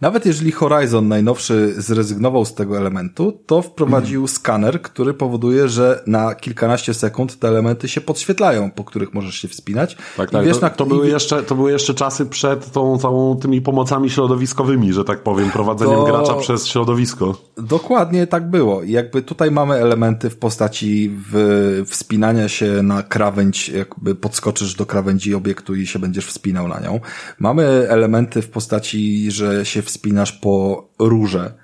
[0.00, 4.28] Nawet jeżeli Horizon najnowszy zrezygnował z tego elementu, to wprowadził mm.
[4.28, 9.48] skaner, który powoduje, że na kilkanaście sekund te elementy się podświetlają, po których możesz się
[9.48, 9.96] wspinać.
[10.16, 10.44] Tak, tak.
[10.44, 14.92] Wiesz, to, to, były jeszcze, to były jeszcze czasy przed tą całą tymi pomocami środowiskowymi,
[14.92, 16.04] że tak powiem, prowadzeniem to...
[16.04, 17.36] gracza przez środowisko.
[17.56, 18.82] Dokładnie tak było.
[18.82, 24.86] I jakby tutaj mamy elementy w postaci w, wspinania się na krawędź, jakby podskoczysz do
[24.86, 27.00] krawędzi obiektu i się będziesz wspinał na nią.
[27.38, 31.54] Mamy elementy w postaci, że się wspinasz po rurze,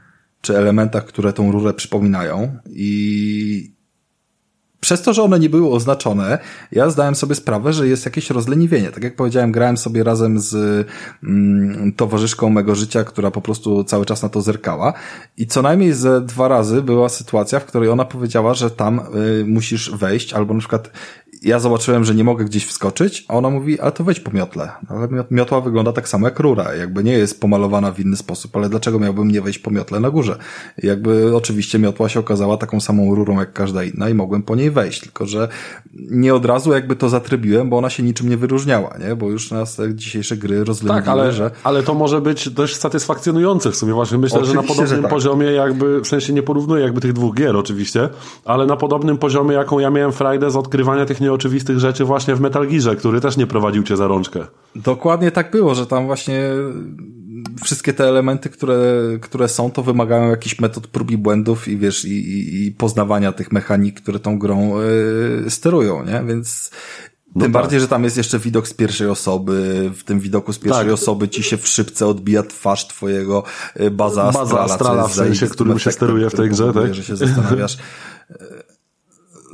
[0.41, 3.81] czy elementach, które tą rurę przypominają i
[4.81, 6.39] przez to, że one nie były oznaczone,
[6.73, 8.91] ja zdałem sobie sprawę, że jest jakieś rozleniwienie.
[8.91, 10.87] Tak jak powiedziałem, grałem sobie razem z
[11.23, 14.93] mm, towarzyszką mego życia, która po prostu cały czas na to zerkała
[15.37, 19.01] i co najmniej ze dwa razy była sytuacja, w której ona powiedziała, że tam
[19.41, 20.91] y, musisz wejść, albo na przykład
[21.43, 24.69] ja zobaczyłem, że nie mogę gdzieś wskoczyć, a ona mówi, ale to wejdź po miotle.
[24.89, 28.69] Ale miotła wygląda tak samo jak rura, jakby nie jest pomalowana w inny sposób, ale
[28.69, 30.37] dlaczego miałbym nie wejść po miotle na górze?
[30.83, 34.71] Jakby oczywiście miotła się okazała taką samą rurą jak każda inna i mogłem po niej
[34.71, 35.49] wejść, tylko że
[35.95, 39.17] nie od razu jakby to zatrybiłem, bo ona się niczym nie wyróżniała, nie?
[39.17, 41.51] Bo już nas te dzisiejsze gry rozleniwiły, Tak, ale, że...
[41.65, 44.19] ale to może być dość satysfakcjonujące w sumie właśnie.
[44.19, 45.11] Myślę, Oczywiście, że na podobnym że tak.
[45.11, 48.09] poziomie jakby, w sensie nie porównuję jakby tych dwóch gier oczywiście,
[48.45, 52.41] ale na podobnym poziomie jaką ja miałem frajdę z odkrywania tych nieoczywistych rzeczy właśnie w
[52.41, 54.47] Metal Gearze, który też nie prowadził cię za rączkę.
[54.77, 56.51] Dokładnie tak było, że tam właśnie
[57.65, 58.79] wszystkie te elementy, które,
[59.21, 63.33] które są, to wymagają jakichś metod prób i błędów i wiesz, i, i, i poznawania
[63.33, 64.81] tych mechanik, które tą grą
[65.47, 66.23] y, sterują, nie?
[66.27, 66.71] Więc
[67.33, 67.51] tym tak.
[67.51, 70.95] bardziej, że tam jest jeszcze widok z pierwszej osoby, w tym widoku z pierwszej Tak.
[70.95, 73.45] osoby ci się w szybce odbija twarz twojego
[73.81, 76.95] y, baza Baza astrala, astrala, w sensie, którym się steruje w tej grze, tak?
[76.95, 77.77] że się zastanawiasz,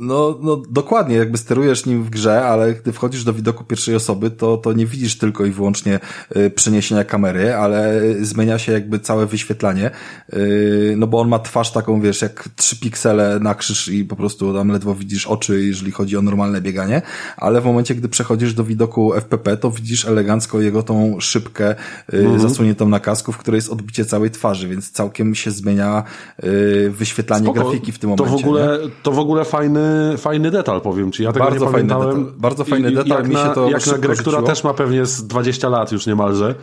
[0.00, 4.30] no, no dokładnie, jakby sterujesz nim w grze, ale gdy wchodzisz do widoku pierwszej osoby,
[4.30, 6.00] to, to nie widzisz tylko i wyłącznie
[6.36, 9.90] y, przeniesienia kamery, ale zmienia się jakby całe wyświetlanie,
[10.32, 14.16] y, no bo on ma twarz taką, wiesz, jak trzy piksele na krzyż i po
[14.16, 17.02] prostu tam ledwo widzisz oczy, jeżeli chodzi o normalne bieganie,
[17.36, 21.74] ale w momencie, gdy przechodzisz do widoku FPP, to widzisz elegancko jego tą szybkę
[22.14, 26.04] y, zasuniętą na kasku, w której jest odbicie całej twarzy, więc całkiem się zmienia
[26.44, 27.60] y, wyświetlanie Spoko.
[27.60, 28.44] grafiki w tym to momencie.
[28.44, 28.90] w ogóle, nie?
[29.02, 29.85] to w ogóle fajny,
[30.18, 31.22] fajny detal, powiem ci.
[31.22, 32.24] Ja tego Bardzo nie fajny pamiętałem.
[32.24, 32.40] detal.
[32.40, 33.18] Bardzo fajny I- detal.
[33.18, 36.06] Jak Mi się to jak na grę, która też ma pewnie z 20 lat już
[36.06, 36.54] niemalże.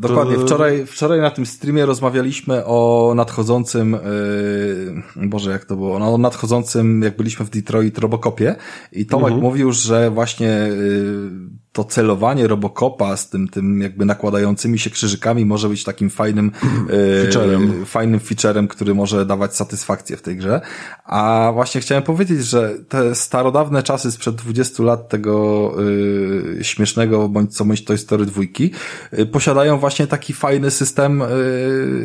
[0.00, 0.38] Dokładnie.
[0.38, 3.96] Wczoraj, wczoraj na tym streamie rozmawialiśmy o nadchodzącym,
[5.16, 8.56] yy, Boże, jak to było, no, o nadchodzącym, jak byliśmy w Detroit, Robocopie
[8.92, 9.42] i Tomek Mhm.
[9.42, 11.30] mówił, że właśnie yy,
[11.78, 16.52] to celowanie Robocopa z tym, tym jakby nakładającymi się krzyżykami może być takim fajnym
[16.88, 17.86] yy, Featurem.
[17.86, 20.60] fajnym featurem, który może dawać satysfakcję w tej grze.
[21.04, 25.74] A właśnie chciałem powiedzieć, że te starodawne czasy sprzed 20 lat tego
[26.56, 28.70] yy, śmiesznego bądź co bądź Toy Story dwójki
[29.12, 31.22] yy, posiadają właśnie taki fajny system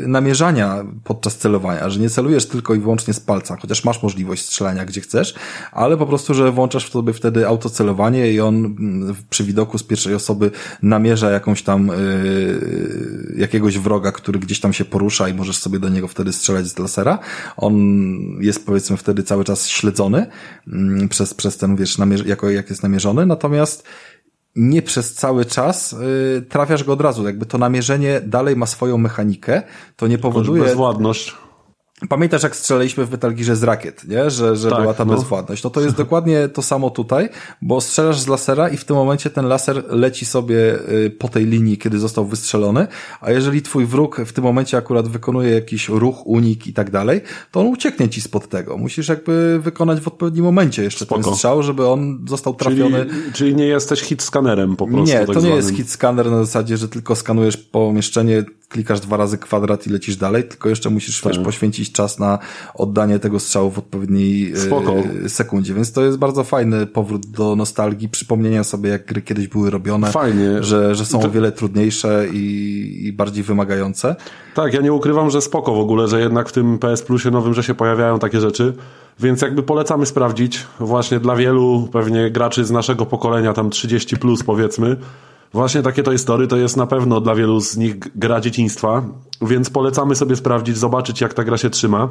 [0.07, 4.85] namierzania podczas celowania, że nie celujesz tylko i wyłącznie z palca, chociaż masz możliwość strzelania
[4.85, 5.35] gdzie chcesz,
[5.71, 9.83] ale po prostu, że włączasz w sobie wtedy autocelowanie i on mm, przy widoku z
[9.83, 15.57] pierwszej osoby namierza jakąś tam yy, jakiegoś wroga, który gdzieś tam się porusza i możesz
[15.57, 17.19] sobie do niego wtedy strzelać z lasera.
[17.57, 17.75] On
[18.39, 20.27] jest powiedzmy wtedy cały czas śledzony
[20.67, 23.83] mm, przez, przez ten, wiesz, namierz- jako, jak jest namierzony, natomiast
[24.55, 27.25] nie przez cały czas y, trafiasz go od razu.
[27.25, 29.61] Jakby to namierzenie dalej ma swoją mechanikę,
[29.95, 30.63] to nie powoduje...
[30.63, 31.35] Bezwładność.
[32.09, 34.29] Pamiętasz, jak strzelaliśmy w Metal Gearze z rakiet, nie?
[34.29, 35.13] Że, że Tak, była ta no.
[35.15, 35.63] bezwładność.
[35.63, 37.29] No to jest dokładnie to samo tutaj,
[37.61, 40.55] bo strzelasz z lasera i w tym momencie ten laser leci sobie
[40.89, 42.87] y, po tej linii, kiedy został wystrzelony,
[43.21, 47.21] a jeżeli twój wróg w tym momencie akurat wykonuje jakiś ruch, unik i tak dalej,
[47.51, 48.77] to on ucieknie ci spod tego.
[48.77, 51.35] Musisz jakby wykonać w odpowiednim momencie jeszcze ten Spoko.
[51.35, 53.05] strzał, żeby on został Czyli, trafiony.
[53.33, 55.05] czyli nie jesteś hit skanerem po prostu.
[55.13, 55.57] Nie, tak to nie zwanym.
[55.57, 58.43] jest hit scanner na zasadzie, że tylko skanujesz pomieszczenie,
[58.73, 61.33] klikasz dwa razy kwadrat i lecisz dalej, tylko jeszcze musisz Tak.
[61.33, 62.39] wiesz, poświęcić czas na
[62.75, 64.93] oddanie tego strzału w odpowiedniej Spoko.
[65.25, 69.47] e, sekundzie, więc to jest bardzo fajny powrót do nostalgii, przypomnienia sobie, jak gry kiedyś
[69.47, 70.63] były robione, Fajnie.
[70.63, 74.15] że, że są To- o wiele trudniejsze i, i bardziej wymagające.
[74.55, 77.53] Tak, ja nie ukrywam, że spoko w ogóle, że jednak w tym PS Plusie nowym,
[77.53, 78.73] że się pojawiają takie rzeczy,
[79.19, 84.43] więc jakby polecamy sprawdzić właśnie dla wielu pewnie graczy z naszego pokolenia, tam 30 plus
[84.43, 84.97] powiedzmy,
[85.53, 89.03] właśnie takie Toy Story to jest na pewno dla wielu z nich gra dzieciństwa,
[89.41, 92.09] więc polecamy sobie sprawdzić, zobaczyć jak ta gra się trzyma.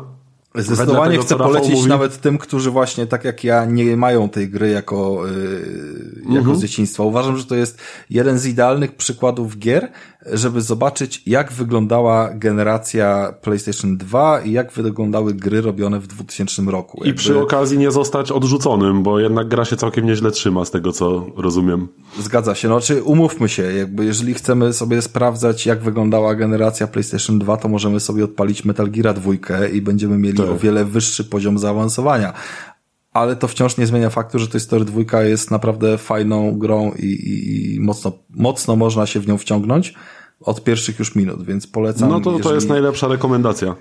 [0.55, 1.89] Zdecydowanie chcę polecić mówi.
[1.89, 6.57] nawet tym, którzy właśnie tak jak ja nie mają tej gry jako, yy, jako Mhm.
[6.57, 7.03] z dzieciństwa.
[7.03, 7.79] Uważam, że to jest
[8.11, 9.89] jeden z idealnych przykładów gier,
[10.33, 17.05] żeby zobaczyć jak wyglądała generacja PlayStation 2 i jak wyglądały gry robione w 2000 roku.
[17.05, 20.93] I przy okazji nie zostać odrzuconym, bo jednak gra się całkiem nieźle trzyma z tego
[20.93, 21.89] co rozumiem.
[22.21, 22.69] Zgadza się.
[22.69, 27.69] No, czy umówmy się, jakby jeżeli chcemy sobie sprawdzać, jak wyglądała generacja PlayStation 2, to
[27.69, 29.33] możemy sobie odpalić Metal Gear 2
[29.73, 30.55] i będziemy mieli Tak.
[30.55, 32.33] o wiele wyższy poziom zaawansowania.
[33.13, 37.07] Ale to wciąż nie zmienia faktu, że Toy Story 2 jest naprawdę fajną grą i,
[37.07, 39.95] i, i mocno, mocno można się w nią wciągnąć
[40.41, 42.09] od pierwszych już minut, więc polecam.
[42.09, 43.75] No to, to jest najlepsza rekomendacja.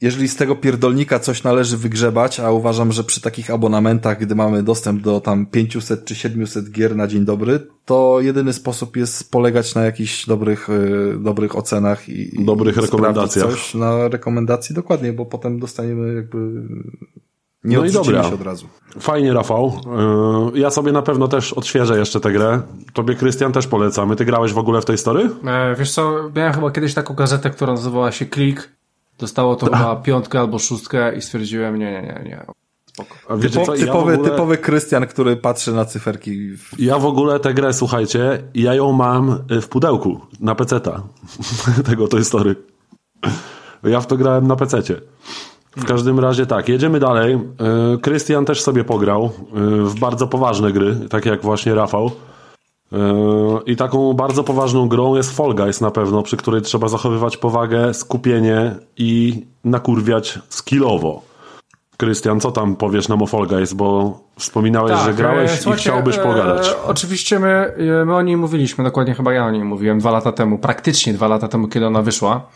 [0.00, 4.62] Jeżeli z tego pierdolnika coś należy wygrzebać, a uważam, że przy takich abonamentach, gdy mamy
[4.62, 9.74] dostęp do tam 500 czy 700 gier na dzień dobry, to jedyny sposób jest polegać
[9.74, 13.50] na jakichś dobrych, y, dobrych ocenach i, i Dobrych sprawdzić rekomendacjach.
[13.50, 16.38] coś na rekomendacji dokładnie, bo potem dostaniemy jakby
[17.64, 18.24] Nie No i dobra.
[18.24, 18.66] się od razu.
[19.00, 19.72] Fajnie, Rafał.
[20.54, 22.60] Yy, Ja sobie na pewno też odświeżę jeszcze tę grę.
[22.92, 24.16] Tobie, Krystian, też polecamy.
[24.16, 25.30] Ty grałeś w ogóle w tej story?
[25.46, 28.77] E, wiesz co, miałem chyba kiedyś taką gazetę, która nazywała się Klik.
[29.18, 32.46] Dostało to chyba piątkę albo szóstkę i stwierdziłem, nie, nie, nie, nie.
[32.86, 33.14] Spoko.
[33.28, 33.74] A wiecie co?
[33.74, 36.50] Ja typowy, ogóle- typowy Krystian, który patrzy na cyferki.
[36.56, 41.02] w- Ja w ogóle tę grę, słuchajcie, ja ją mam y, w pudełku na peceta.
[41.88, 42.56] Tego Toy Story.
[43.82, 45.00] Ja w to grałem na pececie.
[45.76, 47.34] W każdym razie tak, jedziemy dalej.
[47.94, 49.30] Y, Krystian też sobie pograł y,
[49.84, 52.10] w bardzo poważne gry, tak jak właśnie Rafał.
[52.92, 52.96] Y,
[53.66, 57.94] I taką bardzo poważną grą jest Fall Guys na pewno, przy której trzeba zachowywać powagę,
[57.94, 61.22] skupienie i nakurwiać skillowo.
[61.96, 66.18] Krystian, co tam powiesz nam o Fall Guys, bo wspominałeś, że grałeś e, i chciałbyś
[66.18, 66.68] pogadać.
[66.68, 70.10] E, oczywiście my, e, my o niej mówiliśmy, dokładnie chyba ja o niej mówiłem dwa
[70.10, 72.46] lata temu, praktycznie dwa lata temu, kiedy ona wyszła.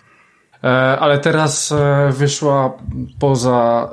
[0.64, 2.72] E, ale teraz e, wyszła
[3.18, 3.88] poza,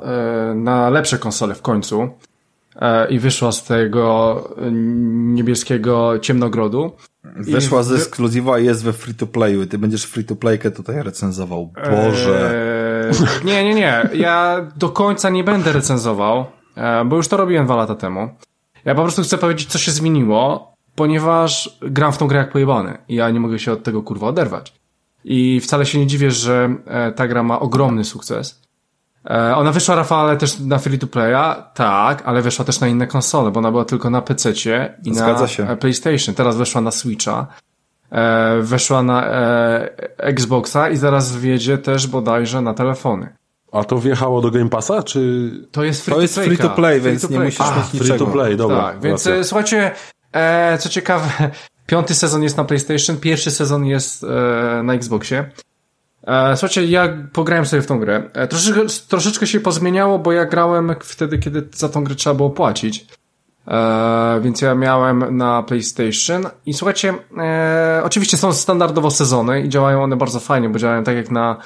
[0.51, 2.09] e, na lepsze konsole w końcu.
[2.79, 6.91] E, I wyszła z tego e, niebieskiego ciemnogrodu.
[7.23, 9.65] Weszła z ekskluzywa i jest we free to playu.
[9.65, 11.73] Ty będziesz free to playkę tutaj recenzował.
[11.91, 12.51] Boże.
[13.09, 14.09] Eee, nie, nie, nie.
[14.13, 16.45] Ja do końca nie będę recenzował,
[16.75, 18.29] e, bo już to robiłem dwa lata temu.
[18.85, 22.97] Ja po prostu chcę powiedzieć, co się zmieniło, ponieważ gram w tą grę jak pojebany
[23.07, 24.73] i ja nie mogę się od tego kurwa oderwać.
[25.23, 26.75] I wcale się nie dziwię, że
[27.15, 28.61] ta gra ma ogromny sukces.
[29.25, 33.07] E, Ona wyszła, Rafale, też na free to playa, tak, ale wyszła też na inne
[33.07, 35.77] konsole, bo ona była tylko na PC-cie i Zgadza na się.
[35.79, 36.35] PlayStation.
[36.35, 37.47] Teraz weszła na Switcha,
[38.11, 43.29] e, weszła na e, Xboxa i zaraz wjedzie też bodajże na telefony.
[43.71, 45.51] A to wjechało do Game Passa, czy...
[45.71, 46.47] To jest free To to jest play.
[46.47, 48.77] free to play, więc nie musisz A, mieć free to play, dobra.
[48.81, 49.43] tak, więc racja.
[49.43, 49.91] słuchajcie,
[50.33, 51.29] e, co ciekawe,
[51.87, 55.51] piąty sezon jest na PlayStation, pierwszy sezon jest e, na Xboxie.
[56.23, 58.23] E, słuchajcie, ja pograłem sobie w tą grę.
[58.33, 62.49] E, troszeczkę, troszeczkę się pozmieniało, bo ja grałem wtedy, kiedy za tą grę trzeba było
[62.49, 63.07] płacić.
[63.69, 70.03] E, więc ja miałem na PlayStation i słuchajcie, e, oczywiście są standardowo sezony i działają
[70.03, 71.57] one bardzo fajnie, bo działają tak jak na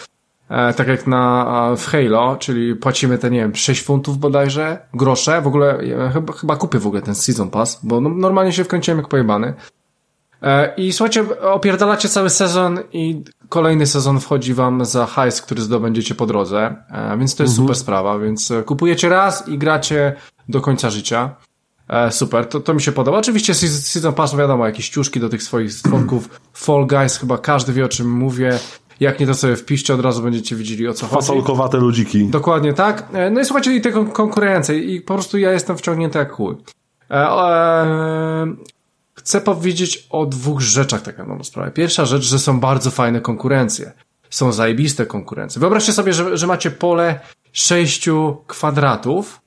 [0.49, 1.45] e, tak jak na
[1.77, 5.77] w Halo, czyli płacimy te, nie wiem, 6 funtów bodajże, grosze, w ogóle
[6.13, 9.53] chyba, chyba kupię w ogóle ten Season Pass, bo no, normalnie się wkręciłem jak pojebany.
[10.43, 16.15] E, I słuchajcie, opierdalacie cały sezon i kolejny sezon wchodzi wam za hajs, który zdobędziecie
[16.15, 20.15] po drodze, e, więc to jest super sprawa, więc e, kupujecie raz i gracie
[20.49, 21.35] do końca życia.
[22.09, 23.17] Super, to, to mi się podoba.
[23.17, 26.29] Oczywiście se- Season Pass, wiadomo, jakieś ciuszki do tych swoich stworków.
[26.53, 28.59] Fall Guys, chyba każdy wie o czym mówię.
[28.99, 31.15] Jak nie to sobie wpiszcie, od razu będziecie widzieli o co chodzi.
[31.15, 32.25] Fasolkowate ludziki.
[32.27, 33.07] Dokładnie tak.
[33.31, 36.55] No i słuchajcie, i te kon- konkurencje i po prostu ja jestem wciągnięty jak chuj.
[37.11, 38.45] E, e,
[39.23, 41.71] chcę powiedzieć o dwóch rzeczach tak na dobrą sprawę.
[41.71, 43.91] Pierwsza rzecz, że są bardzo fajne konkurencje.
[44.29, 45.59] Są zajebiste konkurencje.
[45.59, 47.19] Wyobraźcie sobie, że, że macie pole
[47.51, 49.41] sześciu kwadratów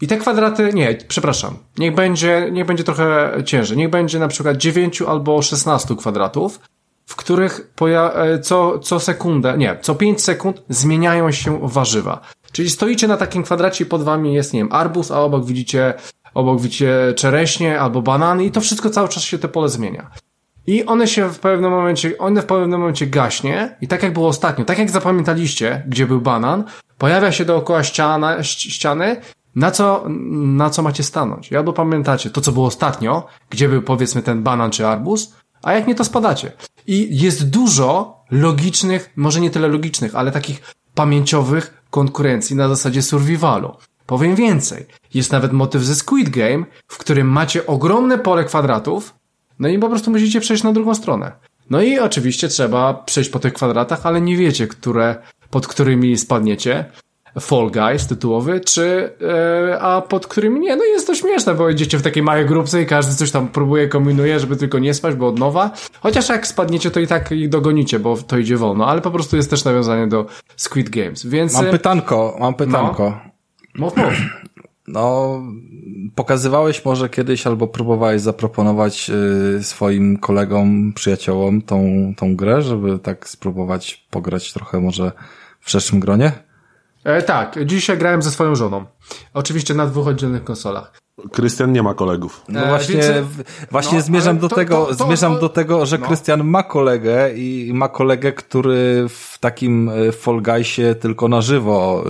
[0.00, 3.76] i te kwadraty, nie, przepraszam, niech będzie, niech będzie trochę ciężej.
[3.76, 6.60] Niech będzie na przykład 9 albo 16 kwadratów,
[7.06, 12.20] w których e, co, co sekundę, nie, co 5 sekund zmieniają się warzywa.
[12.52, 15.94] Czyli stoicie na takim kwadracie i pod wami jest, nie wiem, arbuz, a obok widzicie,
[16.34, 20.10] obok widzicie czereśnie albo banany i to wszystko cały czas się te pole zmienia.
[20.66, 24.28] I one się w pewnym momencie, one w pewnym momencie gaśnie i tak jak było
[24.28, 26.64] ostatnio, tak jak zapamiętaliście, gdzie był banan,
[26.98, 29.16] pojawia się dookoła ściana, ści- ściany,
[29.54, 31.52] na co, na co macie stanąć.
[31.52, 35.72] I albo pamiętacie to, co było ostatnio, gdzie był powiedzmy ten banan czy arbuz, a
[35.72, 36.52] jak nie, to spadacie.
[36.86, 43.76] I jest dużo logicznych, może nie tyle logicznych, ale takich pamięciowych konkurencji na zasadzie survivalu.
[44.06, 44.86] Powiem więcej.
[45.14, 49.14] Jest nawet motyw ze Squid Game, w którym macie ogromne pole kwadratów,
[49.58, 51.32] no i po prostu musicie przejść na drugą stronę.
[51.70, 55.16] No i oczywiście trzeba przejść po tych kwadratach, ale nie wiecie, które,
[55.50, 56.84] pod którymi spadniecie.
[57.40, 59.10] Fall Guys tytułowy, czy
[59.70, 62.82] e, a pod którymi nie, no jest to śmieszne, bo idziecie w takiej małej grupce
[62.82, 65.70] i każdy coś tam próbuje, kombinuje, żeby tylko nie spać, bo od nowa.
[66.00, 69.36] Chociaż jak spadniecie, to i tak ich dogonicie, bo to idzie wolno, ale po prostu
[69.36, 70.26] jest też nawiązanie do
[70.56, 71.54] Squid Games, więc...
[71.54, 73.31] Mam e, pytanko, mam pytanko.
[73.74, 74.12] Mów, mów.
[74.88, 75.40] No,
[76.14, 79.10] pokazywałeś może kiedyś albo próbowałeś zaproponować
[79.58, 81.84] y, swoim kolegom, przyjaciołom tą,
[82.16, 85.12] tą grę, żeby tak spróbować pograć trochę może
[85.60, 86.32] w szerszym gronie?
[87.04, 88.84] E, tak, dzisiaj grałem ze swoją żoną.
[89.34, 91.01] Oczywiście na dwóch oddzielnych konsolach.
[91.32, 92.44] Krystian nie ma kolegów.
[92.48, 93.00] No E, właśnie,
[93.70, 96.06] właśnie no, zmierzam do to- tego, to- to- zmierzam to- do tego, że no.
[96.06, 102.04] Krystian ma kolegę i ma kolegę, który w takim e, Fall Guysie tylko na żywo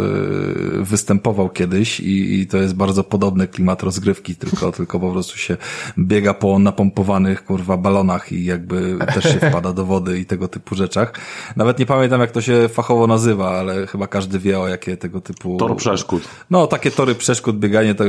[0.81, 5.39] e, występował kiedyś i, i to jest bardzo podobny klimat rozgrywki, tylko, tylko po prostu
[5.39, 5.57] się
[5.99, 10.75] biega po napompowanych, kurwa, balonach i jakby też się wpada do wody i tego typu
[10.75, 11.13] rzeczach.
[11.57, 15.21] Nawet nie pamiętam, jak to się fachowo nazywa, ale chyba każdy wie, o jakie tego
[15.21, 15.57] typu...
[15.57, 16.23] Tor przeszkód.
[16.51, 18.05] No, takie tory przeszkód, bieganie to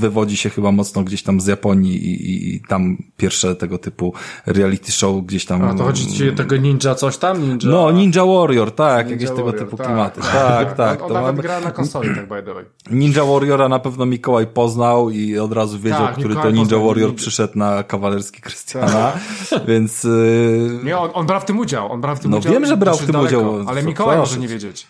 [0.00, 4.14] wywodzi się chyba mocno gdzieś tam z Japonii i, i, i tam pierwsze tego typu
[4.46, 5.62] reality show gdzieś tam.
[5.64, 7.42] A to chodzi ci o tego ninja coś tam?
[7.42, 7.70] Ninja...
[7.70, 9.86] No, Ninja Warrior, tak, Ninja jakieś tego Warrior, typu tak.
[9.86, 10.20] klimaty.
[10.20, 10.98] Tak, tak.
[10.98, 12.64] On, on to nawet mamy- gra na konsoli, tak by the way.
[12.90, 16.78] Ninja Warriora na pewno Mikołaj poznał i od razu wiedział, Tak, który Mikołaj to Ninja
[16.78, 17.18] Warrior Ninja.
[17.18, 19.12] przyszedł na kawalerski Krystiana,
[19.68, 21.92] więc y, Nie, on, on brał w tym udział.
[21.92, 23.64] On brał w tym No udział wiem, że brał w tym daleko, udział.
[23.68, 24.86] Ale Mikołaj może nie wiedzieć.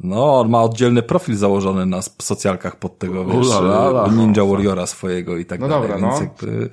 [0.00, 4.08] No, on ma oddzielny profil założony na socjalkach pod tego, wiesz, Ulala.
[4.08, 6.22] Ninja Warriora swojego i tak No dalej, dobra, więc no.
[6.22, 6.70] jakby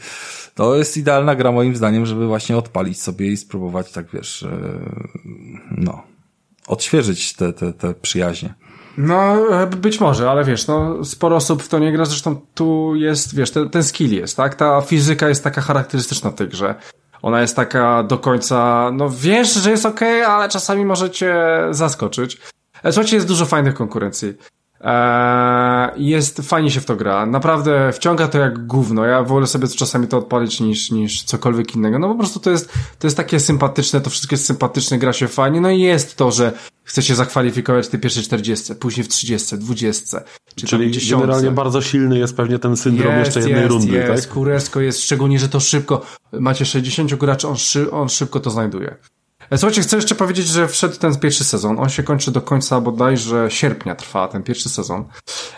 [0.56, 4.50] to jest idealna gra moim zdaniem, żeby właśnie odpalić sobie i spróbować tak, wiesz, e,
[5.72, 6.04] no,
[6.68, 8.54] odświeżyć te, te, te przyjaźnie.
[8.98, 12.96] No, e, być może, ale wiesz, no, sporo osób w to nie gra, zresztą tu
[12.96, 14.56] jest, wiesz, ten, ten skill jest, tak?
[14.56, 16.76] Ta fizyka jest taka charakterystyczna w tej grze.
[17.22, 21.36] Ona jest taka do końca, no wiesz, że jest okej, ale czasami może cię
[21.72, 22.38] zaskoczyć.
[22.84, 24.34] E, Słuchajcie, jest dużo fajnych konkurencji.
[24.84, 27.26] Eee, jest, fajnie się w to gra.
[27.26, 29.06] Naprawdę wciąga to jak gówno.
[29.06, 32.00] Ja wolę sobie czasami to odpalić niż, niż cokolwiek innego.
[32.00, 35.28] No po prostu to jest, to jest takie sympatyczne, to wszystko jest sympatyczne, gra się
[35.28, 35.62] fajnie.
[35.62, 36.52] No i jest to, że
[36.84, 40.24] chce się zakwalifikować w tej pierwszej 40, później w 30, 20,
[40.56, 41.22] czy Czyli tam 10.
[41.22, 44.34] generalnie bardzo silny jest pewnie ten syndrom Jest, jeszcze jednej jest, rundy, jest, tak?
[44.34, 48.96] kurewsko jest, szczególnie, że to szybko, macie 60 graczy, on, szy, on szybko to znajduje.
[49.54, 51.80] E, Słuchajcie, chcę jeszcze powiedzieć, że wszedł ten pierwszy sezon.
[51.80, 55.06] On się kończy do końca bodajże sierpnia trwa ten pierwszy sezon.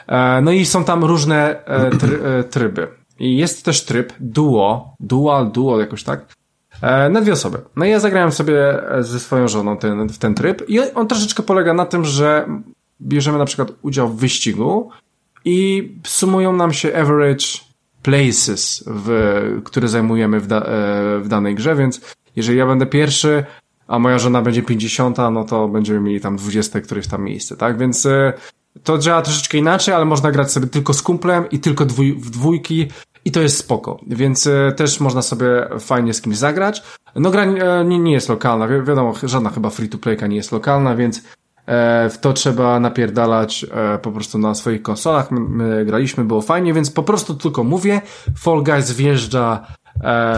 [0.07, 2.19] E, no i są tam różne e, try,
[2.49, 2.87] tryby.
[3.19, 6.25] I jest też tryb duo, dual, duo jakoś tak,
[7.09, 7.57] na dwie osoby.
[7.75, 11.43] No i ja zagrałem sobie ze swoją żoną ten, w ten tryb i on troszeczkę
[11.43, 12.47] polega na tym, że
[13.01, 14.89] bierzemy na przykład udział w wyścigu
[15.45, 17.45] i sumują nam się average
[18.01, 20.65] places, w, które zajmujemy w, da,
[21.21, 22.01] w danej grze, więc
[22.35, 23.45] jeżeli ja będę pierwszy,
[23.87, 27.77] a moja żona będzie 50, no to będziemy mieli tam 20 któreś tam miejsce, tak?
[27.77, 28.33] Więc e,
[28.83, 32.29] to działa troszeczkę inaczej, ale można grać sobie tylko z kumplem i tylko dwój, w
[32.29, 32.87] dwójki
[33.25, 33.99] i to jest spoko.
[34.07, 36.83] Więc e, też można sobie fajnie z kimś zagrać.
[37.15, 40.95] No gra e, nie, nie jest lokalna, wi wiadomo, żadna chyba free-to-playka nie jest lokalna,
[40.95, 41.21] więc
[41.65, 45.31] e, w to trzeba napierdalać e, po prostu na swoich konsolach.
[45.31, 48.01] My, my graliśmy, było fajnie, więc po prostu tylko mówię,
[48.37, 49.67] Fall Guys wjeżdża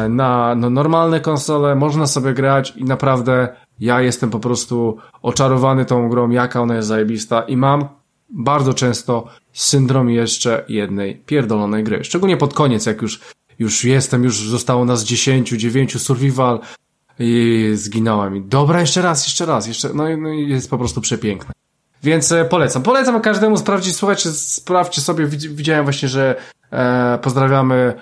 [0.10, 3.48] na no, normalne konsole, można sobie grać i naprawdę
[3.80, 7.88] ja jestem po prostu oczarowany tą grą, jaka ona jest zajebista i mam
[8.30, 12.04] bardzo często syndrom jeszcze jednej pierdolonej gry.
[12.04, 13.22] Szczególnie pod koniec, jak już,
[13.60, 16.60] już jestem, już zostało nas 10, 9 survival
[17.20, 18.50] i zginąłem.
[18.50, 21.54] Dobra, jeszcze raz, jeszcze raz, jeszcze, no, no jest po prostu przepiękne.
[22.04, 22.84] Więc e, polecam.
[22.84, 26.36] Polecam każdemu sprawdzić, słuchajcie, sprawdźcie sobie, Widz- widziałem właśnie, że
[26.72, 27.94] e, pozdrawiamy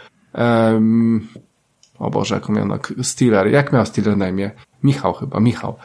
[2.00, 4.52] o Boże, jak on miał na Steeler, jak miał Steeler na imię?
[4.84, 5.76] Michał chyba, Michał.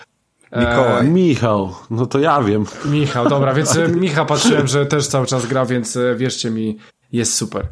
[0.57, 1.09] Mikołaj.
[1.09, 2.65] Michał, no to ja wiem.
[2.85, 6.79] Michał, dobra, więc e, Michał patrzyłem, że też cały czas gra, więc e, wierzcie mi,
[7.13, 7.67] jest super.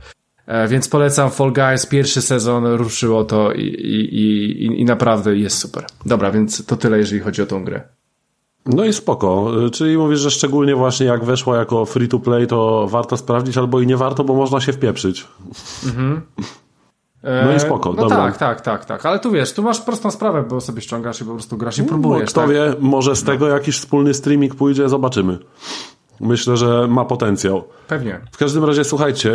[0.47, 5.59] E, Więc polecam Fall Guys, pierwszy sezon ruszyło to i, i, i, i naprawdę jest
[5.59, 5.85] super.
[6.06, 7.82] Dobra, więc to tyle, jeżeli chodzi o tą grę.
[8.66, 9.52] No i spoko.
[9.73, 13.81] Czyli mówisz, że szczególnie właśnie jak weszła jako free to play, to warto sprawdzić, albo
[13.81, 15.27] i nie warto, bo można się wpieprzyć.
[15.86, 16.20] E,
[17.23, 18.16] No i spoko, no dobra.
[18.16, 19.07] tak, tak, tak, tak.
[19.07, 21.82] Ale tu wiesz, tu masz prostą sprawę, bo sobie ściągasz i po prostu grasz i
[21.82, 22.20] próbujesz.
[22.20, 22.51] No, kto tak?
[22.51, 25.39] wie, może z tego jakiś wspólny streaming pójdzie, zobaczymy.
[26.20, 27.65] Myślę, że ma potencjał.
[27.89, 28.20] Pewnie.
[28.32, 29.32] W każdym razie, słuchajcie,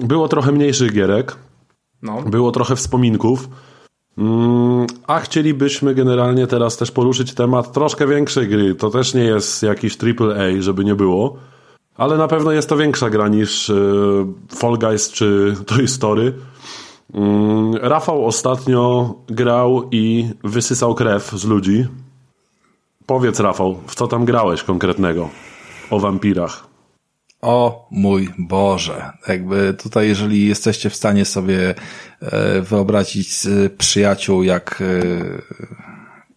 [0.00, 1.36] y, było trochę mniejszych gierek,
[2.02, 2.22] No.
[2.22, 3.48] było trochę wspominków,
[4.18, 8.74] mm, a chcielibyśmy generalnie teraz też poruszyć temat troszkę większej gry.
[8.74, 11.36] To też nie jest jakiś AAA, żeby nie było,
[11.96, 14.24] ale na pewno jest to większa gra niż y,
[14.56, 16.32] Fall Guys czy Toy Story.
[17.14, 21.86] Mm, Rafał ostatnio grał i wysysał krew z ludzi.
[23.06, 25.28] Powiedz, Rafał, w co tam grałeś konkretnego
[25.90, 26.66] o wampirach?
[27.40, 29.12] O mój Boże.
[29.28, 31.74] Jakby tutaj, jeżeli jesteście w stanie sobie
[32.20, 35.04] e, wyobrazić z przyjaciół, jak, e,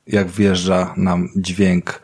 [0.08, 2.03] jak wjeżdża nam dźwięk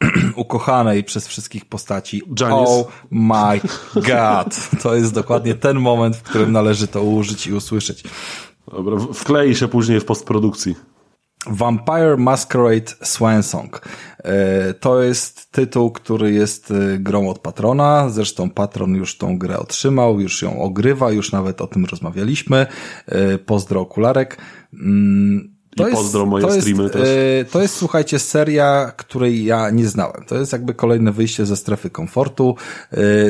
[0.36, 2.22] ukochanej przez wszystkich postaci.
[2.40, 2.72] Janice.
[2.72, 3.60] Oh my
[3.94, 4.70] god.
[4.82, 8.04] To jest dokładnie ten moment, w którym należy to użyć i usłyszeć.
[8.72, 10.74] Dobra, wklei się później w postprodukcji.
[11.46, 13.88] Vampire Masquerade Swansong.
[14.18, 18.08] E, to jest tytuł, który jest e, grą od patrona.
[18.08, 22.66] Zresztą patron już tą grę otrzymał, już ją ogrywa, już nawet o tym rozmawialiśmy.
[23.06, 24.36] E, pozdro okularek.
[25.80, 27.08] To I pozdro moje to streamy jest, też.
[27.50, 30.24] To jest, słuchajcie, seria, której ja nie znałem.
[30.26, 32.56] To jest jakby kolejne wyjście ze strefy komfortu.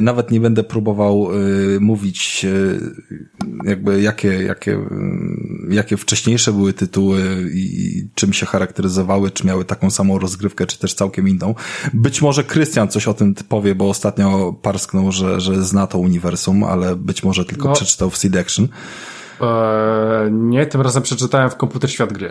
[0.02, 1.28] Nawet nie będę próbował
[1.80, 2.46] mówić
[3.64, 9.90] jakby jakie, jakie, mm, jakie wcześniejsze były tytuły i czym się charakteryzowały, czy miały taką
[9.90, 11.54] samą rozgrywkę, czy też całkiem inną.
[11.92, 16.64] Być może Krystian coś o tym powie, bo ostatnio parsknął, że, że zna to uniwersum,
[16.64, 17.74] ale być może tylko no.
[17.74, 18.68] przeczytał w Seed Action.
[19.40, 22.28] Eee, nie, tym razem przeczytałem w Komputer Świat Gry.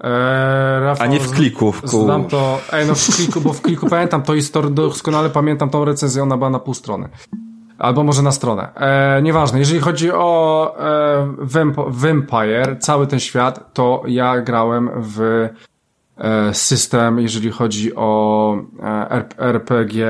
[0.00, 0.10] Eee,
[0.80, 1.74] Rafał, A nie w kliku.
[1.84, 5.84] Znam to, ej, no w kliku, bo w kliku pamiętam to historię, doskonale pamiętam tą
[5.84, 7.08] recenzję, ona była na pół strony.
[7.78, 8.74] Albo może na stronę.
[8.74, 9.58] E, nieważne.
[9.58, 15.48] Jeżeli chodzi o e, Vamp Vampire, cały ten świat, to ja grałem w
[16.52, 20.04] system, jeżeli chodzi o e, RPG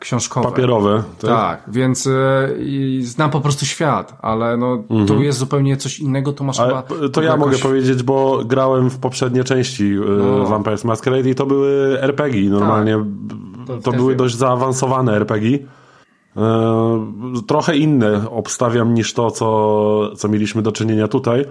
[0.00, 0.48] książkowe.
[0.48, 1.02] Papierowe.
[1.18, 2.48] Tak, tak więc e,
[3.00, 5.06] znam po prostu świat, ale no mhm.
[5.06, 7.08] tu jest zupełnie coś innego, tu masz ale chyba...
[7.08, 7.46] To ja jakoś...
[7.46, 10.44] mogę powiedzieć, bo grałem w poprzednie części e, no.
[10.44, 12.50] Vampire Masquerade i to były RPG.
[12.50, 13.66] Normalnie tak.
[13.66, 14.18] to, to były wiem.
[14.18, 15.58] dość zaawansowane RPG.
[16.36, 17.06] E,
[17.46, 21.44] trochę inne obstawiam niż to, co, co mieliśmy do czynienia tutaj.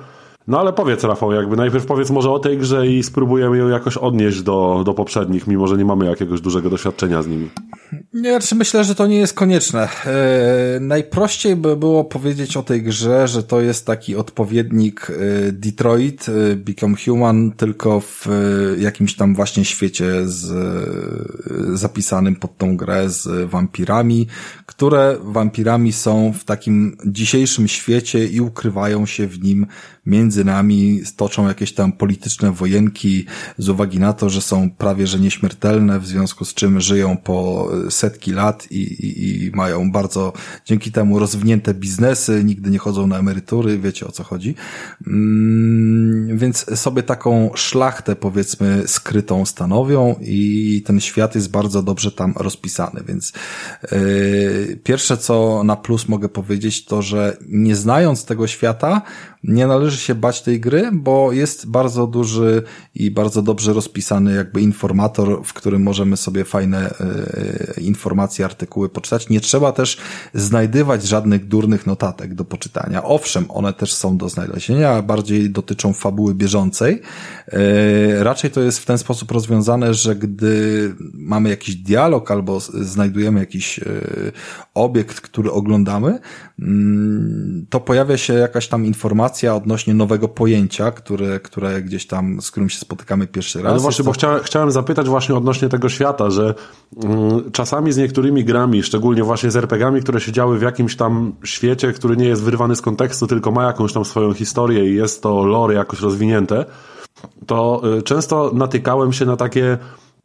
[0.47, 3.97] No ale powiedz Rafał, jakby najpierw powiedz może o tej grze i spróbujemy ją jakoś
[3.97, 7.49] odnieść do, do poprzednich, mimo że nie mamy jakiegoś dużego doświadczenia z nimi.
[8.15, 9.89] Nie, znaczy myślę, że to nie jest konieczne.
[10.05, 16.25] E, najprościej by było powiedzieć o tej grze, że to jest taki odpowiednik e, Detroit,
[16.29, 18.27] e, Become Human, tylko w
[18.77, 20.53] jakimś tam właśnie świecie z,
[21.73, 24.27] zapisanym pod tą grę z wampirami,
[24.65, 29.67] które wampirami są w takim dzisiejszym świecie i ukrywają się w nim
[30.05, 33.25] między nami stoczą jakieś tam polityczne wojenki
[33.57, 37.69] z uwagi na to, że są prawie że nieśmiertelne, w związku z czym żyją po
[38.06, 40.34] setki lat i, i, i mają bardzo
[40.65, 44.56] dzięki temu rozwinięte biznesy, nigdy nie chodzą na emerytury, wiecie o co chodzi.
[45.07, 52.34] Mm, więc sobie taką szlachtę powiedzmy skrytą stanowią i ten świat jest bardzo dobrze tam
[52.38, 53.34] rozpisany, więc
[53.91, 59.02] yy, pierwsze co na plus mogę powiedzieć to, że nie znając tego świata,
[59.47, 62.63] nie należy się bać tej gry, bo jest bardzo duży
[62.95, 69.30] i bardzo dobrze rozpisany jakby informator, w którym możemy sobie fajne e, informacje, artykuły poczytać.
[69.30, 69.97] Nie trzeba też
[70.34, 73.03] znajdywać żadnych durnych notatek do poczytania.
[73.03, 77.01] Owszem, one też są do znalezienia, a bardziej dotyczą fabuły bieżącej.
[77.47, 83.39] E, raczej to jest w ten sposób rozwiązane, że gdy mamy jakiś dialog albo znajdujemy
[83.39, 83.84] jakiś e,
[84.76, 86.19] obiekt, który oglądamy,
[86.60, 92.52] mm, to pojawia się jakaś tam informacja odnośnie nowego pojęcia, które, które gdzieś tam, z
[92.52, 93.73] którym się spotykamy pierwszy raz.
[93.73, 96.53] No właśnie, bo chciałem, chciałem zapytać właśnie odnośnie tego świata, że
[97.03, 101.35] mm, czasami z niektórymi grami, szczególnie właśnie z RPGami, które się działy w jakimś tam
[101.43, 105.23] świecie, który nie jest wyrwany z kontekstu, tylko ma jakąś tam swoją historię i jest
[105.23, 106.65] to lore jakoś rozwinięte,
[107.45, 109.77] to y, często natykałem się na takie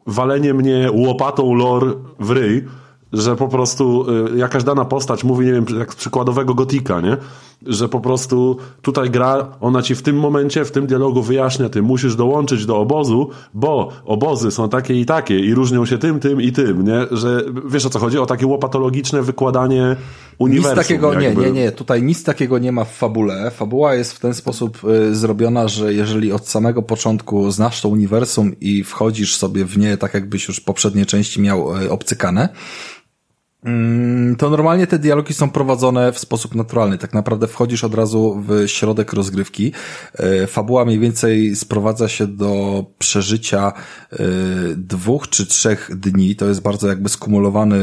[0.06, 2.64] walenie mnie łopatą lore w ryj,
[3.12, 7.16] że po prostu y, jakaś dana postać mówi, nie wiem, jak z przykładowego gotika, nie?
[7.66, 11.82] Że po prostu tutaj gra, ona ci w tym momencie, w tym dialogu wyjaśnia, ty
[11.82, 16.41] musisz dołączyć do obozu, bo obozy są takie i takie i różnią się tym, tym
[16.41, 17.07] i tym, nie?
[17.11, 18.19] Że wiesz o co chodzi?
[18.19, 19.97] O takie łopatologiczne wykładanie
[20.39, 20.78] uniwersum.
[20.78, 21.43] Nic takiego, jakby.
[21.43, 23.51] nie, nie, nie, tutaj nic takiego nie ma w fabule.
[23.51, 28.53] Fabuła jest w ten sposób y, zrobiona, że jeżeli od samego początku znasz to uniwersum
[28.61, 32.49] i wchodzisz sobie w nie, tak jakbyś już poprzednie części miał y, obcykane,
[34.39, 36.99] to normalnie te dialogi są prowadzone w sposób naturalny.
[36.99, 39.73] Tak naprawdę wchodzisz od razu w środek rozgrywki.
[40.15, 43.73] E, fabuła mniej więcej sprowadza się do przeżycia
[44.12, 44.16] e,
[44.77, 46.37] dwóch czy trzech dni.
[46.37, 47.78] To jest bardzo jakby skumulowany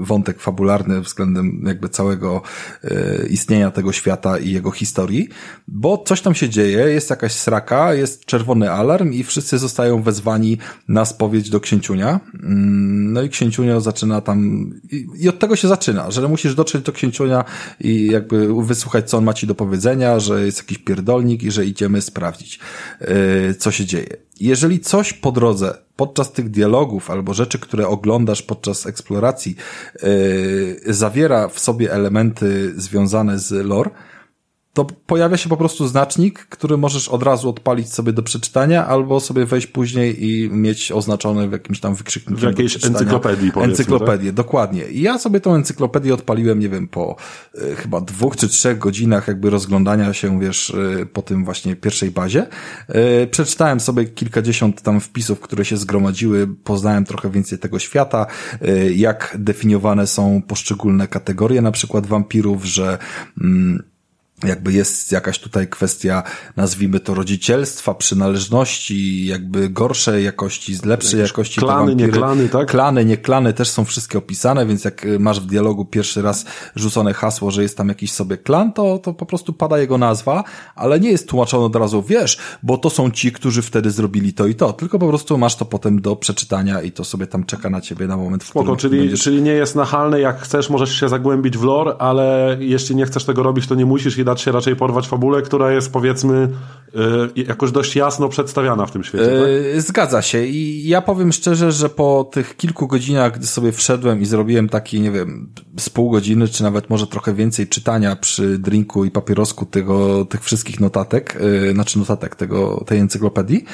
[0.00, 2.42] wątek fabularny względem jakby całego
[2.84, 5.28] e, istnienia tego świata i jego historii,
[5.68, 10.58] bo coś tam się dzieje, jest jakaś sraka, jest czerwony alarm i wszyscy zostają wezwani
[10.88, 12.20] na spowiedź do księciunia.
[12.42, 14.70] Mm, no i księciunio zaczyna tam
[15.18, 17.44] i od tego się zaczyna, że musisz dotrzeć do księciunia
[17.80, 21.66] i jakby wysłuchać, co on ma ci do powiedzenia, że jest jakiś pierdolnik i że
[21.66, 22.60] idziemy sprawdzić,
[23.00, 24.16] yy, co się dzieje.
[24.40, 29.56] Jeżeli coś po drodze, podczas tych dialogów albo rzeczy, które oglądasz podczas eksploracji,
[30.02, 33.90] yy, zawiera w sobie elementy związane z lore,
[34.78, 39.20] to pojawia się po prostu znacznik, który możesz od razu odpalić sobie do przeczytania, albo
[39.20, 42.40] sobie wejść później i mieć oznaczony w jakimś tam wykrzykniku.
[42.40, 44.34] W jakiejś encyklopedii, Encyklopedię, tak?
[44.34, 44.88] dokładnie.
[44.88, 47.16] I ja sobie tą encyklopedię odpaliłem, nie wiem, po
[47.54, 52.10] y, chyba dwóch czy trzech godzinach jakby rozglądania się, wiesz, y, po tym właśnie pierwszej
[52.10, 52.46] bazie.
[53.22, 58.26] Y, przeczytałem sobie kilkadziesiąt tam wpisów, które się zgromadziły, poznałem trochę więcej tego świata,
[58.94, 62.98] jak definiowane są poszczególne kategorie, na przykład wampirów, że
[63.40, 63.82] mm,
[64.44, 66.22] jakby jest jakaś tutaj kwestia,
[66.56, 71.60] nazwijmy to rodzicielstwa, przynależności, jakby gorszej jakości, lepszej Jakieś jakości.
[71.60, 72.70] Klany, nie klany, tak?
[72.70, 76.44] Klany, nie klany też są wszystkie opisane, więc jak masz w dialogu pierwszy raz
[76.74, 80.44] rzucone hasło, że jest tam jakiś sobie klan, to, to po prostu pada jego nazwa,
[80.74, 84.46] ale nie jest tłumaczone od razu, wiesz, bo to są ci, którzy wtedy zrobili to
[84.46, 87.70] i to, tylko po prostu masz to potem do przeczytania i to sobie tam czeka
[87.70, 89.20] na ciebie na moment, w Spoko, czyli, będziesz...
[89.20, 93.24] czyli nie jest nachalne, jak chcesz, możesz się zagłębić w lore, ale jeśli nie chcesz
[93.24, 96.48] tego robić, to nie musisz dać się raczej porwać fabulę, która jest powiedzmy
[96.94, 99.24] yy, jakoś dość jasno przedstawiana w tym świecie.
[99.24, 99.82] Yy, tak?
[99.82, 104.26] Zgadza się i ja powiem szczerze, że po tych kilku godzinach, gdy sobie wszedłem i
[104.26, 109.04] zrobiłem taki, nie wiem, z pół godziny, czy nawet może trochę więcej czytania przy drinku
[109.04, 113.64] i papierosku tego, tych wszystkich notatek, yy, znaczy notatek tego, tej encyklopedii,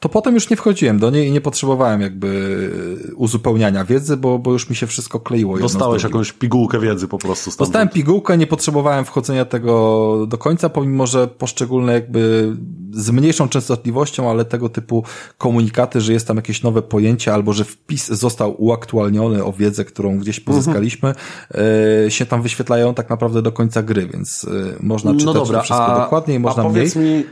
[0.00, 2.70] to potem już nie wchodziłem do niej i nie potrzebowałem jakby
[3.16, 5.58] uzupełniania wiedzy, bo, bo już mi się wszystko kleiło.
[5.58, 7.50] Dostałeś jakąś pigułkę wiedzy po prostu.
[7.50, 7.68] Stamtąd.
[7.68, 12.52] Dostałem pigułkę, nie potrzebowałem wchodzenia tego do końca, pomimo, że poszczególne jakby
[12.92, 15.04] z mniejszą częstotliwością, ale tego typu
[15.38, 20.18] komunikaty, że jest tam jakieś nowe pojęcie, albo że wpis został uaktualniony o wiedzę, którą
[20.18, 20.56] gdzieś mhm.
[20.56, 22.10] pozyskaliśmy, mhm.
[22.10, 25.60] się tam wyświetlają tak naprawdę do końca gry, więc e, można no czytać no dobra,
[25.60, 27.16] wszystko a, dokładniej, można a powiedz mniej.
[27.16, 27.24] Mi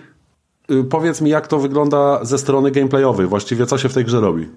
[0.91, 4.49] powiedz mi, jak to wygląda ze strony gameplayowej, właściwie co się w tej grze robi?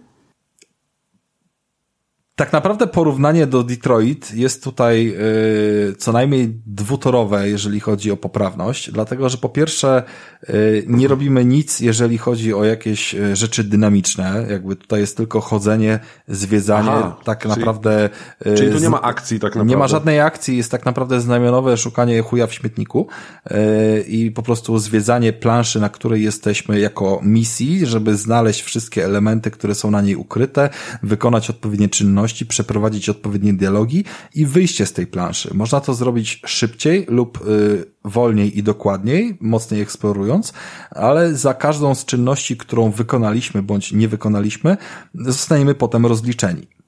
[2.39, 8.91] Tak naprawdę porównanie do Detroit jest tutaj yy, co najmniej dwutorowe, jeżeli chodzi o poprawność,
[8.91, 10.03] dlatego że po pierwsze
[10.47, 15.41] yy, nie robimy nic, jeżeli chodzi o jakieś y, rzeczy dynamiczne, jakby tutaj jest tylko
[15.41, 18.09] chodzenie, zwiedzanie, Aha, tak czyli, naprawdę.
[18.45, 19.69] Yy, czyli tu nie ma akcji tak naprawdę.
[19.69, 23.07] Nie ma żadnej akcji, jest tak naprawdę znamionowe szukanie chuja w śmietniku
[23.49, 29.51] yy, i po prostu zwiedzanie planszy, na której jesteśmy jako misji, żeby znaleźć wszystkie elementy,
[29.51, 30.69] które są na niej ukryte,
[31.03, 34.03] wykonać odpowiednie czynności, przeprowadzić odpowiednie dialogi
[34.35, 35.53] i wyjście z tej planszy.
[35.53, 40.53] Można to zrobić szybciej lub y, wolniej i dokładniej, mocniej eksplorując,
[40.91, 44.77] ale za każdą z czynności, którą wykonaliśmy bądź nie wykonaliśmy,
[45.13, 46.78] zostaniemy potem rozliczeni.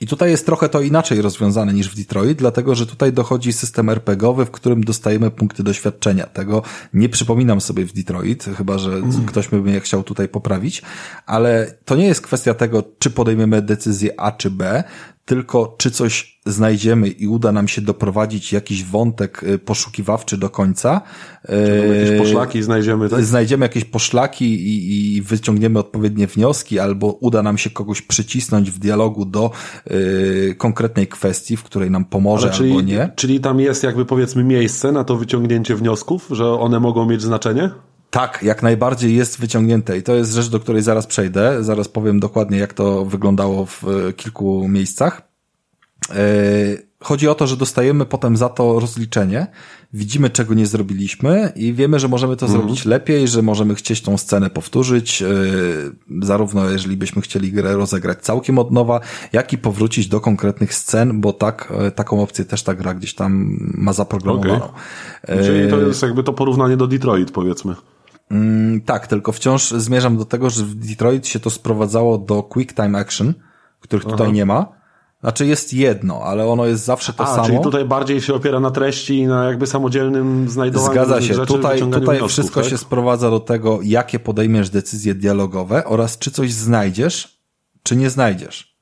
[0.00, 3.90] I tutaj jest trochę to inaczej rozwiązane niż w Detroit, dlatego że tutaj dochodzi system
[3.90, 6.26] RPGowy, w którym dostajemy punkty doświadczenia.
[6.26, 6.62] Tego
[6.94, 9.26] nie przypominam sobie w Detroit, chyba że mm.
[9.26, 10.82] ktoś by mnie chciał tutaj poprawić,
[11.26, 14.84] ale to nie jest kwestia tego, czy podejmiemy decyzję A czy B,
[15.24, 21.00] tylko czy coś znajdziemy i uda nam się doprowadzić jakiś wątek y, poszukiwawczy do końca.
[21.46, 23.24] Czy jakieś poszlaki znajdziemy, tak?
[23.24, 28.78] Znajdziemy jakieś poszlaki i, i wyciągniemy odpowiednie wnioski, albo uda nam się kogoś przycisnąć w
[28.78, 29.50] dialogu do
[29.90, 33.12] y, konkretnej kwestii, w której nam pomoże czyli, albo nie.
[33.16, 37.70] Czyli tam jest jakby powiedzmy miejsce na to wyciągnięcie wniosków, że one mogą mieć znaczenie?
[38.14, 41.64] Tak, jak najbardziej jest wyciągnięte i to jest rzecz, do której zaraz przejdę.
[41.64, 45.22] Zaraz powiem dokładnie, jak to wyglądało w e, kilku miejscach.
[46.10, 46.14] E,
[47.00, 49.46] chodzi o to, że dostajemy potem za to rozliczenie,
[49.92, 52.62] widzimy czego nie zrobiliśmy i wiemy, że możemy to mhm.
[52.62, 55.26] zrobić lepiej, że możemy chcieć tą scenę powtórzyć, e,
[56.22, 59.00] zarówno jeżeli byśmy chcieli grę rozegrać całkiem od nowa,
[59.32, 63.58] jak i powrócić do konkretnych scen, bo tak, taką opcję też ta gra gdzieś tam
[63.60, 64.68] ma zaprogramowaną.
[65.24, 65.44] Okay.
[65.44, 67.74] Czyli to jest jakby to porównanie do Detroit, powiedzmy.
[68.30, 72.74] Mm, tak, tylko wciąż zmierzam do tego, że w Detroit się to sprowadzało do quick
[72.74, 73.34] time action,
[73.80, 74.34] których tutaj Aha.
[74.34, 74.66] nie ma.
[75.20, 77.46] Znaczy jest jedno, ale ono jest zawsze to A, samo.
[77.46, 81.34] Czyli tutaj bardziej się opiera na treści i na jakby samodzielnym znajdowaniu Zgadza się.
[81.34, 82.70] Rzeczy, tutaj tutaj wniosków, wszystko tak?
[82.70, 87.40] się sprowadza do tego, jakie podejmiesz decyzje dialogowe oraz czy coś znajdziesz,
[87.82, 88.73] czy nie znajdziesz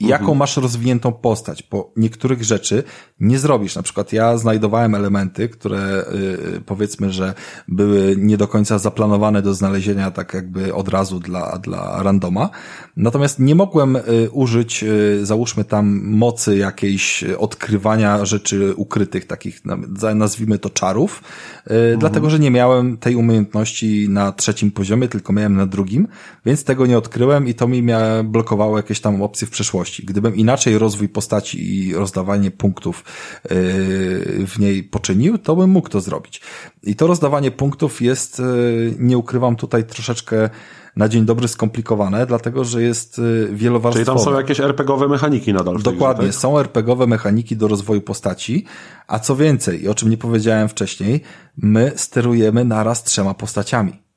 [0.00, 0.38] jaką mhm.
[0.38, 2.82] masz rozwiniętą postać, bo niektórych rzeczy
[3.20, 3.76] nie zrobisz.
[3.76, 6.04] Na przykład ja znajdowałem elementy, które
[6.52, 7.34] yy, powiedzmy, że
[7.68, 12.50] były nie do końca zaplanowane do znalezienia tak jakby od razu dla, dla randoma.
[12.96, 19.62] Natomiast nie mogłem yy, użyć, yy, załóżmy tam mocy jakiejś odkrywania rzeczy ukrytych, takich
[20.14, 21.22] nazwijmy to czarów,
[21.66, 21.98] y, mhm.
[21.98, 26.08] dlatego, że nie miałem tej umiejętności na trzecim poziomie, tylko miałem na drugim,
[26.46, 27.82] więc tego nie odkryłem i to mi
[28.24, 33.04] blokowało jakieś tam opcje w przeszłości Gdybym inaczej rozwój postaci i rozdawanie punktów
[33.44, 33.50] yy,
[34.46, 36.40] w niej poczynił, to bym mógł to zrobić.
[36.82, 40.50] I to rozdawanie punktów jest, yy, nie ukrywam tutaj troszeczkę
[40.96, 44.04] na dzień dobry skomplikowane, dlatego że jest yy, wielowarstwowe.
[44.04, 46.40] Czyli tam są jakieś RPGowe mechaniki nadal w Dokładnie, grze, tak?
[46.40, 48.64] są RPGowe mechaniki do rozwoju postaci,
[49.06, 51.20] a co więcej, i o czym nie powiedziałem wcześniej,
[51.56, 54.07] my sterujemy naraz trzema postaciami.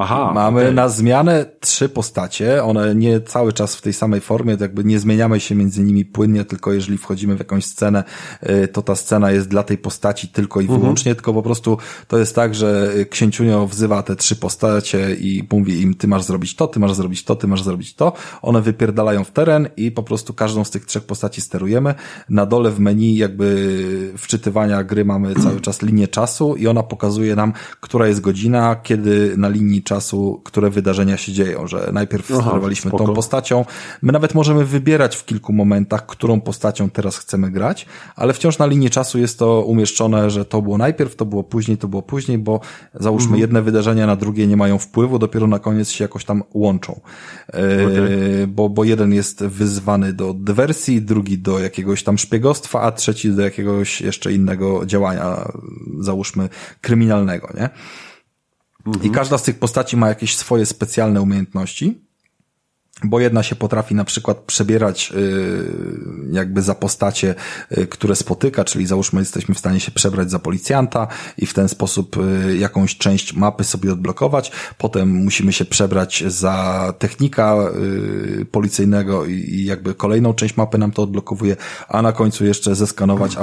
[0.00, 0.74] Aha, Mamy okej.
[0.74, 4.98] na zmianę trzy postacie, one nie cały czas w tej samej formie, to jakby nie
[4.98, 8.04] zmieniamy się między nimi płynnie, tylko jeżeli wchodzimy w jakąś scenę,
[8.50, 10.80] y, to ta scena jest dla tej postaci tylko i Mhm.
[10.80, 15.80] wyłącznie, tylko po prostu to jest tak, że księciunio wzywa te trzy postacie i mówi
[15.82, 18.12] im, ty masz zrobić to, ty masz zrobić to, ty masz zrobić to,
[18.42, 21.94] one wypierdalają w teren i po prostu każdą z tych trzech postaci sterujemy.
[22.28, 27.36] Na dole w menu jakby wczytywania gry mamy cały czas linię czasu i ona pokazuje
[27.36, 32.40] nam, która jest godzina, kiedy na linii czasu, które wydarzenia się dzieją, że najpierw Aha,
[32.42, 33.06] sterowaliśmy spoko.
[33.06, 33.64] tą postacią.
[34.02, 37.86] My nawet możemy wybierać w kilku momentach, którą postacią teraz chcemy grać,
[38.16, 41.76] ale wciąż na linii czasu jest to umieszczone, że to było najpierw, to było później,
[41.78, 42.60] to było później, bo
[42.94, 43.40] załóżmy Mhm.
[43.40, 47.00] jedne wydarzenia na drugie nie mają wpływu, dopiero na koniec się jakoś tam łączą.
[47.52, 53.30] E, bo, bo jeden jest wyzwany do dywersji, drugi do jakiegoś tam szpiegostwa, a trzeci
[53.30, 55.52] do jakiegoś jeszcze innego działania,
[56.00, 56.48] załóżmy
[56.80, 57.68] kryminalnego, nie?
[59.02, 62.07] I każda z tych postaci ma jakieś swoje specjalne umiejętności.
[63.04, 65.64] Bo jedna się potrafi na przykład przebierać y,
[66.32, 67.34] jakby za postacie,
[67.78, 71.06] y, które spotyka, czyli załóżmy jesteśmy w stanie się przebrać za policjanta
[71.38, 74.52] i w ten sposób y, jakąś część mapy sobie odblokować.
[74.78, 77.56] Potem musimy się przebrać za technika
[78.50, 81.56] policyjnego i, jakby kolejną część mapy nam to odblokowuje,
[81.88, 83.36] a na końcu jeszcze zeskanować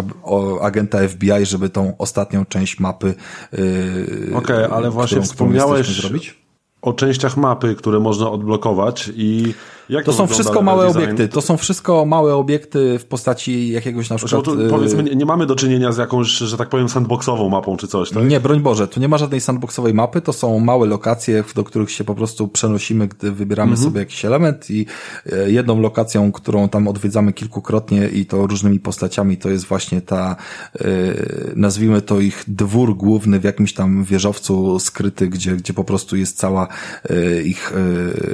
[0.61, 3.13] agenta FBI, żeby tą ostatnią część mapy
[4.33, 6.44] Okej, ale właśnie wspomniałeś zrobić.
[6.85, 9.53] O częściach mapy, które można odblokować i
[9.89, 11.03] jak To to są wszystko małe design?
[11.03, 11.27] obiekty.
[11.27, 14.43] To są wszystko małe obiekty w postaci jakiegoś na przykład...
[14.45, 17.77] tu, y, powiedzmy, nie, nie mamy do czynienia z jakąś, że tak powiem, sandboxową mapą
[17.77, 18.27] czy coś, tak?
[18.27, 21.91] Nie, broń Boże, tu nie ma żadnej sandboxowej mapy, to są małe lokacje, do których
[21.91, 23.87] się po prostu przenosimy, gdy wybieramy Mhm.
[23.89, 24.85] sobie jakiś element i
[25.33, 30.35] e, jedną lokacją, którą tam odwiedzamy kilkukrotnie i to różnymi postaciami, to jest właśnie ta,
[30.75, 30.85] e,
[31.55, 36.37] nazwijmy to ich dwór główny w jakimś tam wieżowcu skryty, gdzie, gdzie po prostu jest
[36.37, 36.67] cała
[37.09, 37.73] e, ich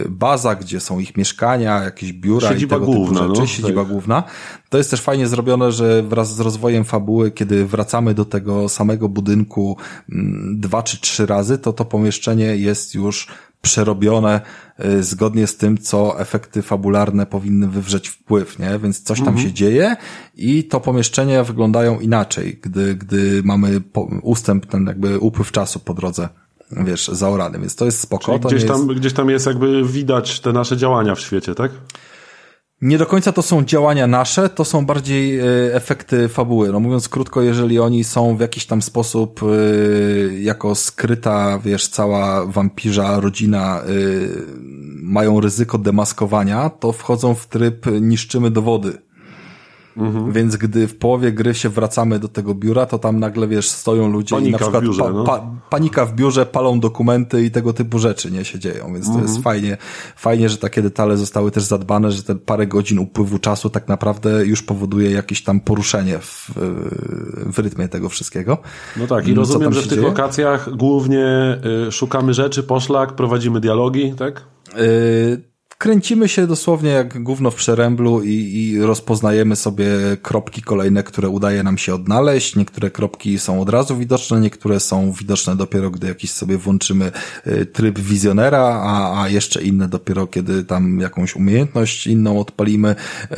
[0.10, 1.40] baza, gdzie są ich mieszkania,
[1.84, 3.91] jakieś biura Siedziba i tego główna, typu rzeczy, no, siedziba tak.
[3.91, 4.23] główna.
[4.69, 9.09] To jest też fajnie zrobione, że wraz z rozwojem fabuły, kiedy wracamy do tego samego
[9.09, 9.77] budynku
[10.11, 13.27] mm, dwa czy trzy razy, to to pomieszczenie jest już
[13.61, 14.41] przerobione
[14.85, 18.80] y, zgodnie z tym, co efekty fabularne powinny wywrzeć wpływ, nie?
[18.80, 19.95] Więc coś tam się dzieje
[20.35, 23.81] i to pomieszczenia wyglądają inaczej, gdy, gdy mamy
[24.22, 26.30] ustęp, ten jakby upływ czasu po drodze,
[26.72, 28.39] wiesz, zaorany, więc to jest spoko.
[28.39, 28.68] Gdzieś, nie jest...
[28.68, 31.72] tam, gdzieś tam jest jakby widać te nasze działania w świecie, tak?
[32.81, 35.43] Nie do końca to są działania nasze, to są bardziej e,
[35.73, 36.72] efekty fabuły.
[36.72, 39.48] No mówiąc krótko, jeżeli oni są w jakiś tam sposób e,
[40.34, 43.84] jako skryta, wiesz, cała wampirza rodzina e,
[45.02, 48.98] mają ryzyko demaskowania, to wchodzą w tryb niszczymy dowody.
[50.31, 54.11] Więc gdy w połowie gry się wracamy do tego biura, to tam nagle, wiesz, stoją
[54.11, 55.55] ludzie i Panika na w przykład biurze, no.
[55.69, 59.27] panika w biurze, palą dokumenty i tego typu rzeczy, nie, się dzieją, więc to Mhm.
[59.27, 59.77] jest fajnie,
[60.15, 64.45] fajnie, że takie detale zostały też zadbane, że te parę godzin upływu czasu tak naprawdę
[64.45, 66.51] już powoduje jakieś tam poruszenie w,
[67.53, 68.57] w rytmie tego wszystkiego.
[68.97, 70.07] No tak, i Co rozumiem, że w tych dzieje?
[70.07, 71.57] lokacjach głównie
[71.88, 74.41] y, szukamy rzeczy, poszlak, prowadzimy dialogi, tak?
[74.77, 75.51] Yy,
[75.82, 79.88] Kręcimy się dosłownie jak gówno w przeręblu i, i rozpoznajemy sobie
[80.22, 82.56] kropki kolejne, które udaje nam się odnaleźć.
[82.56, 87.12] Niektóre kropki są od razu widoczne, niektóre są widoczne dopiero, gdy jakiś sobie włączymy
[87.48, 92.95] y, tryb wizjonera, a, a jeszcze inne dopiero, kiedy tam jakąś umiejętność inną odpalimy
[93.32, 93.38] yy,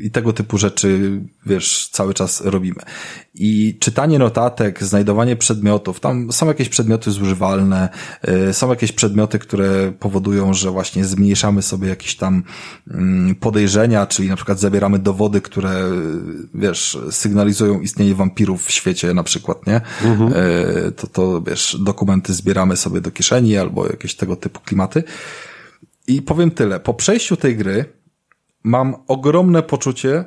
[0.00, 2.80] i tego typu rzeczy, wiesz, cały czas robimy.
[3.40, 7.88] I czytanie notatek, znajdowanie przedmiotów, tam są jakieś przedmioty zużywalne,
[8.48, 12.42] y, są jakieś przedmioty, które powodują, że właśnie zmniejszamy sobie jakieś tam
[12.90, 19.14] mm, podejrzenia, czyli na przykład zabieramy dowody, które, y, wiesz, sygnalizują istnienie wampirów w świecie
[19.14, 19.80] na przykład, nie?
[20.86, 25.04] Y, To, to, wiesz, dokumenty zbieramy sobie do kieszeni albo jakieś tego typu klimaty.
[26.06, 27.84] I powiem tyle, po przejściu tej gry
[28.62, 30.24] mam ogromne poczucie,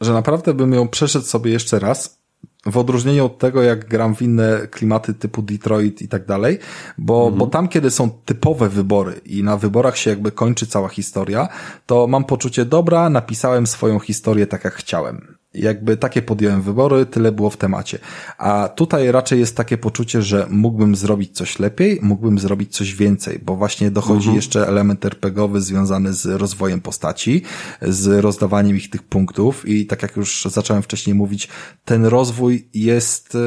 [0.00, 2.19] że naprawdę bym ją przeszedł sobie jeszcze raz,
[2.66, 6.58] w odróżnieniu od tego, jak gram w inne klimaty typu Detroit i tak dalej,
[6.98, 11.48] bo, bo tam, kiedy są typowe wybory i na wyborach się jakby kończy cała historia,
[11.86, 15.39] to mam poczucie, dobra, napisałem swoją historię tak, jak chciałem.
[15.54, 17.98] Jakby takie podjąłem wybory, tyle było w temacie.
[18.38, 23.38] A tutaj raczej jest takie poczucie, że mógłbym zrobić coś lepiej, mógłbym zrobić coś więcej,
[23.42, 24.36] bo właśnie dochodzi mhm.
[24.36, 27.42] jeszcze element RPGowy związany z rozwojem postaci,
[27.82, 31.48] z rozdawaniem ich tych punktów i tak jak już zacząłem wcześniej mówić,
[31.84, 33.38] ten rozwój jest e,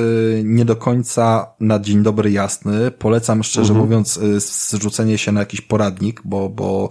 [0.43, 2.91] nie do końca na dzień dobry jasny.
[2.91, 3.85] Polecam szczerze mhm.
[3.85, 6.89] mówiąc e, zrzucenie się na jakiś poradnik, bo, bo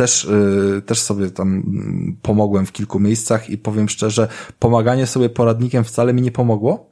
[0.00, 4.28] też, yy, też sobie tam mm, pomogłem w kilku miejscach i powiem szczerze,
[4.58, 6.90] pomaganie sobie poradnikiem wcale mi nie pomogło,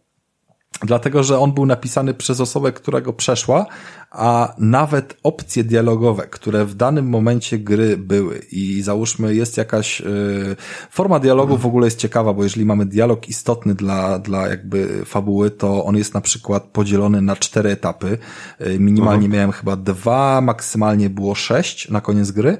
[0.83, 3.67] dlatego że on był napisany przez osobę, która go przeszła,
[4.11, 10.57] a nawet opcje dialogowe, które w danym momencie gry były i załóżmy jest jakaś y,
[10.91, 15.51] forma dialogu w ogóle jest ciekawa, bo jeżeli mamy dialog istotny dla, dla jakby fabuły,
[15.51, 18.19] to on jest na przykład podzielony na cztery etapy.
[18.67, 19.33] Y, minimalnie mhm.
[19.33, 22.59] miałem chyba dwa, maksymalnie było sześć na koniec gry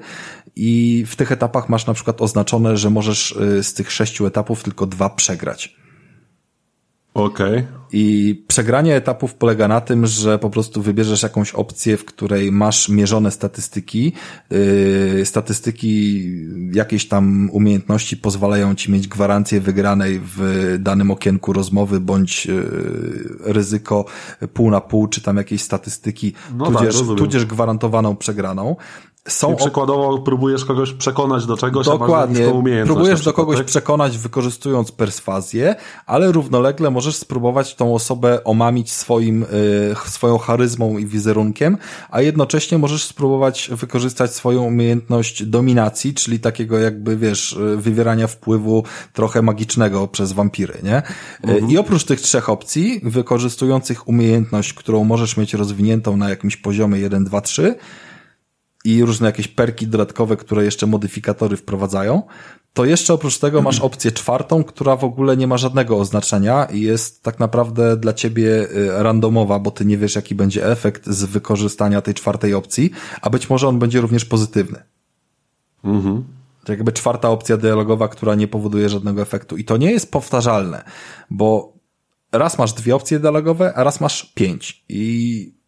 [0.55, 4.63] i w tych etapach masz na przykład oznaczone, że możesz y, z tych sześciu etapów
[4.63, 5.75] tylko dwa przegrać.
[7.13, 7.53] Okej.
[7.53, 7.67] Okay.
[7.91, 12.89] I przegranie etapów polega na tym, że po prostu wybierzesz jakąś opcję, w której masz
[12.89, 14.13] mierzone statystyki.
[14.49, 16.23] Yy, statystyki
[16.73, 22.63] jakiejś tam umiejętności pozwalają ci mieć gwarancję wygranej w danym okienku rozmowy, bądź yy,
[23.39, 24.05] ryzyko
[24.53, 28.75] pół na pół, czy tam jakieś statystyki, no tak, tudzież, tak, tudzież gwarantowaną przegraną.
[29.29, 32.49] Są I przykładowo próbujesz kogoś przekonać do czegoś, Dokładnie.
[32.49, 33.65] a masz Próbujesz do kogoś tak?
[33.65, 35.75] przekonać wykorzystując perswazję,
[36.05, 39.47] ale równolegle możesz spróbować tą osobę omamić swoim, y,
[40.05, 41.77] swoją charyzmą i wizerunkiem,
[42.09, 48.83] a jednocześnie możesz spróbować wykorzystać swoją umiejętność dominacji, czyli takiego jakby, wiesz, y, wywierania wpływu
[49.13, 50.97] trochę magicznego przez wampiry, nie?
[50.97, 51.03] Y,
[51.43, 51.71] mhm.
[51.71, 57.23] I oprócz tych trzech opcji, wykorzystujących umiejętność, którą możesz mieć rozwiniętą na jakimś poziomie 1,
[57.23, 57.75] 2, 3,
[58.89, 62.23] i różne jakieś perki dodatkowe, które jeszcze modyfikatory wprowadzają,
[62.73, 66.81] to jeszcze oprócz tego masz opcję czwartą, która w ogóle nie ma żadnego oznaczenia i
[66.81, 71.23] jest tak naprawdę dla ciebie y, randomowa, bo ty nie wiesz, jaki będzie efekt z
[71.23, 72.91] wykorzystania tej czwartej opcji,
[73.21, 74.83] a być może on będzie również pozytywny.
[75.83, 76.23] Mhm.
[76.63, 79.57] To jakby czwarta opcja dialogowa, która nie powoduje żadnego efektu.
[79.57, 80.83] I to nie jest powtarzalne,
[81.29, 81.73] bo
[82.31, 84.85] raz masz dwie opcje dialogowe, a raz masz pięć.
[84.89, 85.58] I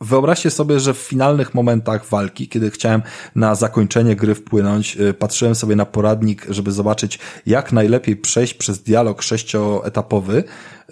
[0.00, 3.02] Wyobraźcie sobie, że w finalnych momentach walki, kiedy chciałem
[3.34, 8.82] na zakończenie gry wpłynąć, y, patrzyłem sobie na poradnik, żeby zobaczyć, jak najlepiej przejść przez
[8.82, 10.44] dialog sześcioetapowy,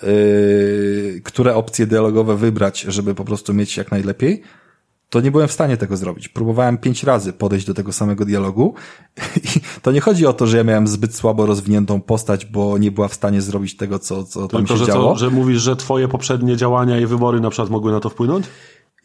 [0.03, 4.43] yy, które opcje dialogowe wybrać, żeby po prostu mieć jak najlepiej.
[5.11, 6.29] To nie byłem w stanie tego zrobić.
[6.29, 8.75] Próbowałem pięć razy podejść do tego samego dialogu
[9.57, 12.91] i to nie chodzi o to, że ja miałem zbyt słabo rozwiniętą postać, bo nie
[12.91, 15.13] była w stanie zrobić tego, co, co tam Tylko, się że działo.
[15.13, 18.47] To, że mówisz, że twoje poprzednie działania i wybory na przykład mogły na to wpłynąć?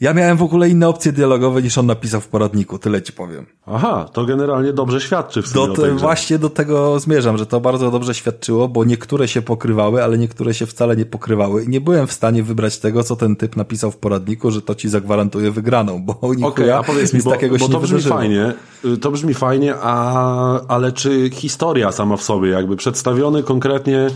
[0.01, 3.45] Ja miałem w ogóle inne opcje dialogowe niż on napisał w poradniku, tyle ci powiem.
[3.65, 7.61] Aha, to generalnie dobrze świadczy w sumie do te, Właśnie do tego zmierzam, że to
[7.61, 11.81] bardzo dobrze świadczyło, bo niektóre się pokrywały, ale niektóre się wcale nie pokrywały i nie
[11.81, 15.51] byłem w stanie wybrać tego, co ten typ napisał w poradniku, że to ci zagwarantuje
[15.51, 18.17] wygraną, bo Okej, okay, a powiedz mi, bo, takiego bo to brzmi wydarzyło.
[18.17, 18.53] fajnie,
[18.85, 24.07] y, to brzmi fajnie, a, ale czy historia sama w sobie, jakby przedstawiony konkretnie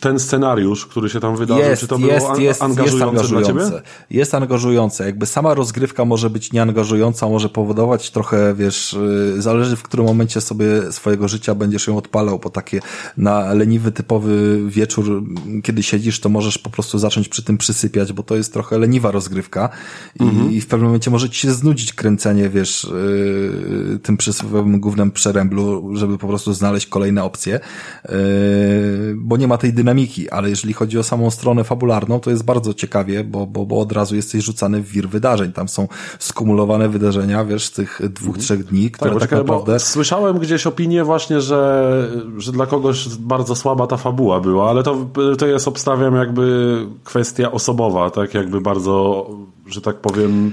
[0.00, 3.52] ten scenariusz, który się tam wydarzył, jest, czy to jest, było jest, angażujące, jest angażujące
[3.52, 3.82] dla ciebie?
[4.10, 5.06] Jest angażujące.
[5.06, 10.40] Jakby sama rozgrywka może być nieangażująca, może powodować trochę, wiesz, y, zależy w którym momencie
[10.40, 12.80] sobie swojego życia będziesz ją odpalał, bo takie
[13.16, 15.22] na leniwy, typowy wieczór,
[15.62, 19.10] kiedy siedzisz, to możesz po prostu zacząć przy tym przysypiać, bo to jest trochę leniwa
[19.10, 19.68] rozgrywka
[20.20, 20.52] i, mhm.
[20.52, 22.86] i w pewnym momencie może ci się znudzić kręcenie, wiesz,
[23.92, 27.60] yy, tym przysłowiowym głównym przeręblu, żeby po prostu znaleźć kolejne opcje.
[28.04, 28.12] Yy,
[29.16, 32.74] bo nie ma tej dynamiki, ale jeżeli chodzi o samą stronę fabularną, to jest bardzo
[32.74, 35.52] ciekawie, bo, bo, bo od razu jesteś rzucany w wir wydarzeń.
[35.52, 35.88] Tam są
[36.18, 38.40] skumulowane wydarzenia, wiesz, z tych dwóch, mhm.
[38.44, 39.80] trzech dni, które tak, tak naprawdę...
[39.80, 45.06] Słyszałem gdzieś opinię właśnie, że, że dla kogoś bardzo słaba ta fabuła była, ale to,
[45.38, 49.26] to jest, obstawiam, jakby kwestia osobowa, tak jakby bardzo,
[49.66, 50.52] że tak powiem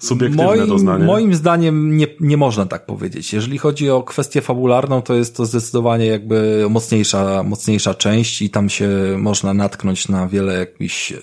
[0.00, 1.04] subiektywne moim, doznanie.
[1.04, 3.32] Moim zdaniem nie, nie można tak powiedzieć.
[3.32, 8.68] Jeżeli chodzi o kwestię fabularną, to jest to zdecydowanie jakby mocniejsza, mocniejsza część i tam
[8.68, 8.88] się
[9.18, 11.18] można natknąć na wiele jakichś e,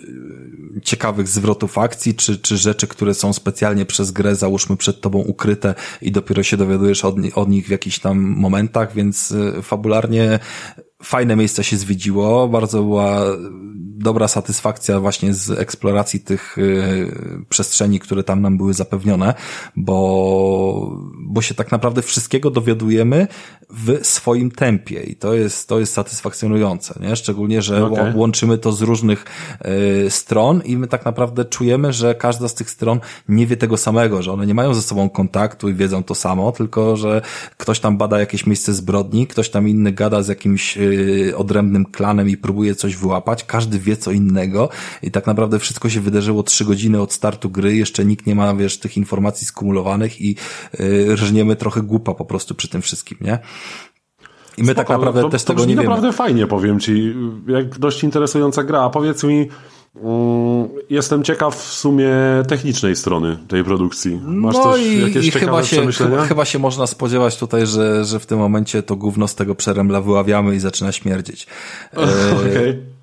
[0.84, 5.76] ciekawych zwrotów akcji, czy, czy rzeczy, które są specjalnie przez grę, załóżmy przed tobą ukryte
[6.02, 10.40] i dopiero się dowiadujesz od, od nich w jakichś tam momentach, więc e, fabularnie
[11.04, 13.26] fajne miejsca się zwiedziło, bardzo była
[13.98, 19.34] dobra satysfakcja właśnie z eksploracji tych y, przestrzeni, które tam nam były zapewnione,
[19.76, 23.28] bo, bo się tak naprawdę wszystkiego dowiadujemy
[23.70, 27.16] w swoim tempie i to jest, to jest satysfakcjonujące, nie?
[27.16, 28.14] Szczególnie, że okay.
[28.16, 29.26] łączymy to z różnych
[30.06, 33.00] y, stron i my tak naprawdę czujemy, że każda z tych stron
[33.30, 36.52] nie wie tego samego, że one nie mają ze sobą kontaktu i wiedzą to samo,
[36.52, 37.22] tylko, że
[37.58, 40.85] ktoś tam bada jakieś miejsce zbrodni, ktoś tam inny gada z jakimś y,
[41.36, 44.70] odrębnym klanem i próbuje coś wyłapać, każdy wie co innego
[45.04, 48.56] i tak naprawdę wszystko się wydarzyło trzy godziny od startu gry, jeszcze nikt nie ma,
[48.56, 50.36] wiesz, tych informacji skumulowanych i
[50.80, 53.40] y, rżniemy trochę głupa po prostu przy tym wszystkim, nie?
[54.58, 55.84] I my Spoko, tak naprawdę to, też to tego nie wiemy.
[55.84, 57.16] naprawdę fajnie, powiem ci.
[57.48, 58.82] Jak dość interesująca gra.
[58.82, 59.50] A powiedz mi,
[60.90, 62.12] jestem ciekaw w sumie
[62.48, 64.22] technicznej strony tej produkcji.
[64.24, 68.06] Masz no coś, i, jakieś i chyba się, chyba, chyba, się można spodziewać tutaj, że,
[68.06, 71.48] że w tym momencie to gówno z tego przeremla wyławiamy i zaczyna śmierdzieć.
[71.94, 72.50] Okej.
[72.50, 72.95] Okay.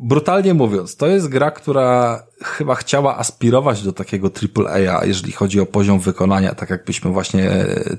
[0.00, 5.66] Brutalnie mówiąc, to jest gra, która chyba chciała aspirować do takiego AAA, jeżeli chodzi o
[5.66, 7.50] poziom wykonania, tak jakbyśmy właśnie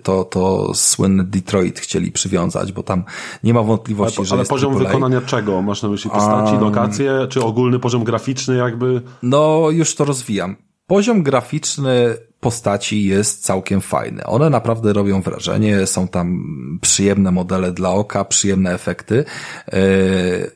[0.03, 3.03] to, to słynne Detroit chcieli przywiązać, bo tam
[3.43, 4.79] nie ma wątpliwości, ale, że Ale poziom AAA.
[4.79, 5.61] wykonania czego?
[5.61, 9.01] Masz na myśli postaci, um, lokacje, czy ogólny poziom graficzny jakby?
[9.23, 10.55] No, już to rozwijam.
[10.87, 14.23] Poziom graficzny postaci jest całkiem fajny.
[14.23, 19.25] One naprawdę robią wrażenie, są tam przyjemne modele dla oka, przyjemne efekty.
[19.67, 19.79] E,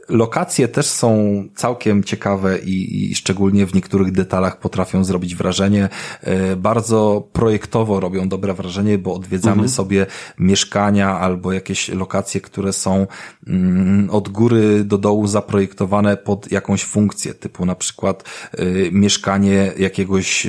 [0.09, 5.89] lokacje też są całkiem ciekawe i, i szczególnie w niektórych detalach potrafią zrobić wrażenie.
[6.21, 9.69] E, bardzo projektowo robią dobre wrażenie, bo odwiedzamy mhm.
[9.69, 10.05] sobie
[10.39, 13.07] mieszkania albo jakieś lokacje, które są
[13.47, 18.23] mm, od góry do dołu zaprojektowane pod jakąś funkcję, typu na przykład
[18.53, 20.47] e, mieszkanie jakiegoś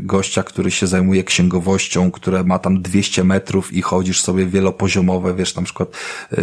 [0.00, 5.34] gościa, który który się zajmuje księgowością, które ma tam 200 metrów i chodzisz sobie wielopoziomowe,
[5.34, 5.88] wiesz, na przykład
[6.30, 6.38] yy,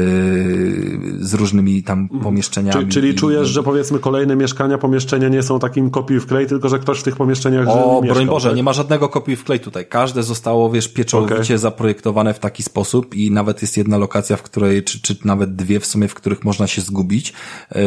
[1.19, 2.21] z różnymi tam mhm.
[2.21, 2.79] pomieszczeniami.
[2.79, 6.47] Czyli, czyli i, czujesz, że powiedzmy kolejne mieszkania, pomieszczenia nie są takim kopiuj w klej,
[6.47, 8.57] tylko że ktoś w tych pomieszczeniach O, mieszkał, broń Boże, tak?
[8.57, 9.85] nie ma żadnego kopiuj w klej tutaj.
[9.85, 11.57] Każde zostało, wiesz, pieczołowicie okay.
[11.57, 15.79] zaprojektowane w taki sposób i nawet jest jedna lokacja, w której, czy, czy nawet dwie
[15.79, 17.33] w sumie, w których można się zgubić.
[17.75, 17.81] Yy,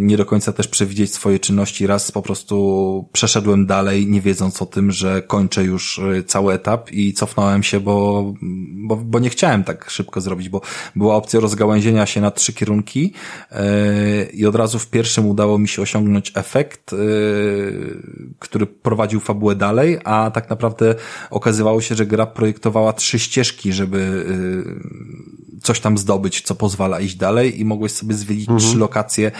[0.00, 1.86] nie do końca też przewidzieć swoje czynności.
[1.86, 6.54] Raz po prostu przeszedłem dalej, nie wiedząc o tym, że kończę kończę już y, cały
[6.54, 8.24] etap i cofnąłem się, bo,
[8.72, 10.60] bo, bo nie chciałem tak szybko zrobić, bo
[10.96, 13.12] była opcja rozgałęzienia się na trzy kierunki
[13.50, 13.58] yy,
[14.32, 18.02] i od razu w pierwszym udało mi się osiągnąć efekt, yy,
[18.38, 20.94] który prowadził fabułę dalej, a tak naprawdę
[21.30, 24.26] okazywało się, że gra projektowała trzy ścieżki, żeby
[25.66, 28.60] coś tam zdobyć, co pozwala iść dalej i mogłeś sobie zwiedzić mhm.
[28.60, 29.32] trzy lokacje,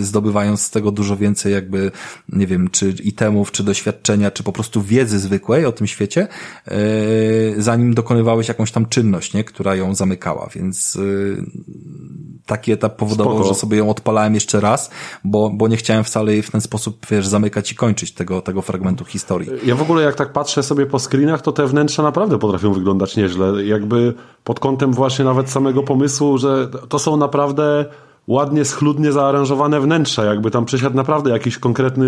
[0.00, 1.90] zdobywając z tego dużo więcej jakby,
[2.28, 6.28] nie wiem, czy itemów, czy doświadczenia, czy po prostu wiedzy zwykłej o tym świecie,
[6.68, 6.76] e,
[7.58, 11.00] zanim dokonywałeś jakąś tam czynność, nie, która ją zamykała, więc e,
[12.46, 13.48] taki etap powodował, Spoko.
[13.48, 14.90] że sobie ją odpalałem jeszcze raz,
[15.24, 18.62] bo, bo nie chciałem wcale jej w ten sposób, wiesz, zamykać i kończyć tego, tego
[18.62, 19.50] fragmentu historii.
[19.64, 23.16] Ja w ogóle jak tak patrzę sobie po screenach, to te wnętrza naprawdę potrafią wyglądać
[23.16, 23.64] nieźle.
[23.64, 24.14] Jakby
[24.44, 27.84] pod kątem właśnie nawet samego pomysłu, że to są naprawdę
[28.26, 32.06] ładnie, schludnie zaaranżowane wnętrza, jakby tam przysiadł naprawdę jakiś konkretny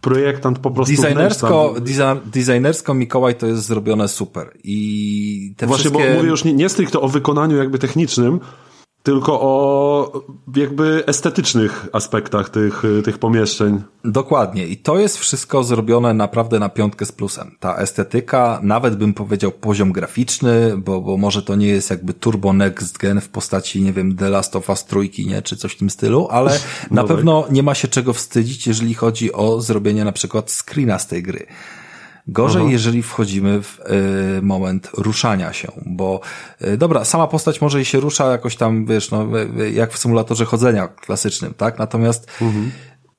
[0.00, 1.74] projektant po prostu designersko,
[2.24, 4.50] designersko Mikołaj to jest zrobione super.
[4.64, 6.10] I te Właśnie, wszystkie...
[6.10, 8.40] bo mówię już nie, nie stricte o wykonaniu jakby technicznym,
[9.02, 10.22] tylko o
[10.56, 13.82] jakby estetycznych aspektach tych, tych pomieszczeń.
[14.04, 14.66] Dokładnie.
[14.66, 17.56] I to jest wszystko zrobione naprawdę na piątkę z plusem.
[17.60, 22.52] Ta estetyka, nawet bym powiedział poziom graficzny, bo, bo może to nie jest jakby turbo
[22.52, 25.78] next gen w postaci, nie wiem, The Last of Us trójki, nie, czy coś w
[25.78, 26.50] tym stylu, ale
[26.90, 27.16] no na tak.
[27.16, 31.22] pewno nie ma się czego wstydzić, jeżeli chodzi o zrobienie na przykład screena z tej
[31.22, 31.46] gry.
[32.26, 32.70] Gorzej, Aha.
[32.72, 33.80] jeżeli wchodzimy w
[34.38, 36.20] y, moment ruszania się, bo
[36.62, 39.26] y, dobra, sama postać może i się rusza jakoś tam, wiesz, no,
[39.60, 41.78] y, jak w symulatorze chodzenia klasycznym, tak?
[41.78, 42.70] Natomiast mhm.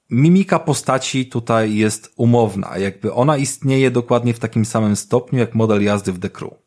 [0.10, 5.84] mimika postaci tutaj jest umowna, jakby ona istnieje dokładnie w takim samym stopniu, jak model
[5.84, 6.63] jazdy w The Crew.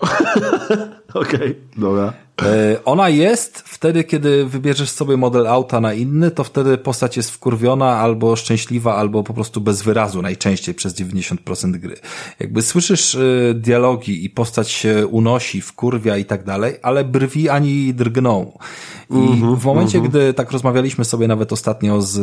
[1.14, 2.12] Okej, okay, dobra.
[2.42, 7.30] E, ona jest wtedy, kiedy wybierzesz sobie model auta na inny, to wtedy postać jest
[7.30, 11.96] wkurwiona albo szczęśliwa, albo po prostu bez wyrazu najczęściej przez 90% gry.
[12.40, 17.94] Jakby słyszysz e, dialogi i postać się unosi, wkurwia i tak dalej, ale brwi ani
[17.94, 18.58] drgną.
[19.10, 20.10] I mm -hmm, w momencie, mm -hmm.
[20.10, 22.14] gdy tak rozmawialiśmy sobie nawet ostatnio z,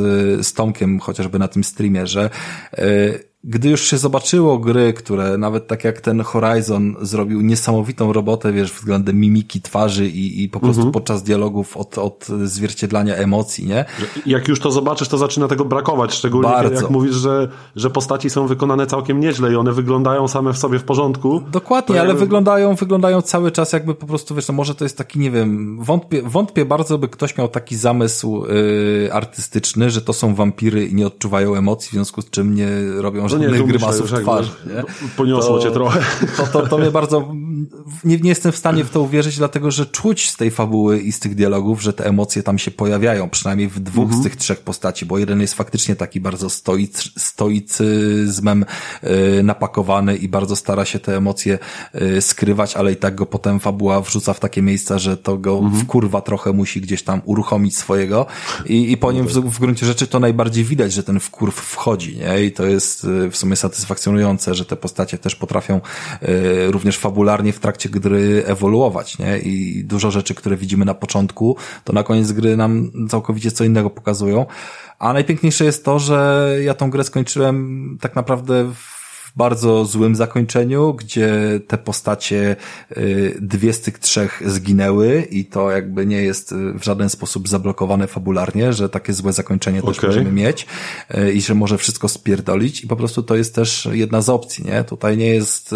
[0.47, 2.29] z Tomkiem, chociażby na tym streamie, że
[2.77, 8.53] yy, gdy już się zobaczyło gry, które nawet tak jak ten Horizon zrobił niesamowitą robotę,
[8.53, 10.91] wiesz, względem mimiki twarzy i, i po prostu Mhm.
[10.93, 13.85] podczas dialogów od, od zwierciedlania emocji, nie?
[14.25, 16.81] Jak już to zobaczysz, to zaczyna tego brakować, szczególnie Bardzo.
[16.81, 20.79] jak mówisz, że, że postaci są wykonane całkiem nieźle i one wyglądają same w sobie
[20.79, 21.41] w porządku.
[21.51, 24.97] Dokładnie, ale jakby- wyglądają, wyglądają cały czas jakby po prostu, wiesz, no może to jest
[24.97, 30.13] taki, nie wiem, wątpię, wątpię bardzo, by ktoś miał taki zamysł yy, artystyczny, że to
[30.13, 32.67] są wampiry i nie odczuwają emocji, w związku z czym nie
[32.97, 34.83] robią No żadnych nie, myślę grymasów jakby twarzy, nie?
[35.17, 35.99] Poniosło To- cię trochę.
[36.37, 37.33] To, to, to mnie bardzo,
[38.03, 41.11] nie, nie jestem w stanie w to uwierzyć, dlatego że czuć z tej fabuły i
[41.11, 44.21] z tych dialogów, że te emocje tam się pojawiają, przynajmniej w dwóch Mhm.
[44.21, 48.65] z tych trzech postaci, bo jeden jest faktycznie taki bardzo stoic, stoicyzmem
[49.03, 51.59] yy, napakowany i bardzo stara się te emocje
[51.93, 55.57] yy, skrywać, ale i tak go potem fabuła wrzuca w takie miejsca, że to go
[55.59, 55.81] Mhm.
[55.83, 58.25] w kurwa trochę musi gdzieś tam uruchomić swojego
[58.65, 62.17] i, i po nim w, w gruncie rzeczy to najbardziej widać, że ten wkurw wchodzi,
[62.17, 62.43] nie?
[62.45, 65.81] I to jest yy, w sumie satysfakcjonujące, że te postacie też potrafią
[66.21, 69.39] yy, również fabularnie w trakcie gry ewoluować, nie?
[69.39, 73.89] I dużo rzeczy, które widzimy na początku, to na koniec gry nam całkowicie co innego
[73.89, 74.45] pokazują.
[74.99, 78.92] A najpiękniejsze jest to, że ja tą grę skończyłem tak naprawdę w
[79.35, 82.55] bardzo złym zakończeniu, gdzie te postacie
[82.97, 87.47] y, dwie z tych trzech zginęły i to jakby nie jest y, w żaden sposób
[87.47, 90.09] zablokowane fabularnie, że takie złe zakończenie też Okej.
[90.09, 90.65] możemy mieć
[91.17, 94.65] y, i że może wszystko spierdolić i po prostu to jest też jedna z opcji,
[94.65, 94.83] nie?
[94.83, 95.75] Tutaj nie jest,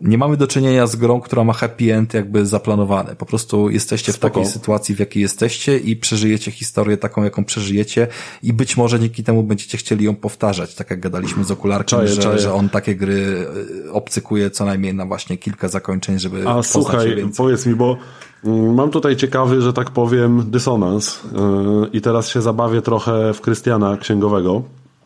[0.00, 3.16] nie mamy do czynienia z grą, która ma happy end jakby zaplanowany.
[3.16, 4.34] Po prostu jesteście w Spoko.
[4.34, 8.06] takiej sytuacji, w jakiej jesteście i przeżyjecie historię taką, jaką przeżyjecie
[8.42, 12.08] i być może dzięki temu będziecie chcieli ją powtarzać, tak jak gadaliśmy z okularkiem, Czaję,
[12.08, 12.38] że, czaję.
[12.38, 13.46] że on takie gry
[13.86, 17.36] y, obcykuje co najmniej na właśnie kilka zakończeń, żeby A słuchaj, więcej.
[17.36, 17.96] powiedz mi, bo
[18.44, 23.40] mm, mam tutaj ciekawy, że tak powiem, dysonans yy, i teraz się zabawię trochę w
[23.40, 24.62] Krystiana Księgowego.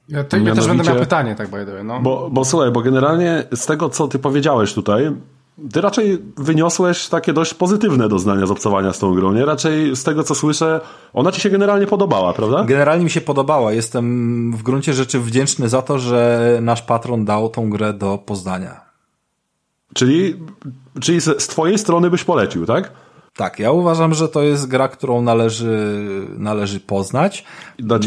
[0.09, 2.01] Ja, te, ja też będę miał pytanie, tak by the way, no.
[2.01, 5.11] Bo, bo słuchaj, bo generalnie z tego, co ty powiedziałeś tutaj,
[5.73, 9.45] ty raczej wyniosłeś takie dość pozytywne doznania z obcowania z tą grą, nie?
[9.45, 10.81] Raczej z tego, co słyszę,
[11.13, 12.65] ona ci się generalnie podobała, prawda?
[12.65, 13.73] Generalnie mi się podobała.
[13.73, 18.81] Jestem w gruncie rzeczy wdzięczny za to, że nasz patron dał tą grę do Poznania.
[19.95, 20.37] Czyli,
[21.01, 22.93] czyli z z twojej strony byś polecił, tak?
[23.37, 25.97] Tak, ja uważam, że to jest gra, którą należy,
[26.39, 27.45] należy poznać.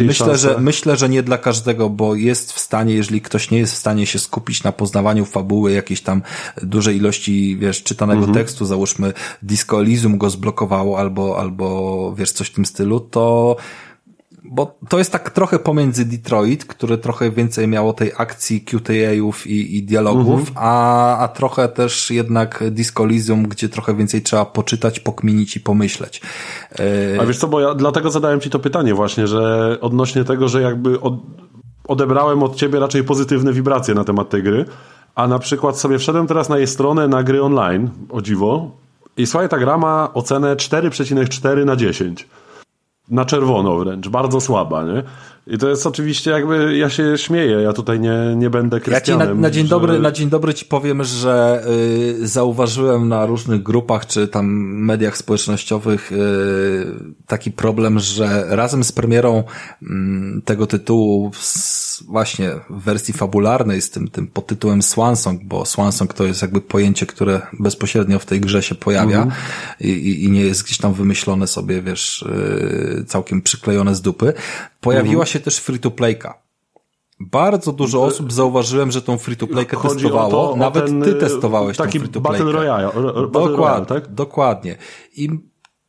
[0.08, 0.38] Myślę, szansę.
[0.38, 3.78] że, myślę, że nie dla każdego, bo jest w stanie, jeżeli ktoś nie jest w
[3.78, 6.22] stanie się skupić na poznawaniu fabuły, jakiejś tam
[6.64, 8.34] dużej ilości, wiesz, czytanego Mhm.
[8.38, 13.56] tekstu, załóżmy Disco Elysium go zblokowało albo, albo, wiesz, coś w tym stylu, to
[14.44, 19.78] bo to jest tak trochę pomiędzy Detroit, które trochę więcej miało tej akcji QTA-ów i,
[19.78, 20.56] i dialogów, Mhm.
[20.56, 26.22] a, a trochę też jednak Disco Elysium, gdzie trochę więcej trzeba poczytać, pokminić i pomyśleć.
[27.16, 30.48] E, A wiesz co, bo ja dlatego zadałem ci to pytanie właśnie, że odnośnie tego,
[30.48, 31.14] że jakby od,
[31.88, 34.66] odebrałem od ciebie raczej pozytywne wibracje na temat tej gry,
[35.16, 38.72] a na przykład sobie wszedłem teraz na jej stronę na gry online, o dziwo,
[39.18, 42.28] i słuchaj, ta gra ma ocenę 4,4 na 10.
[43.10, 45.04] Na czerwono wręcz, bardzo słaba, nie?
[45.48, 48.86] I to jest oczywiście jakby, ja się śmieję, ja tutaj nie, nie będę Ja ci
[48.92, 49.28] Krystianem.
[49.28, 51.64] na, na dzień że- dobry, na dzień dobry ci powiem, że
[52.22, 54.46] y, zauważyłem na różnych grupach czy tam
[54.86, 56.16] mediach społecznościowych y,
[57.28, 59.44] taki problem, że razem z premierą
[59.84, 61.32] mm, tego tytułu
[62.08, 67.06] właśnie w wersji fabularnej z tym, tym podtytułem Swansong, bo Swansong to jest jakby pojęcie,
[67.06, 69.28] które bezpośrednio w tej grze się pojawia
[69.80, 74.34] i, i, i nie jest gdzieś tam wymyślone sobie, wiesz, y, całkiem przyklejone z dupy.
[74.82, 76.34] Pojawiła się też free-to-playka.
[77.22, 80.32] Bardzo dużo osób zauważyłem, że tą free-to-playkę testowało.
[80.32, 82.44] to, Nawet ten, ty y, testowałeś taki tą free-to-playkę.
[82.46, 84.14] Battle Royale, ro- ro- Dokładnie, Royale, tak?
[84.14, 84.76] dokładnie.
[85.16, 85.30] I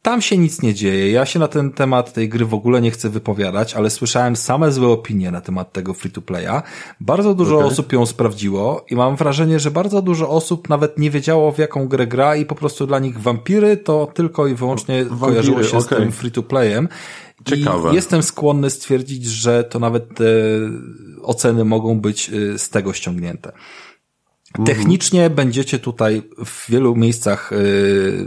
[0.02, 1.10] tam się nic nie dzieje.
[1.10, 4.72] Ja się na ten temat tej gry w ogóle nie chcę wypowiadać, ale słyszałem same
[4.72, 6.62] złe opinie na temat tego free-to-playa.
[7.00, 7.68] Bardzo dużo Okej.
[7.68, 11.88] osób ją sprawdziło i mam wrażenie, że bardzo dużo osób nawet nie wiedziało w jaką
[11.88, 15.86] grę gra i po prostu dla nich wampiry to tylko i wyłącznie kojarzyło się z
[15.86, 15.98] okej.
[15.98, 16.88] tym free-to-playem.
[17.44, 17.92] Ciekawe.
[17.92, 20.24] I jestem skłonny stwierdzić, że to nawet te
[21.22, 23.52] oceny mogą być y, z tego ściągnięte.
[24.64, 28.26] Technicznie będziecie tutaj w wielu miejscach y,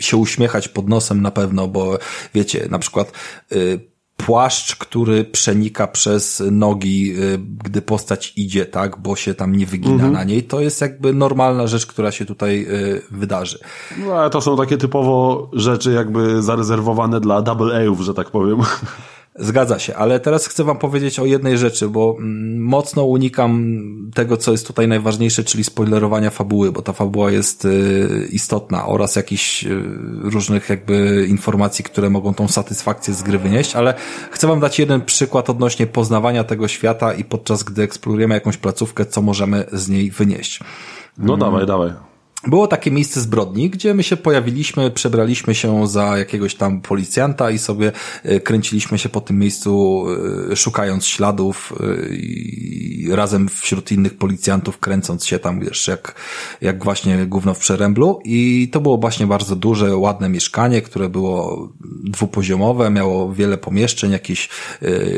[0.00, 1.98] się uśmiechać pod nosem na pewno, bo
[2.34, 3.12] wiecie, na przykład
[3.52, 3.80] y,
[4.16, 10.10] płaszcz, który przenika przez nogi, y, gdy postać idzie, tak, bo się tam nie wygina
[10.10, 12.66] na niej, to jest jakby normalna rzecz, która się tutaj
[13.10, 13.58] wydarzy.
[13.98, 18.58] No, ale to są takie typowo rzeczy jakby zarezerwowane dla double A'ów, że tak powiem.
[19.38, 23.76] Zgadza się, ale teraz chcę wam powiedzieć o jednej rzeczy, bo mm, mocno unikam
[24.14, 29.16] tego, co jest tutaj najważniejsze, czyli spoilerowania fabuły, bo ta fabuła jest y, istotna oraz
[29.16, 29.82] jakichś y,
[30.22, 33.94] różnych jakby informacji, które mogą tą satysfakcję z gry wynieść, ale
[34.30, 39.06] chcę wam dać jeden przykład odnośnie poznawania tego świata i podczas gdy eksplorujemy jakąś placówkę,
[39.06, 40.60] co możemy z niej wynieść.
[41.18, 42.13] No dawaj, dawaj.
[42.46, 47.58] Było takie miejsce zbrodni, gdzie my się pojawiliśmy, przebraliśmy się za jakiegoś tam policjanta i
[47.58, 47.92] sobie
[48.22, 50.04] e, kręciliśmy się po tym miejscu,
[50.52, 56.14] e, szukając śladów e, i razem wśród innych policjantów kręcąc się tam, wiesz, jak,
[56.60, 58.20] jak właśnie gówno w przeręblu.
[58.24, 61.68] I to było właśnie bardzo duże, ładne mieszkanie, które było
[62.04, 64.48] dwupoziomowe, miało wiele pomieszczeń, jakieś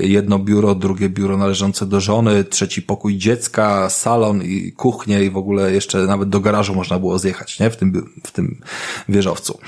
[0.03, 5.37] jedno biuro, drugie biuro należące do żony, trzeci pokój dziecka, salon i kuchnię i w
[5.37, 7.71] ogóle jeszcze nawet do garażu można było zjechać, nie?
[7.71, 8.61] W tym, w tym
[9.09, 9.61] wieżowcu.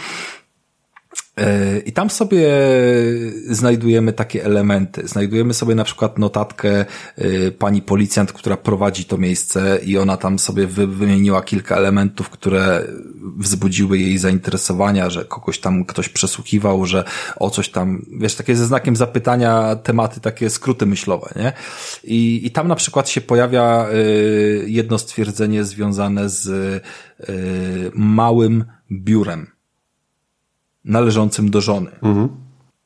[1.39, 2.48] E, I tam sobie
[3.48, 5.09] znajdujemy takie elementy.
[5.09, 6.85] Znajdujemy sobie na przykład notatkę
[7.16, 12.85] e, pani policjant, która prowadzi to miejsce i ona tam sobie wymieniła kilka elementów, które
[13.39, 17.05] wzbudziły jej zainteresowania, że kogoś tam ktoś przesłuchiwał, że
[17.36, 21.52] o coś tam, wiesz, takie ze znakiem zapytania tematy, takie skróty myślowe, nie?
[22.05, 23.94] I, i tam na przykład się pojawia e,
[24.66, 26.48] jedno stwierdzenie związane z
[27.94, 29.57] małym biurem
[30.89, 31.90] należącym do żony.
[32.02, 32.28] Mhm.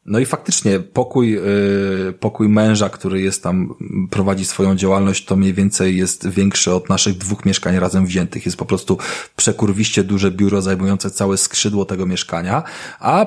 [0.07, 3.75] No i faktycznie pokój, yy, pokój męża, który jest tam,
[4.11, 8.47] prowadzi swoją działalność, to mniej więcej jest większy od naszych dwóch mieszkań razem wziętych.
[8.47, 8.99] Jest po prostu
[9.37, 12.63] przekurwiście duże biuro zajmujące całe skrzydło tego mieszkania,
[13.01, 13.27] a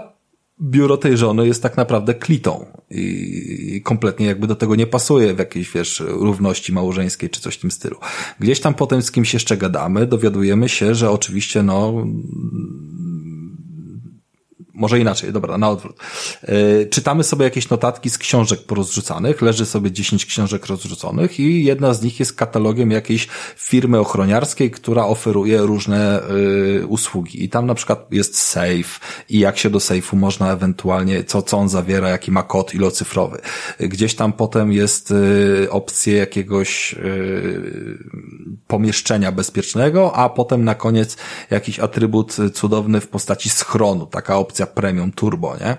[0.62, 5.40] biuro tej żony jest tak naprawdę klitą i kompletnie jakby do tego nie pasuje w
[5.40, 7.98] jakiejś, wiesz, równości małżeńskiej czy coś w tym stylu.
[8.40, 12.06] Gdzieś tam potem z kimś jeszcze gadamy, dowiadujemy się, że oczywiście no
[14.76, 15.96] może inaczej, dobra, na odwrót.
[16.48, 21.94] Yy, czytamy sobie jakieś notatki z książek porozrzucanych, leży sobie 10 książek rozrzuconych i jedna
[21.94, 26.22] z nich jest katalogiem jakiejś firmy ochroniarskiej, która oferuje różne
[26.76, 27.44] yy, usługi.
[27.44, 29.00] I tam na przykład jest safe
[29.30, 33.42] i jak się do safe'u można ewentualnie, co, co on zawiera, jaki ma kod ilocyfrowy.
[33.80, 36.96] Gdzieś tam potem jest yy, opcja jakiegoś
[38.68, 41.18] pomieszczenia bezpiecznego, a potem na koniec
[41.52, 45.78] jakiś atrybut cudowny w postaci schronu, taka opcja premium turbo, nie?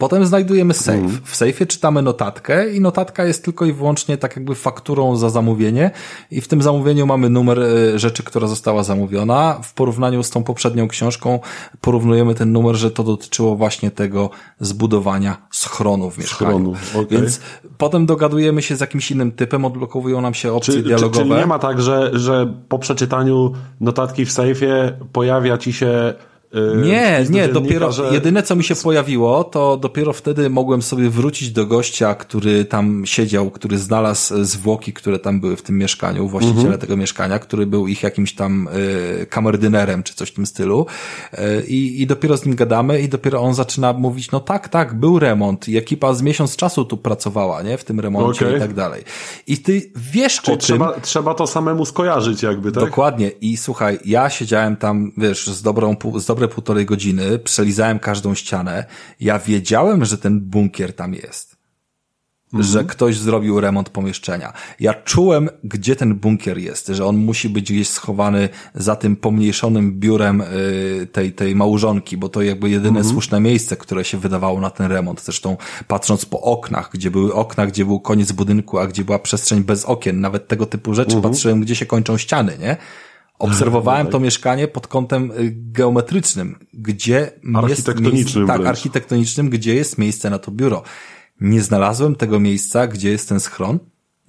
[0.00, 0.98] Potem znajdujemy safe.
[0.98, 1.20] Mm.
[1.24, 5.90] W safeie czytamy notatkę i notatka jest tylko i wyłącznie tak jakby fakturą za zamówienie
[6.30, 9.60] i w tym zamówieniu mamy numer e, rzeczy, która została zamówiona.
[9.62, 11.40] W porównaniu z tą poprzednią książką
[11.80, 16.74] porównujemy ten numer, że to dotyczyło właśnie tego zbudowania schronu w mieszkaniu.
[16.76, 17.18] Schronu, okay.
[17.18, 17.40] Więc
[17.78, 21.14] potem dogadujemy się z jakimś innym typem, odblokowują nam się opcje czy, dialogowe.
[21.14, 26.14] Czy, czyli nie ma tak, że, że po przeczytaniu notatki w safeie pojawia ci się
[26.82, 28.10] nie, nie, dopiero że...
[28.12, 33.06] jedyne co mi się pojawiło, to dopiero wtedy mogłem sobie wrócić do gościa, który tam
[33.06, 36.80] siedział, który znalazł zwłoki, które tam były w tym mieszkaniu, właściciela mhm.
[36.80, 38.68] tego mieszkania, który był ich jakimś tam
[39.22, 40.86] y, kamerdynerem czy coś w tym stylu
[41.32, 44.94] y, i, i dopiero z nim gadamy i dopiero on zaczyna mówić, no tak, tak,
[44.94, 48.56] był remont i ekipa z miesiąc czasu tu pracowała, nie, w tym remoncie okay.
[48.56, 49.04] i tak dalej.
[49.46, 51.02] I ty wiesz Czyli o trzeba, tym.
[51.02, 52.84] Trzeba to samemu skojarzyć jakby, tak?
[52.84, 57.98] Dokładnie i słuchaj, ja siedziałem tam, wiesz, z dobrą, z dobrą dobre półtorej godziny, przelizałem
[57.98, 58.84] każdą ścianę.
[59.20, 61.56] Ja wiedziałem, że ten bunkier tam jest.
[62.52, 62.72] Mhm.
[62.72, 64.52] Że ktoś zrobił remont pomieszczenia.
[64.80, 70.00] Ja czułem, gdzie ten bunkier jest, że on musi być gdzieś schowany za tym pomniejszonym
[70.00, 73.08] biurem y, tej, tej małżonki, bo to jakby jedyne mhm.
[73.08, 75.22] słuszne miejsce, które się wydawało na ten remont.
[75.22, 75.56] Zresztą
[75.88, 79.84] patrząc po oknach, gdzie były okna, gdzie był koniec budynku, a gdzie była przestrzeń bez
[79.84, 81.32] okien, nawet tego typu rzeczy, mhm.
[81.32, 82.76] patrzyłem, gdzie się kończą ściany, nie?
[83.40, 89.98] Obserwowałem to mieszkanie pod kątem y, geometrycznym, gdzie architektonicznym jest miejsce, tak, architektonicznym, gdzie jest
[89.98, 90.82] miejsce na to biuro.
[91.40, 93.78] Nie znalazłem tego miejsca, gdzie jest ten schron,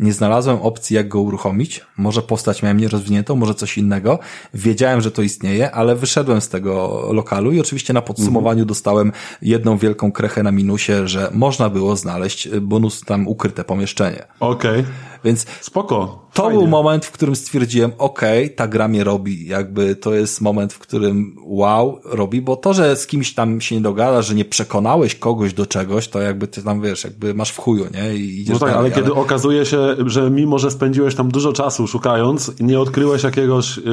[0.02, 1.86] nie znalazłem opcji, jak go uruchomić.
[1.98, 4.20] Może postać miałem nierozwiniętą, może coś innego.
[4.54, 8.68] Wiedziałem, że to istnieje, ale wyszedłem z tego lokalu i oczywiście na podsumowaniu -hmm.
[8.68, 9.12] dostałem
[9.42, 14.24] jedną wielką krechę na minusie, że można było znaleźć bonus tam ukryte pomieszczenie.
[14.40, 14.80] Okej.
[14.80, 14.94] Okay.
[15.24, 16.22] Więc spoko.
[16.34, 16.60] To Fajnie.
[16.60, 19.48] był moment, w którym stwierdziłem, okej, okay, ta gra mnie robi.
[19.48, 23.76] Jakby to jest moment, w którym wow, robi, bo to, że z kimś tam się
[23.76, 27.52] nie dogada, że nie przekonałeś kogoś do czegoś, to jakby ty tam wiesz, jakby masz
[27.52, 28.16] w chuju, nie?
[28.16, 31.54] I idziesz no tak, dalej, ale kiedy okazuje się, że mimo, że spędziłeś tam dużo
[31.54, 33.84] czasu szukając, nie odkryłeś jakiegoś yy,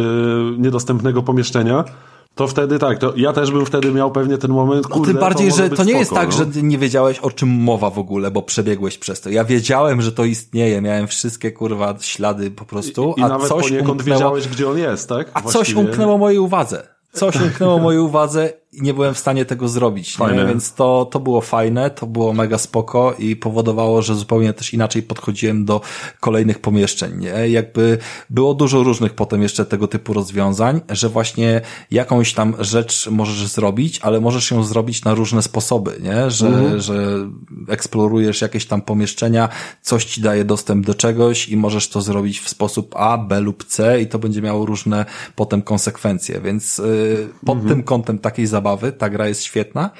[0.58, 1.84] niedostępnego pomieszczenia,
[2.38, 5.20] to wtedy tak, to ja też bym wtedy miał pewnie ten moment, kurde, no, Tym
[5.20, 6.36] bardziej, to że to nie spoko, jest tak, no?
[6.36, 9.30] że nie wiedziałeś o czym mowa w ogóle, bo przebiegłeś przez to.
[9.30, 13.48] Ja wiedziałem, że to istnieje, miałem wszystkie kurwa ślady po prostu, I, i a nawet
[13.48, 14.18] coś poniekąd umknęło...
[14.18, 15.30] wiedziałeś, gdzie on jest, tak?
[15.34, 15.64] A Właściwie...
[15.64, 16.88] coś umknęło mojej uwadze.
[17.12, 20.46] Coś umknęło mojej uwadze i nie byłem w stanie tego zrobić, nie?
[20.46, 25.02] więc to, to było fajne, to było mega spoko i powodowało, że zupełnie też inaczej
[25.02, 25.80] podchodziłem do
[26.20, 27.48] kolejnych pomieszczeń, nie?
[27.48, 27.98] Jakby
[28.30, 34.00] było dużo różnych potem jeszcze tego typu rozwiązań, że właśnie jakąś tam rzecz możesz zrobić,
[34.02, 36.30] ale możesz ją zrobić na różne sposoby, nie?
[36.30, 36.80] Że, mhm.
[36.80, 37.28] że
[37.68, 39.48] eksplorujesz jakieś tam pomieszczenia,
[39.82, 43.64] coś ci daje dostęp do czegoś i możesz to zrobić w sposób A, B lub
[43.64, 45.04] C i to będzie miało różne
[45.36, 47.74] potem konsekwencje, więc yy, pod mhm.
[47.74, 49.90] tym kątem takiej zabawy ta gra jest świetna.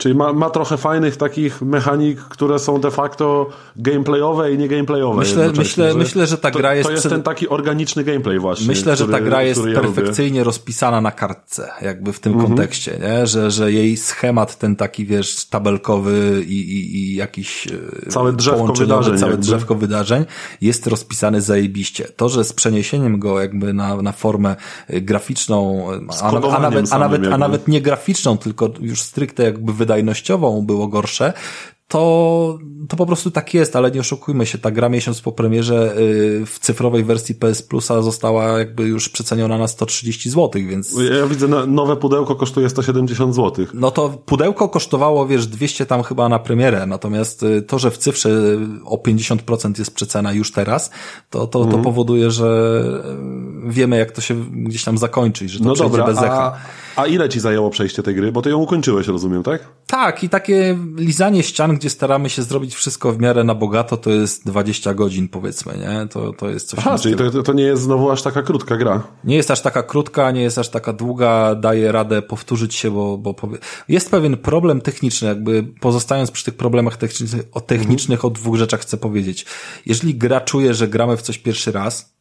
[0.00, 5.18] Czyli ma, ma trochę fajnych takich mechanik, które są de facto gameplayowe i nie gameplayowe.
[5.18, 6.86] Myślę, myślę, że myślę, że ta gra jest.
[6.86, 7.12] To jest przed...
[7.12, 8.66] ten taki organiczny gameplay właśnie.
[8.66, 12.48] Myślę, który, że ta gra jest perfekcyjnie ja rozpisana na kartce, jakby w tym mhm.
[12.48, 13.26] kontekście, nie?
[13.26, 17.66] Że, że jej schemat ten taki, wiesz, tabelkowy i, i, i jakiś
[18.06, 19.46] e, całe drzewko wydarzeń, całe jakby.
[19.46, 20.24] drzewko wydarzeń
[20.60, 22.04] jest rozpisany zajebiście.
[22.16, 24.56] To, że z przeniesieniem go jakby na, na formę
[24.88, 25.86] e, graficzną,
[26.22, 30.62] a, a, nawet, a, nawet, a nawet nie graficzną, tylko już stricte jakby wydarzeń wydajnościową
[30.62, 31.32] było gorsze,
[31.88, 32.58] to,
[32.88, 36.46] to po prostu tak jest, ale nie oszukujmy się, ta gra miesiąc po premierze y,
[36.46, 40.98] w cyfrowej wersji PS Plusa została jakby już przeceniona na 130 zł, więc...
[41.20, 43.66] Ja widzę, nowe pudełko kosztuje 170 zł.
[43.74, 47.98] No to pudełko kosztowało, wiesz, 200 tam chyba na premierę, natomiast y, to, że w
[47.98, 48.30] cyfrze
[48.84, 50.90] o 50% jest przecena już teraz,
[51.30, 51.76] to, to, mhm.
[51.76, 52.82] to powoduje, że
[53.66, 56.52] y, wiemy jak to się gdzieś tam zakończy, że to no przejdzie dobra, bez echa.
[56.89, 58.32] A a ile ci zajęło przejście tej gry?
[58.32, 59.68] Bo ty ją ukończyłeś, rozumiem, tak?
[59.86, 64.10] Tak, i takie lizanie ścian, gdzie staramy się zrobić wszystko w miarę na bogato, to
[64.10, 66.08] jest 20 godzin, powiedzmy, nie?
[66.08, 66.78] To, to jest coś...
[66.78, 69.02] Aha, czyli to, to nie jest znowu aż taka krótka gra.
[69.24, 73.18] Nie jest aż taka krótka, nie jest aż taka długa, daje radę powtórzyć się, bo,
[73.18, 73.58] bo powie...
[73.88, 78.32] jest pewien problem techniczny, jakby pozostając przy tych problemach technicznych, o technicznych mhm.
[78.32, 79.46] o dwóch rzeczach chcę powiedzieć.
[79.86, 82.19] Jeżeli gra czuje, że gramy w coś pierwszy raz,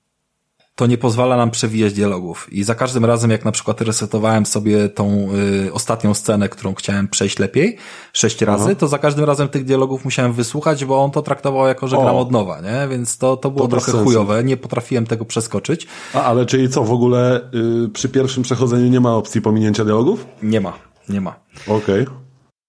[0.80, 2.54] to nie pozwala nam przewijać dialogów.
[2.54, 5.28] I za każdym razem, jak na przykład resetowałem sobie tą
[5.68, 7.78] y, ostatnią scenę, którą chciałem przejść lepiej,
[8.14, 8.76] sześć razy, Aha.
[8.76, 12.02] to za każdym razem tych dialogów musiałem wysłuchać, bo on to traktował jako, że o.
[12.02, 12.88] gram od nowa, nie?
[12.90, 15.88] Więc to, to było to trochę chujowe, nie potrafiłem tego przeskoczyć.
[16.14, 17.42] A, ale czyli co, w ogóle
[17.86, 20.26] y, przy pierwszym przechodzeniu nie ma opcji pominięcia dialogów?
[20.44, 20.74] Nie ma,
[21.10, 21.36] nie ma.
[21.68, 22.04] Okej.
[22.04, 22.16] Okay.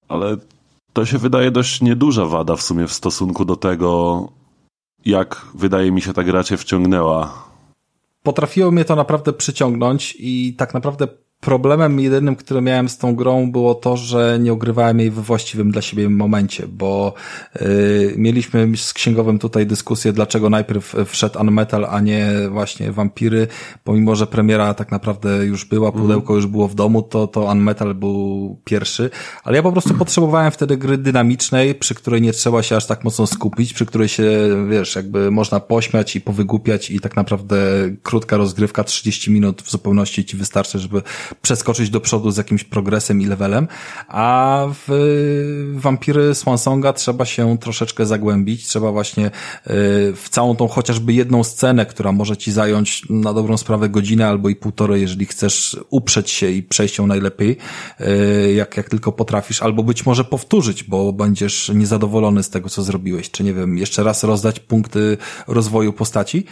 [0.08, 0.36] Ale
[0.92, 4.28] to się wydaje dość nieduża wada w sumie w stosunku do tego,
[5.04, 7.49] jak wydaje mi się ta gra cię wciągnęła
[8.22, 11.09] potrafiło mnie to naprawdę przyciągnąć i tak naprawdę
[11.40, 15.70] Problemem jedynym, który miałem z tą grą było to, że nie ogrywałem jej we właściwym
[15.70, 17.14] dla siebie momencie, bo
[17.60, 23.46] yy, mieliśmy z księgowym tutaj dyskusję, dlaczego najpierw wszedł Unmetal, a nie właśnie Vampiry,
[23.84, 26.04] pomimo, że premiera tak naprawdę już była, mhm.
[26.04, 29.10] pudełko już było w domu, to, to Unmetal był pierwszy,
[29.44, 33.04] ale ja po prostu potrzebowałem wtedy gry dynamicznej, przy której nie trzeba się aż tak
[33.04, 34.30] mocno skupić, przy której się,
[34.70, 37.56] wiesz, jakby można pośmiać i powygłupiać i tak naprawdę
[38.02, 41.02] krótka rozgrywka, 30 minut w zupełności ci wystarczy, żeby
[41.35, 43.69] przeskoczyć do przodu z jakimś progresem i levelem,
[44.09, 44.90] a w
[45.74, 49.31] Vampiry Swansonga trzeba się troszeczkę zagłębić, trzeba właśnie y,
[50.16, 54.48] w całą tą chociażby jedną scenę, która może ci zająć na dobrą sprawę godzinę albo
[54.48, 57.57] i półtorej, jeżeli chcesz uprzeć się i przejść ją najlepiej,
[58.01, 62.82] y, jak, jak tylko potrafisz, albo być może powtórzyć, bo będziesz niezadowolony z tego, co
[62.82, 65.16] zrobiłeś, czy nie wiem, jeszcze raz rozdać punkty
[65.47, 66.44] rozwoju postaci.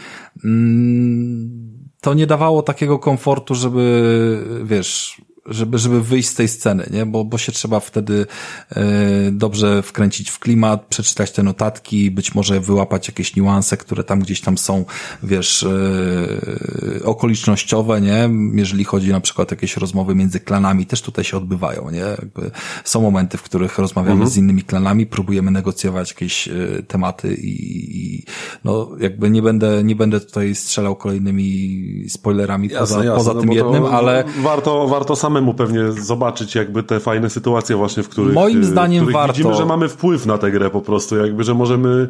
[0.45, 7.07] Mm, to nie dawało takiego komfortu, żeby, wiesz, żeby, żeby wyjść z tej sceny, nie?
[7.07, 8.27] Bo, bo się trzeba wtedy
[8.71, 8.85] e,
[9.33, 14.41] dobrze wkręcić w klimat, przeczytać te notatki, być może wyłapać jakieś niuanse, które tam gdzieś
[14.41, 14.85] tam są,
[15.23, 18.31] wiesz, e, okolicznościowe, nie?
[18.55, 21.99] Jeżeli chodzi na przykład o jakieś rozmowy między klanami, też tutaj się odbywają, nie?
[21.99, 22.51] Jakby
[22.85, 24.31] są momenty, w których rozmawiamy mhm.
[24.31, 26.53] z innymi klanami, próbujemy negocjować jakieś e,
[26.89, 27.53] tematy i,
[27.97, 28.25] i,
[28.65, 33.41] no jakby nie będę, nie będę tutaj strzelał kolejnymi spoilerami jasne, poza, jasne, poza no
[33.41, 38.09] tym jednym, ale warto, warto same samemu pewnie zobaczyć jakby te fajne sytuacje właśnie, w
[38.09, 39.33] których, Moim zdaniem których warto.
[39.33, 42.09] widzimy, że mamy wpływ na tę grę po prostu, jakby, że możemy,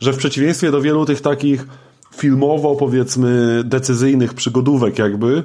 [0.00, 1.66] że w przeciwieństwie do wielu tych takich
[2.16, 5.44] filmowo powiedzmy decyzyjnych przygodówek jakby,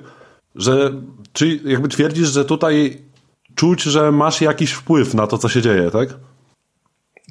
[0.56, 0.92] że
[1.34, 3.02] czy jakby twierdzisz, że tutaj
[3.56, 6.10] czuć, że masz jakiś wpływ na to, co się dzieje, tak?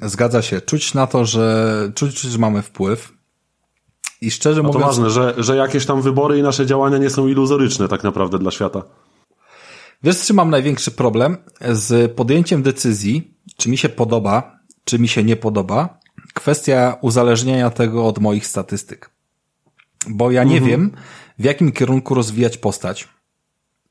[0.02, 0.60] Zgadza się.
[0.60, 3.12] Czuć na to, że czuć, że mamy wpływ.
[4.20, 4.82] I szczerze A mówiąc.
[4.82, 8.39] To ważne, że, że jakieś tam wybory i nasze działania nie są iluzoryczne tak naprawdę
[8.39, 8.82] dla świata.
[10.05, 11.36] Wiesz, czy mam największy problem
[11.72, 15.98] z podjęciem decyzji, czy mi się podoba, czy mi się nie podoba?
[16.35, 19.10] Kwestia uzależnienia tego od moich statystyk.
[20.09, 20.70] Bo ja nie mhm.
[20.70, 20.93] wiem,
[21.39, 23.09] w jakim kierunku rozwijać postać.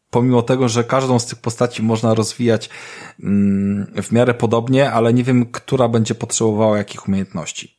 [0.10, 2.70] Pomimo tego, że każdą z tych postaci można rozwijać
[3.24, 7.78] mm, w miarę podobnie, ale nie wiem, która będzie potrzebowała jakich umiejętności.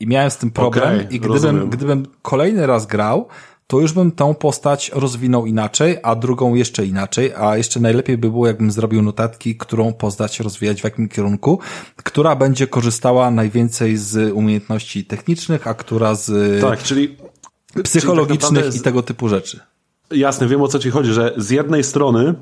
[0.00, 3.28] I miałem z tym problem okay, i gdybym, gdybym kolejny raz grał,
[3.68, 8.30] to już bym tą postać rozwinął inaczej, a drugą jeszcze inaczej, a jeszcze najlepiej by
[8.30, 11.58] było, jakbym zrobił notatki, którą postać rozwijać w jakim kierunku,
[11.96, 17.16] która będzie korzystała najwięcej z umiejętności technicznych, a która z tak, czyli
[17.84, 19.60] psychologicznych czyli tak i tego typu rzeczy.
[20.10, 22.34] Jasne, wiem o co ci chodzi, że z jednej strony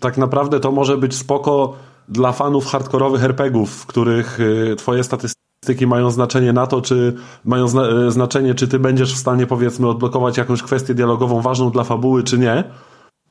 [0.00, 1.76] tak naprawdę to może być spoko
[2.08, 5.45] dla fanów hardkorowych RPGów, w których y, twoje statystyki
[5.86, 7.14] mają znaczenie na to, czy
[7.44, 11.70] mają zna y, znaczenie, czy ty będziesz w stanie powiedzmy odblokować jakąś kwestię dialogową ważną
[11.70, 12.64] dla fabuły, czy nie.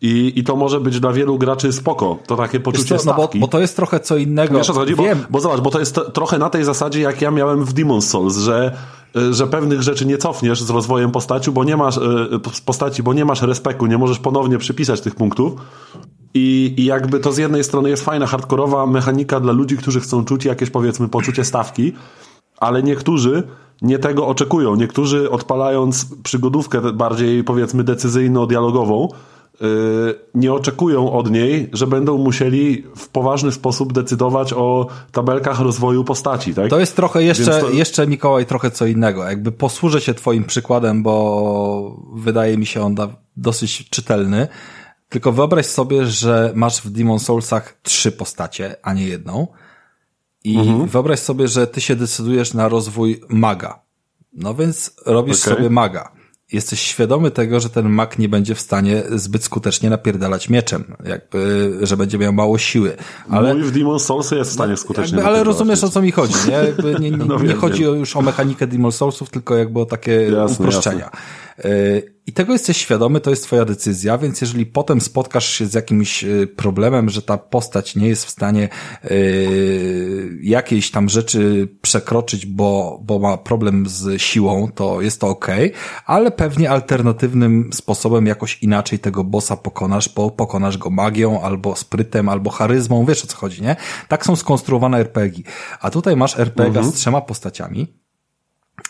[0.01, 2.17] I, I to może być dla wielu graczy spoko.
[2.27, 4.57] To takie poczucie co, no bo, bo, to jest trochę co innego.
[4.57, 4.95] Wiesz co chodzi?
[4.95, 8.01] Bo, bo zobacz, bo to jest trochę na tej zasadzie, jak ja miałem w Demon's
[8.01, 8.77] Souls, że
[9.17, 11.99] y, że pewnych rzeczy nie cofniesz z rozwojem postaci, bo nie masz
[12.65, 15.53] postaci, bo nie masz respektu, nie możesz ponownie przypisać tych punktów.
[16.35, 20.25] I, I jakby to z jednej strony jest fajna, hardkorowa mechanika dla ludzi, którzy chcą
[20.25, 21.93] czuć jakieś powiedzmy poczucie stawki,
[22.57, 23.43] ale niektórzy
[23.81, 24.75] nie tego oczekują.
[24.75, 29.07] Niektórzy odpalając przygodówkę bardziej powiedzmy decyzyjno-dialogową,
[29.61, 29.67] yy,
[30.35, 36.53] nie oczekują od niej, że będą musieli w poważny sposób decydować o tabelkach rozwoju postaci.
[36.53, 36.69] Tak?
[36.69, 37.69] To jest trochę jeszcze, to...
[37.69, 39.23] jeszcze Mikołaj, trochę co innego.
[39.23, 42.95] Jakby posłużę się twoim przykładem, bo wydaje mi się on
[43.37, 44.47] dosyć czytelny.
[45.09, 49.47] Tylko wyobraź sobie, że masz w Demon Soulsach trzy postacie, a nie jedną.
[50.43, 50.87] I mhm.
[50.87, 53.79] wyobraź sobie, że ty się decydujesz na rozwój maga.
[54.33, 55.55] No więc robisz okay.
[55.55, 56.11] sobie maga.
[56.51, 61.73] Jesteś świadomy tego, że ten mag nie będzie w stanie zbyt skutecznie napierdalać mieczem, jakby,
[61.81, 62.97] że będzie miał mało siły.
[63.29, 66.11] Ale Mój w Demon Souls jest w stanie skutecznie jakby, Ale rozumiesz o co mi
[66.11, 66.53] chodzi, nie?
[66.53, 67.95] Jakby nie, nie, no, nie wiem, chodzi wiem.
[67.95, 71.09] już o mechanikę Demon Soulsów, tylko jakby o takie jasne, uproszczenia.
[71.57, 72.14] Jasne.
[72.27, 76.23] I tego jesteś świadomy, to jest twoja decyzja, więc jeżeli potem spotkasz się z jakimś
[76.23, 78.69] y, problemem, że ta postać nie jest w stanie
[79.03, 85.47] yy, jakiejś tam rzeczy przekroczyć, bo, bo ma problem z siłą, to jest to ok,
[86.05, 92.29] ale pewnie alternatywnym sposobem jakoś inaczej tego bossa pokonasz, bo pokonasz go magią, albo sprytem,
[92.29, 93.75] albo charyzmą, wiesz o co chodzi, nie?
[94.07, 95.43] Tak są skonstruowane RPG.
[95.81, 96.85] A tutaj masz RPG mhm.
[96.85, 97.93] z trzema postaciami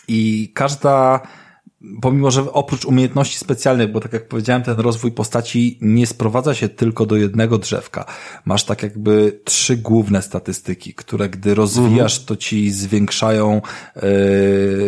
[0.08, 1.20] i każda
[2.00, 6.68] pomimo, że oprócz umiejętności specjalnych, bo tak jak powiedziałem, ten rozwój postaci nie sprowadza się
[6.68, 8.04] tylko do jednego drzewka.
[8.44, 14.02] Masz tak jakby trzy główne statystyki, które gdy rozwijasz, to ci zwiększają yy,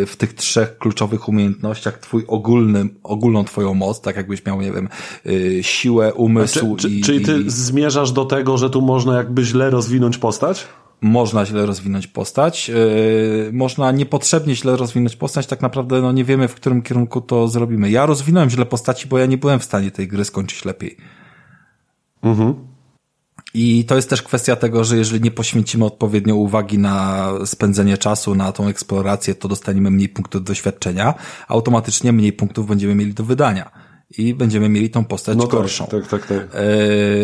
[0.06, 4.88] w tych trzech kluczowych umiejętnościach twój ogólny, ogólną twoją moc, tak jakbyś miał, nie wiem,
[5.24, 6.76] yy, siłę, umysł.
[6.76, 7.50] Czy, i, czyli ty i...
[7.50, 10.66] zmierzasz do tego, że tu można jakby źle rozwinąć postać?
[11.00, 16.48] Można źle rozwinąć postać, yy, można niepotrzebnie źle rozwinąć postać, tak naprawdę no nie wiemy
[16.48, 17.90] w którym kierunku to zrobimy.
[17.90, 20.96] Ja rozwinąłem źle postaci, bo ja nie byłem w stanie tej gry skończyć lepiej.
[22.22, 22.54] Mhm.
[23.54, 28.34] I to jest też kwestia tego, że jeżeli nie poświęcimy odpowiednio uwagi na spędzenie czasu,
[28.34, 31.14] na tą eksplorację, to dostaniemy mniej punktów doświadczenia,
[31.48, 33.70] automatycznie mniej punktów będziemy mieli do wydania
[34.18, 35.86] i będziemy mieli tą postać no tak, gorszą.
[35.86, 36.48] Tak, tak, tak.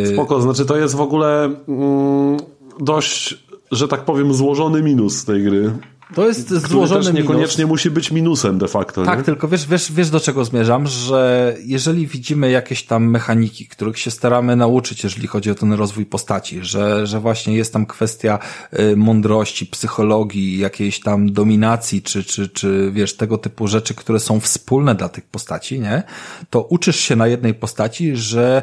[0.00, 0.12] Yy...
[0.12, 2.36] Spoko, znaczy to jest w ogóle mm,
[2.80, 5.72] dość że tak powiem, złożony minus tej gry.
[6.14, 7.72] To jest złożony też niekoniecznie minus.
[7.72, 9.04] musi być minusem de facto.
[9.04, 9.24] Tak, nie?
[9.24, 14.10] tylko wiesz, wiesz, wiesz do czego zmierzam, że jeżeli widzimy jakieś tam mechaniki, których się
[14.10, 18.38] staramy nauczyć, jeżeli chodzi o ten rozwój postaci, że, że właśnie jest tam kwestia
[18.78, 24.40] y, mądrości, psychologii, jakiejś tam dominacji, czy, czy, czy wiesz, tego typu rzeczy, które są
[24.40, 26.02] wspólne dla tych postaci, nie?
[26.50, 28.62] To uczysz się na jednej postaci, że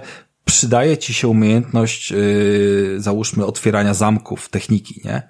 [0.52, 5.22] przydaje ci się umiejętność, yy, załóżmy, otwierania zamków, techniki, nie?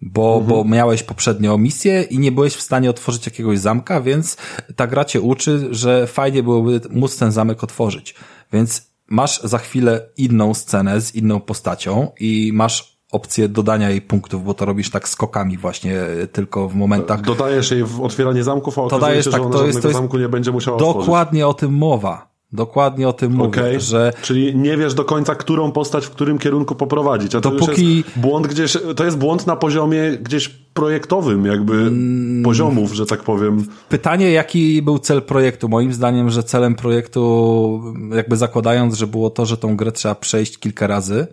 [0.00, 0.46] Bo, mhm.
[0.48, 4.36] bo miałeś poprzednio misję i nie byłeś w stanie otworzyć jakiegoś zamka, więc
[4.76, 8.14] ta gra cię uczy, że fajnie byłoby móc ten zamek otworzyć.
[8.52, 14.44] Więc masz za chwilę inną scenę z inną postacią i masz opcję dodania jej punktów,
[14.44, 15.96] bo to robisz tak skokami właśnie
[16.32, 17.20] tylko w momentach.
[17.20, 20.00] Dodajesz jej w otwieranie zamków, a okazuje się, tak, że ona to jest, to jest
[20.00, 21.66] zamku nie będzie musiała Dokładnie otworzyć.
[21.66, 22.28] o tym mowa.
[22.52, 23.80] Dokładnie o tym mówię, okay.
[23.80, 24.12] że...
[24.22, 27.34] Czyli nie wiesz do końca, którą postać w którym kierunku poprowadzić.
[27.34, 27.96] A to Dopóki...
[27.96, 32.42] jest błąd gdzieś, to jest błąd na poziomie gdzieś projektowym, jakby mm...
[32.42, 33.66] poziomów, że tak powiem.
[33.88, 35.68] Pytanie, jaki był cel projektu?
[35.68, 37.82] Moim zdaniem, że celem projektu,
[38.14, 41.26] jakby zakładając, że było to, że tą grę trzeba przejść kilka razy,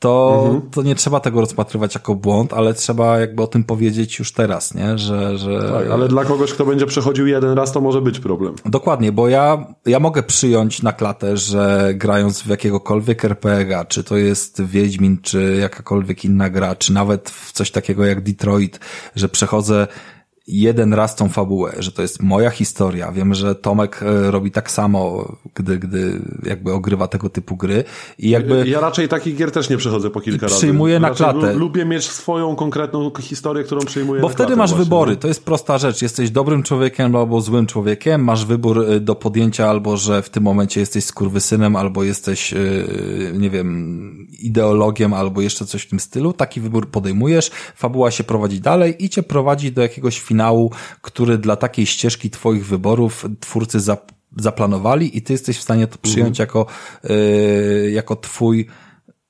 [0.00, 0.70] to, mhm.
[0.70, 4.74] to nie trzeba tego rozpatrywać jako błąd, ale trzeba jakby o tym powiedzieć już teraz,
[4.74, 4.98] nie?
[4.98, 5.72] Że, że...
[5.72, 8.54] Tak, ale dla kogoś, kto będzie przechodził jeden raz, to może być problem.
[8.64, 14.16] Dokładnie, bo ja, ja mogę przyjąć na klatę, że grając w jakiegokolwiek RPG, czy to
[14.16, 18.80] jest Wiedźmin, czy jakakolwiek inna gra, czy nawet w coś takiego jak Detroit,
[19.16, 19.86] że przechodzę
[20.46, 23.12] jeden raz tą fabułę, że to jest moja historia.
[23.12, 27.84] Wiem, że Tomek e, robi tak samo, gdy, gdy jakby ogrywa tego typu gry
[28.18, 28.68] i jakby...
[28.68, 30.56] Ja raczej takich gier też nie przechodzę po kilka razy.
[30.56, 31.52] Przyjmuję na klatę.
[31.52, 35.16] Lubię mieć swoją konkretną historię, którą przyjmuję Bo wtedy masz właśnie, wybory.
[35.16, 36.02] To jest prosta rzecz.
[36.02, 38.24] Jesteś dobrym człowiekiem albo złym człowiekiem.
[38.24, 43.32] Masz wybór y, do podjęcia albo, że w tym momencie jesteś skurwysynem, albo jesteś, yy,
[43.34, 46.32] nie wiem, ideologiem, albo jeszcze coś w tym stylu.
[46.32, 47.50] Taki wybór podejmujesz.
[47.76, 50.39] Fabuła się prowadzi dalej i cię prowadzi do jakiegoś finału,
[51.00, 55.98] który dla takiej ścieżki twoich wyborów twórcy zap- zaplanowali i ty jesteś w stanie to
[55.98, 56.66] przyjąć jako,
[57.04, 58.66] yy, jako twój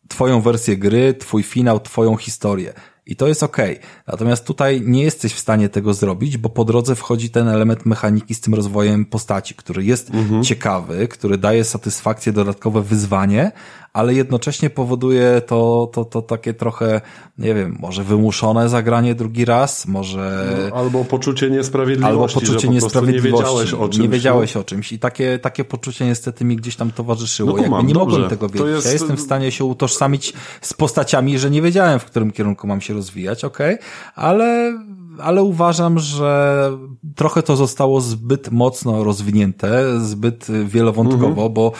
[0.09, 2.73] twoją wersję gry, twój finał, twoją historię.
[3.07, 3.79] I to jest okej.
[4.07, 8.35] Natomiast tutaj nie jesteś w stanie tego zrobić, bo po drodze wchodzi ten element mechaniki
[8.35, 10.11] z tym rozwojem postaci, który jest
[10.43, 13.53] ciekawy, który daje satysfakcję, dodatkowe wyzwanie,
[13.93, 17.01] ale jednocześnie powoduje to, to, to takie trochę,
[17.39, 20.47] nie wiem, może wymuszone zagranie drugi raz, może...
[20.75, 23.33] Albo poczucie niesprawiedliwości, Albo poczucie po niesprawiedliwości.
[23.35, 23.99] nie wiedziałeś o czymś.
[24.03, 24.61] Nie wiedziałeś no.
[24.61, 24.93] o czymś.
[24.93, 27.51] I takie, takie poczucie niestety mi gdzieś tam towarzyszyło.
[27.51, 28.13] No kumam, Jakby nie dobrze.
[28.19, 28.69] mogłem tego wiedzieć.
[28.69, 32.67] jest- Ja jestem w stanie się utożsamić z postaciami, że nie wiedziałem, w którym kierunku
[32.67, 33.79] mam się rozwijać, okej,
[34.15, 34.79] ale,
[35.19, 36.71] ale uważam, że
[37.17, 41.53] trochę to zostało zbyt mocno rozwinięte, zbyt wielowątkowo, Mhm.
[41.53, 41.73] bo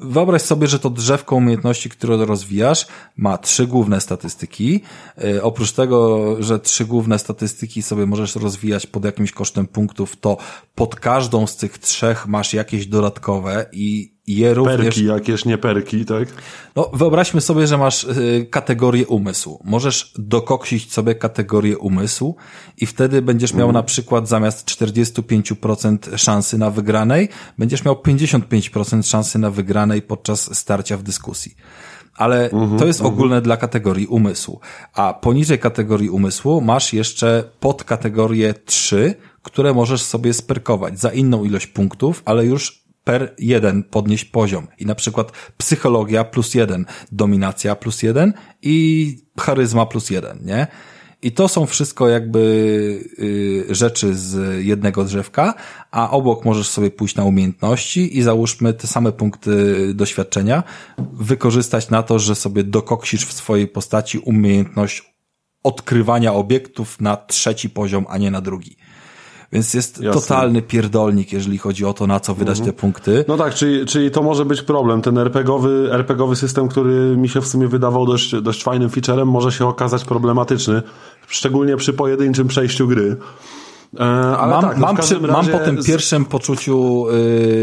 [0.00, 2.86] Wyobraź sobie, że to drzewko umiejętności, które rozwijasz,
[3.16, 4.80] ma trzy główne statystyki.
[5.18, 10.36] Yy, oprócz tego, że trzy główne statystyki sobie możesz rozwijać pod jakimś kosztem punktów, to
[10.74, 14.76] pod każdą z tych trzech masz jakieś dodatkowe i je również...
[14.76, 16.28] Perki jakieś, nie perki, tak?
[16.76, 19.60] No, wyobraźmy sobie, że masz y, kategorię umysłu.
[19.64, 22.36] Możesz dokoksić sobie kategorię umysłu
[22.76, 27.28] i wtedy będziesz miał na przykład zamiast 45% szansy na wygranej,
[27.58, 31.54] będziesz miał 55% szansy na wygranej podczas starcia w dyskusji.
[32.16, 34.60] Ale to jest ogólne dla kategorii umysłu.
[34.94, 41.66] A poniżej kategorii umysłu masz jeszcze podkategorię 3, które możesz sobie sperkować za inną ilość
[41.66, 42.79] punktów, ale już
[43.10, 44.66] per jeden podnieść poziom.
[44.78, 48.32] I na przykład psychologia plus jeden, dominacja plus jeden
[48.62, 50.66] i charyzma plus jeden, nie?
[51.22, 52.40] I to są wszystko jakby
[53.18, 55.54] y, rzeczy z jednego drzewka,
[55.90, 60.62] a obok możesz sobie pójść na umiejętności i załóżmy te same punkty doświadczenia
[61.12, 65.14] wykorzystać na to, że sobie dokoksisz w swojej postaci umiejętność
[65.62, 68.76] odkrywania obiektów na trzeci poziom, a nie na drugi.
[69.52, 70.20] Więc jest Jasne.
[70.20, 73.24] totalny pierdolnik, jeżeli chodzi o to, na co wydać te punkty.
[73.28, 75.02] No tak, czyli, czyli to może być problem.
[75.02, 79.52] Ten RPGowy, RPGowy system, który mi się w sumie wydawał dość, dość fajnym featurem, może
[79.52, 80.82] się okazać problematyczny,
[81.28, 83.16] szczególnie przy pojedynczym przejściu gry.
[84.00, 84.02] E,
[84.36, 87.06] ale mam, tak, no mam, przy, mam razie po tym pierwszym poczuciu,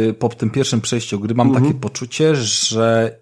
[0.08, 1.66] yy, po tym pierwszym przejściu gry, mam Mhm.
[1.66, 3.18] takie poczucie, że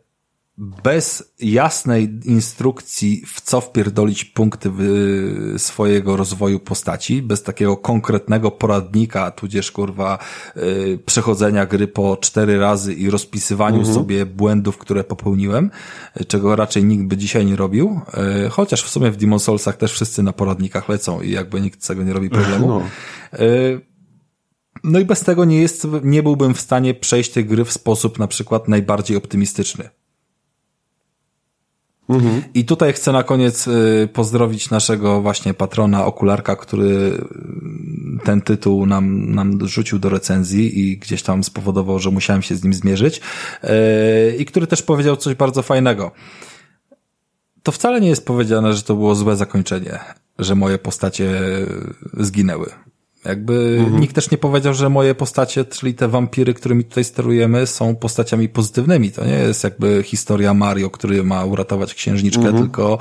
[0.57, 9.31] bez jasnej instrukcji, w co wpierdolić punkty wy- swojego rozwoju postaci, bez takiego konkretnego poradnika,
[9.31, 10.17] tudzież kurwa
[10.55, 13.95] yy, przechodzenia gry po cztery razy i rozpisywaniu Mhm.
[13.95, 15.71] sobie błędów, które popełniłem,
[16.15, 18.01] yy, czego raczej nikt by dzisiaj nie robił,
[18.43, 21.87] yy, chociaż w sumie w Demon Soulsach też wszyscy na poradnikach lecą i jakby nikt
[21.87, 22.67] tego nie robi problemu.
[22.67, 22.81] No.
[23.39, 23.81] Yy,
[24.83, 28.19] no i bez tego nie jest, nie byłbym w stanie przejść tej gry w sposób
[28.19, 29.89] na przykład najbardziej optymistyczny.
[32.53, 38.85] I tutaj chcę na koniec y, pozdrowić naszego właśnie patrona Okularka, który y, ten tytuł
[38.85, 43.21] nam, nam rzucił do recenzji i gdzieś tam spowodował, że musiałem się z nim zmierzyć.
[43.63, 46.11] Y, I który też powiedział coś bardzo fajnego.
[47.63, 49.99] To wcale nie jest powiedziane, że to było złe zakończenie,
[50.39, 51.31] że moje postacie
[52.13, 52.84] zginęły.
[53.25, 57.95] Jakby nikt też nie powiedział, że moje postacie, czyli te wampiry, którymi tutaj sterujemy, są
[57.95, 59.11] postaciami pozytywnymi.
[59.11, 62.97] To nie jest jakby historia Mario, który ma uratować księżniczkę, tylko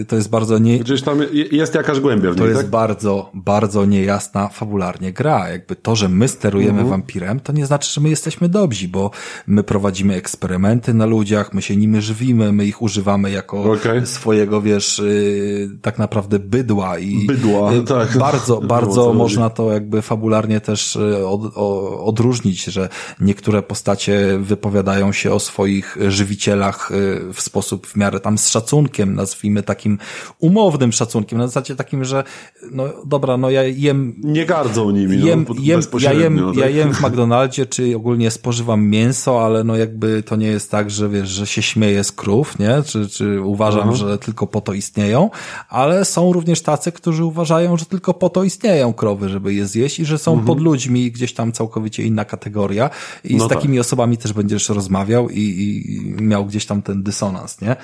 [0.00, 2.62] y, to jest bardzo nie, Gdzieś tam je- jest jakaś głębia w to niej, jest
[2.62, 2.70] tak?
[2.70, 5.48] bardzo, bardzo niejasna fabularnie gra.
[5.48, 9.10] Jakby to, że my sterujemy wampirem, to nie znaczy, że my jesteśmy dobrzy, bo
[9.46, 14.06] my prowadzimy eksperymenty na ludziach, my się nimi żywimy, my ich używamy jako Okej.
[14.06, 18.18] swojego, wiesz, yy, tak naprawdę bydła i Bydła, yy, tak.
[18.18, 19.25] bardzo, bardzo.
[19.28, 22.88] Można to jakby fabularnie też yy, od, o, odróżnić, że
[23.20, 29.14] niektóre postacie wypowiadają się o swoich żywicielach yy, w sposób w miarę tam z szacunkiem,
[29.14, 29.98] nazwijmy takim
[30.38, 32.24] umownym szacunkiem, na zasadzie takim, że
[32.70, 36.56] no dobra, no ja jem Nie gardzą nimi, jem, no, jem, ja, jem, tak?
[36.56, 40.90] ja jem w McDonaldzie, czy ogólnie spożywam mięso, ale no jakby to nie jest tak,
[40.90, 42.82] że wiesz, że się śmieję z krów, nie?
[42.86, 43.96] Czy, czy uważam, Mhm.
[43.96, 45.30] że tylko po to istnieją,
[45.68, 49.66] ale są również tacy, którzy uważają, że tylko po to istnieją krowy głowy, żeby je
[49.66, 52.90] zjeść i że są pod ludźmi gdzieś tam całkowicie inna kategoria
[53.24, 53.58] i No z tak.
[53.58, 57.76] takimi osobami też będziesz rozmawiał i, i miał gdzieś tam ten dysonans, nie?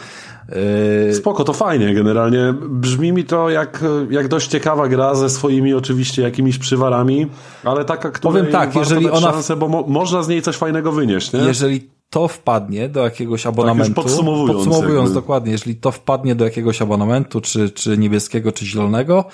[1.09, 2.55] Yy, Spoko, to fajnie generalnie.
[2.69, 7.27] Brzmi mi to jak, jak dość ciekawa gra ze swoimi oczywiście jakimiś przywarami,
[7.65, 10.93] ale taka, która Powiem tak, jeżeli ona- szansę, bo mo można z niej coś fajnego
[10.93, 11.41] wynieść, nie?
[11.41, 15.15] Jeżeli to wpadnie do jakiegoś abonamentu, podsumowując podsumowując jakby.
[15.15, 19.25] dokładnie, jeżeli to wpadnie do jakiegoś abonamentu, czy, czy niebieskiego, czy zielonego,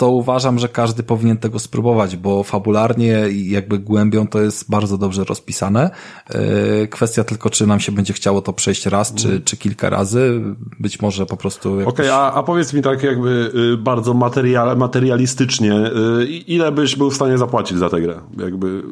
[0.00, 4.98] to uważam, że każdy powinien tego spróbować, bo fabularnie i jakby głębią to jest bardzo
[4.98, 5.90] dobrze rozpisane.
[6.34, 10.40] Yy, Kwestia tylko, czy nam się będzie chciało to przejść raz, czy, czy kilka razy.
[10.80, 11.94] Być może po prostu jakoś...
[11.94, 15.72] Okej, a, a powiedz mi tak jakby y, bardzo material, materialistycznie,
[16.20, 18.20] y, ile byś był w stanie zapłacić za tę grę?
[18.38, 18.82] Jakby,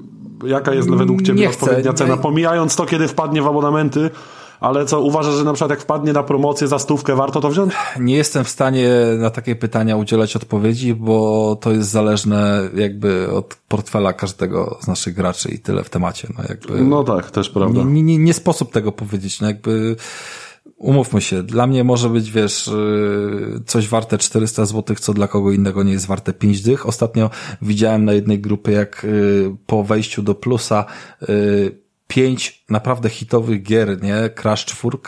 [0.46, 2.16] jaka jest według ciebie Nie chcę, odpowiednia nie- cena?
[2.16, 4.10] Pomijając to, kiedy wpadnie w abonamenty,
[4.60, 7.72] ale co, uważasz, że na przykład jak wpadnie na promocję za stówkę, warto to wziąć?
[8.00, 13.56] Nie jestem w stanie na takie pytania udzielać odpowiedzi, bo to jest zależne jakby od
[13.68, 16.28] portfela każdego z naszych graczy i tyle w temacie.
[16.38, 17.82] No jakby No tak, też prawda.
[17.82, 19.40] nie, nie, nie, sposób tego powiedzieć.
[19.40, 19.96] No jakby
[20.76, 25.52] umówmy się, dla mnie może być, wiesz, yy, coś warte 400 zł, co dla kogo
[25.52, 26.86] innego nie jest warte 5 dych.
[26.86, 27.30] Ostatnio
[27.62, 30.84] widziałem na jednej grupie, jak yy, po wejściu do plusa
[31.28, 34.30] yy, pięć naprawdę hitowych gier, nie?
[34.30, 34.98] Crash 4,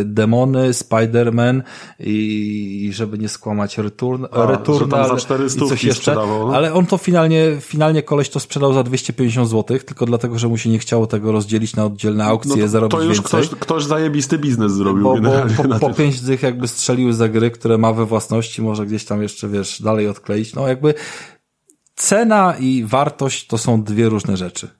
[0.00, 1.62] y, Demony, Spider-Man
[2.00, 5.84] i, i żeby nie skłamać Return, A, Return że tam za ale- cztery i coś
[5.84, 6.50] jeszcze, no.
[6.54, 10.58] ale on to finalnie, finalnie koleś to sprzedał za 250 zł, tylko dlatego, że mu
[10.58, 13.42] się nie chciało tego rozdzielić na oddzielne aukcje, No to, zarobić to już więcej.
[13.42, 15.32] ktoś, ktoś zajebisty biznes zrobił Bo, bo
[15.68, 19.22] po, po pięć dych jakby strzeliły za gry, które ma we własności, może gdzieś tam
[19.22, 20.54] jeszcze, wiesz, dalej odkleić.
[20.54, 20.94] No jakby
[21.96, 24.77] cena i wartość to są dwie różne rzeczy.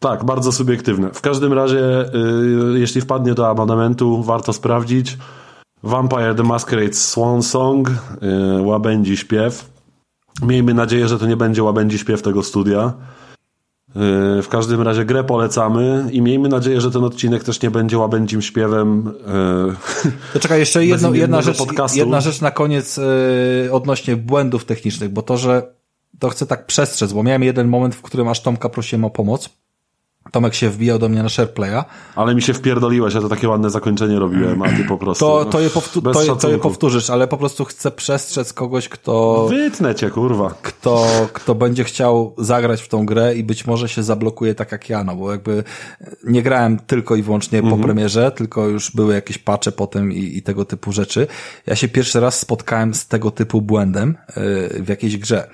[0.00, 1.10] Tak, bardzo subiektywne.
[1.12, 2.14] W każdym razie,
[2.74, 5.18] y, jeśli wpadnie do abonamentu, warto sprawdzić.
[5.82, 9.70] Vampire the Masquerade Swan Song, y, łabędzi śpiew.
[10.42, 12.92] Miejmy nadzieję, że to nie będzie łabędzi śpiew tego studia.
[14.38, 17.98] Y, w każdym razie grę polecamy i miejmy nadzieję, że ten odcinek też nie będzie
[17.98, 19.08] łabędzim śpiewem.
[20.04, 21.98] y, To czekaj, jeszcze jedno, jedna, rzecz, podcastu.
[21.98, 25.74] jedna rzecz na koniec yy, odnośnie błędów technicznych, bo to, że
[26.18, 29.50] to chcę tak przestrzec, bo miałem jeden moment, w którym aż Tomka prosiłem o pomoc.
[30.32, 31.84] Tomek się wbijał do mnie na SharePlaya.
[32.16, 35.24] Ale mi się wpierdoliłeś, ja to takie ładne zakończenie robiłem, a ty po prostu...
[35.24, 35.70] To, to, je,
[36.02, 40.10] bez to, je, to je powtórzysz, ale po prostu chcę przestrzec kogoś, kto, Wytnę cię,
[40.10, 40.54] kurwa.
[40.62, 44.88] kto, kto będzie chciał zagrać w tą grę i być może się zablokuje tak jak
[44.88, 45.64] ja, no bo jakby
[46.24, 50.42] nie grałem tylko i wyłącznie po premierze, tylko już były jakieś patche potem i, i
[50.42, 51.26] tego typu rzeczy.
[51.66, 55.48] Ja się pierwszy raz spotkałem z tego typu błędem yy, w jakiejś grze.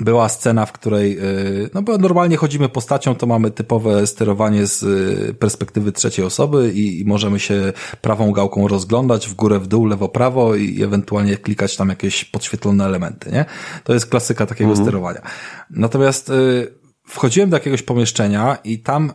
[0.00, 4.82] Była scena, w której, yy, no bo normalnie chodzimy postacią, to mamy typowe sterowanie z
[4.82, 9.86] yy, perspektywy trzeciej osoby i, i możemy się prawą gałką rozglądać w górę, w dół,
[9.86, 13.44] lewo, prawo i ewentualnie klikać tam jakieś podświetlone elementy, nie?
[13.84, 15.20] To jest klasyka takiego sterowania.
[15.70, 16.74] Natomiast yy,
[17.06, 19.12] wchodziłem do jakiegoś pomieszczenia i tam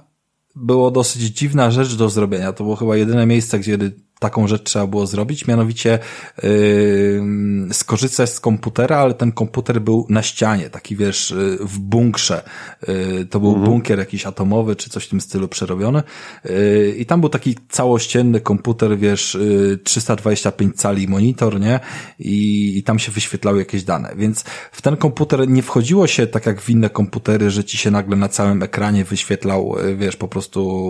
[0.56, 2.54] było dosyć dziwna rzecz do zrobienia.
[2.54, 3.78] To było chyba jedyne miejsce, gdzie
[4.20, 6.00] taką rzecz trzeba było zrobić, mianowicie
[6.44, 7.24] yy,
[7.72, 12.44] skorzystać z komputera, ale ten komputer był na ścianie, taki wiesz, yy, w bunkrze.
[12.88, 16.04] Yy, to był bunkier jakiś atomowy, czy coś w tym stylu przerobiony.
[16.46, 21.80] Yy, I tam był taki całościenny komputer, wiesz, yy, 325 cali monitor, nie?
[22.20, 24.14] I, I tam się wyświetlały jakieś dane.
[24.16, 27.92] Więc w ten komputer nie wchodziło się tak jak w inne komputery, że ci się
[27.92, 30.88] nagle na całym ekranie wyświetlał, yy, wiesz, po prostu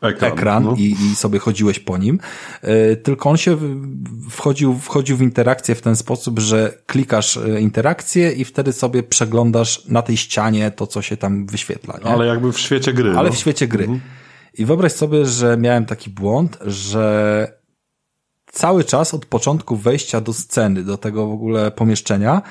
[0.00, 0.74] Ekran, ekran, no.
[0.78, 2.18] i, i sobie chodziłeś po nim,
[3.02, 3.56] tylko on się
[4.30, 9.86] wchodził, wchodził w interakcję w ten sposób, że klikasz e, interakcję i wtedy sobie przeglądasz
[9.86, 11.98] na tej ścianie to, co się tam wyświetla.
[12.04, 12.10] Nie?
[12.10, 13.14] Ale jakby w świecie gry.
[13.16, 13.34] Ale no.
[13.34, 13.88] w świecie gry.
[14.54, 17.52] I wyobraź sobie, że miałem taki błąd, że
[18.52, 22.42] cały czas od początku wejścia do sceny, do tego w ogóle pomieszczenia,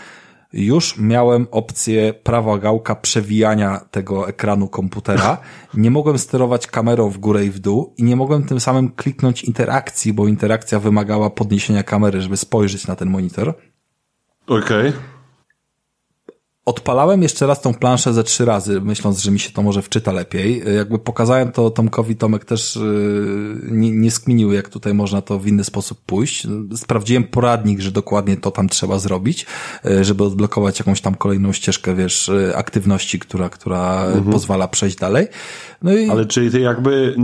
[0.53, 5.38] już miałem opcję prawa gałka przewijania tego ekranu komputera.
[5.73, 9.43] Nie mogłem sterować kamerą w górę i w dół i nie mogłem tym samym kliknąć
[9.43, 13.53] interakcji, bo interakcja wymagała podniesienia kamery, żeby spojrzeć na ten monitor.
[14.47, 14.93] Okej.
[16.65, 20.11] Odpalałem jeszcze raz tą planszę ze trzy razy, myśląc, że mi się to może wczyta
[20.11, 20.63] lepiej.
[20.77, 25.47] Jakby pokazałem to Tomkowi, Tomek też yy, nie, nie skminił, jak tutaj można to w
[25.47, 26.47] inny sposób pójść.
[26.75, 29.45] Sprawdziłem poradnik, że dokładnie to tam trzeba zrobić,
[29.83, 35.27] yy, żeby odblokować jakąś tam kolejną ścieżkę, wiesz, yy, aktywności, która, która pozwala przejść dalej.
[35.81, 37.15] No i Ale czyli ty jakby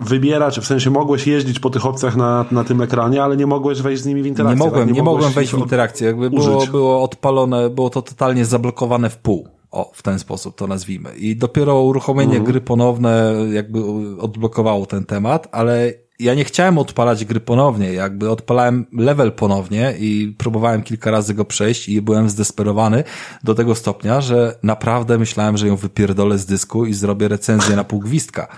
[0.00, 3.82] wybierasz, w sensie mogłeś jeździć po tych opcjach na, na tym ekranie, ale nie mogłeś
[3.82, 4.58] wejść z nimi w nie interakcję.
[4.66, 4.96] mogłem, tak?
[4.96, 6.06] nie, mogłem mogłeś wejść w interakcję.
[6.06, 9.48] Jakby było, było odpalone, było to totalnie zablokowane w pół.
[9.70, 11.14] O, w ten sposób to nazwijmy.
[11.16, 12.44] I dopiero uruchomienie Mhm.
[12.44, 13.80] gry ponowne jakby
[14.20, 20.34] odblokowało ten temat, ale ja nie chciałem odpalać gry ponownie, jakby odpalałem level ponownie i
[20.38, 23.04] próbowałem kilka razy go przejść i byłem zdesperowany
[23.44, 27.84] do tego stopnia, że naprawdę myślałem, że ją wypierdolę z dysku i zrobię recenzję na
[27.84, 28.48] pół gwizdka.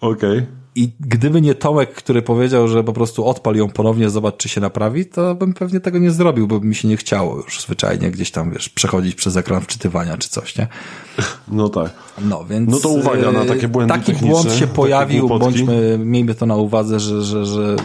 [0.00, 0.38] Okej.
[0.38, 0.59] Okay.
[0.80, 4.60] I gdyby nie Tomek, który powiedział, że po prostu odpal ją ponownie, zobacz, czy się
[4.60, 8.10] naprawi, to bym pewnie tego nie zrobił, bo by mi się nie chciało już zwyczajnie
[8.10, 10.66] gdzieś tam, wiesz, przechodzić przez ekran wczytywania czy coś, nie?
[11.48, 11.90] No tak.
[12.18, 12.70] No, więc...
[12.70, 17.00] No to uwaga na takie błędy Taki błąd się pojawił, bądźmy, miejmy to na uwadze,
[17.00, 17.76] że, że, że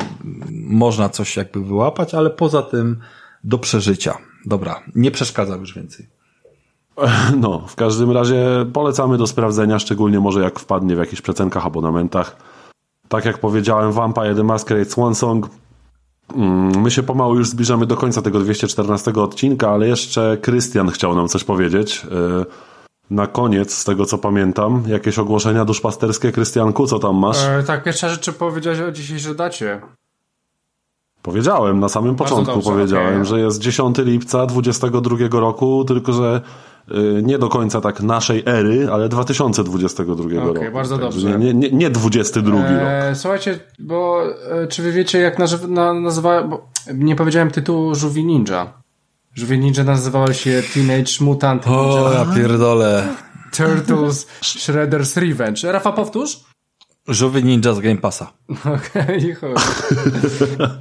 [0.51, 2.99] można coś jakby wyłapać, ale poza tym
[3.43, 4.17] do przeżycia.
[4.45, 6.07] Dobra, nie przeszkadzam już więcej.
[7.41, 12.54] No, w każdym razie polecamy do sprawdzenia, szczególnie może jak wpadnie w jakichś przecenkach, abonamentach.
[13.09, 15.49] Tak jak powiedziałem, Vampire The Masquerade Swan Song.
[16.35, 21.15] Mm, my się pomału już zbliżamy do końca tego 214 odcinka, ale jeszcze Krystian chciał
[21.15, 22.05] nam coś powiedzieć.
[22.41, 22.45] Y,
[23.09, 26.31] na koniec, z tego co pamiętam, jakieś ogłoszenia duszpasterskie.
[26.31, 27.45] Krystianku, co tam masz?
[27.45, 29.81] E, tak, pierwsza rzecz, czy powiedziałeś o dzisiejszej dacie?
[31.21, 33.25] Powiedziałem, na samym początku dobrze, powiedziałem, okay.
[33.25, 36.41] że jest 10 lipca 22 roku, tylko że
[37.23, 40.65] nie do końca tak naszej ery, ale 2022 okay, roku.
[40.73, 41.39] bardzo dobrze.
[41.39, 43.17] Nie, nie, nie 22 eee, rok.
[43.17, 44.23] Słuchajcie, bo
[44.63, 48.73] e, czy wy wiecie jak nazywa, na, nazywa bo nie powiedziałem tytułu Żółwi Ninja.
[49.33, 51.81] Żółwi Ninja nazywały się Teenage Mutant Ninja.
[51.81, 53.07] O, ja pierdolę.
[53.51, 55.71] Turtles Shredder's Revenge.
[55.71, 56.39] Rafa, powtórz?
[57.07, 58.31] Żółwie Ninja z Game Passa.
[58.89, 59.53] Okej, okay,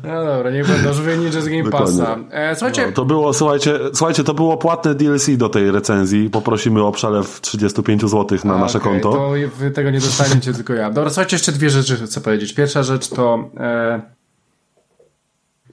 [0.03, 2.17] No dobra, niech będą Żółwie Ninja z Game Passa.
[2.31, 2.87] E, słuchajcie...
[2.87, 6.31] No, to było, słuchajcie, słuchajcie, to było płatne DLC do tej recenzji.
[6.31, 9.13] Poprosimy o przelew 35 zł na A, nasze okay, konto.
[9.13, 10.91] to wy tego nie dostaniecie, tylko ja.
[10.91, 12.55] Dobra, słuchajcie, jeszcze dwie rzeczy chcę powiedzieć.
[12.55, 13.51] Pierwsza rzecz to...
[13.57, 14.03] E...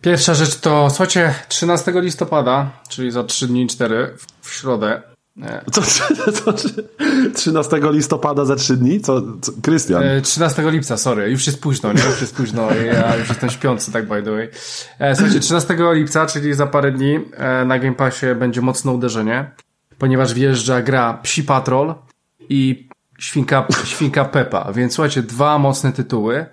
[0.01, 5.01] Pierwsza rzecz to, słuchajcie, 13 listopada, czyli za 3 dni 4 w środę,
[5.35, 5.61] nie.
[5.71, 5.81] Co,
[6.31, 6.53] co,
[7.33, 9.01] 13 listopada za 3 dni?
[9.01, 9.21] Co?
[9.61, 10.03] Krystian?
[10.23, 12.03] 13 e, lipca, sorry, już jest późno, nie?
[12.03, 14.49] Już jest późno, ja już jestem śpiący, tak by the way.
[14.99, 19.51] E, słuchajcie, 13 lipca, czyli za parę dni e, na Game Passie będzie mocne uderzenie,
[19.97, 21.95] ponieważ wjeżdża gra Psi Patrol
[22.49, 26.45] i Świnka, Świnka Pepa, więc słuchajcie, dwa mocne tytuły.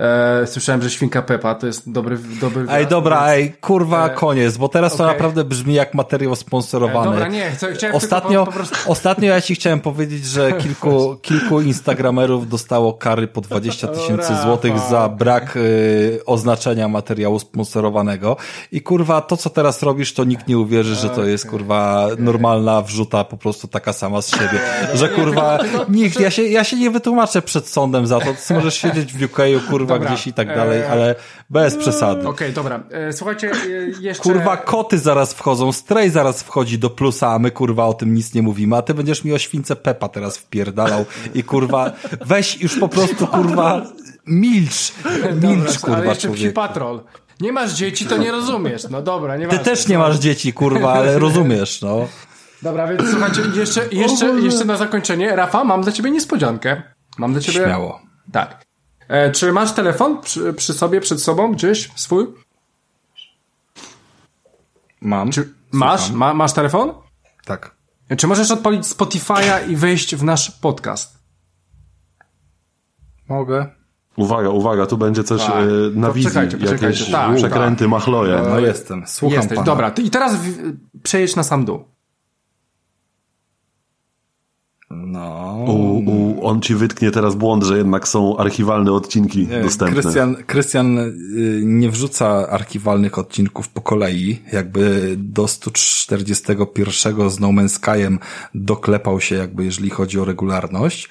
[0.00, 3.28] E, słyszałem, że świnka Pepa to jest dobry, dobry Ej, dobra, więc...
[3.30, 4.10] ej, kurwa, e...
[4.10, 5.06] koniec, bo teraz okay.
[5.06, 7.10] to naprawdę brzmi jak materiał sponsorowany.
[7.10, 8.76] E, dobra, nie, chcę, chciałem ostatnio, po, po prostu...
[8.86, 14.78] ostatnio ja ci chciałem powiedzieć, że kilku, kilku instagramerów dostało kary po 20 tysięcy złotych
[14.78, 18.36] za brak y, oznaczenia materiału sponsorowanego.
[18.72, 22.82] I kurwa, to co teraz robisz, to nikt nie uwierzy, że to jest kurwa normalna
[22.82, 24.60] wrzuta po prostu taka sama z siebie,
[24.94, 28.74] że kurwa, nikt, ja się, ja się nie wytłumaczę przed sądem za to, ty możesz
[28.74, 29.38] siedzieć w UK,
[29.70, 30.14] kurwa, kurwa dobra.
[30.14, 31.14] gdzieś i tak dalej, e, ale
[31.50, 32.20] bez przesady.
[32.20, 32.80] Okej, okay, dobra.
[32.90, 33.56] E, słuchajcie, e,
[34.00, 34.22] jeszcze...
[34.22, 38.34] Kurwa, koty zaraz wchodzą, Stray zaraz wchodzi do plusa, a my kurwa o tym nic
[38.34, 41.04] nie mówimy, a ty będziesz mi o śwince Pepa teraz wpierdalał
[41.34, 41.92] i kurwa,
[42.26, 43.82] weź już po prostu kurwa
[44.26, 44.92] milcz,
[45.42, 47.00] milcz dobra, kurwa ale jeszcze psi patrol.
[47.40, 48.82] Nie masz dzieci, to nie rozumiesz.
[48.90, 52.06] No dobra, nie Ty też nie masz dzieci, kurwa, ale rozumiesz, no.
[52.62, 55.36] Dobra, więc słuchajcie, jeszcze, jeszcze, jeszcze na zakończenie.
[55.36, 56.82] Rafa, mam dla ciebie niespodziankę.
[57.18, 57.64] Mam dla ciebie...
[57.64, 58.00] Śmiało.
[58.32, 58.62] Tak.
[59.10, 62.26] E, czy masz telefon przy, przy, sobie, przed sobą, gdzieś swój?
[65.00, 65.30] Mam.
[65.30, 66.10] Czy masz?
[66.10, 66.92] Ma, masz telefon?
[67.44, 67.74] Tak.
[68.16, 71.18] Czy możesz odpalić Spotify'a i wejść w nasz podcast?
[73.28, 73.66] Mogę.
[74.16, 75.54] Uwaga, uwaga, tu będzie coś tak.
[75.54, 77.90] e, na wizji, jakieś tak, przekręty, tak.
[77.90, 78.42] machloje.
[78.50, 79.66] No jestem, słucham Jesteś, pana.
[79.66, 79.92] dobra.
[80.04, 81.84] I teraz w, przejedź na sam dół.
[84.90, 85.64] No.
[85.66, 90.02] U, u, on ci wytknie teraz błąd, że jednak są archiwalne odcinki nie, dostępne.
[90.02, 97.68] Krystian, Krystian y, nie wrzuca archiwalnych odcinków po kolei, jakby do 141 z No Man's
[97.68, 98.18] Skyem
[98.54, 101.08] doklepał się jakby jeżeli chodzi o regularność,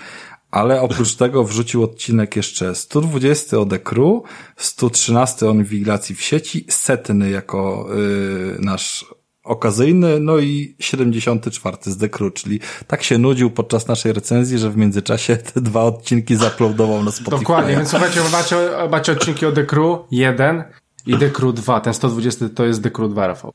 [0.51, 4.22] ale oprócz tego wrzucił odcinek jeszcze 120 o The Crew,
[4.58, 9.06] 113 o inwigilacji w sieci, setny jako y, nasz
[9.49, 14.69] okazyjny, no i 74 z The Crew, czyli tak się nudził podczas naszej recenzji, że
[14.69, 17.39] w międzyczasie te dwa odcinki zaploadował na Spotify.
[17.39, 18.55] Dokładnie, więc słuchajcie, macie,
[18.91, 20.63] macie odcinki o The Crew 1
[21.05, 21.79] i The Crew 2.
[21.79, 23.53] Ten 120 to jest The Crew 2, Rafał.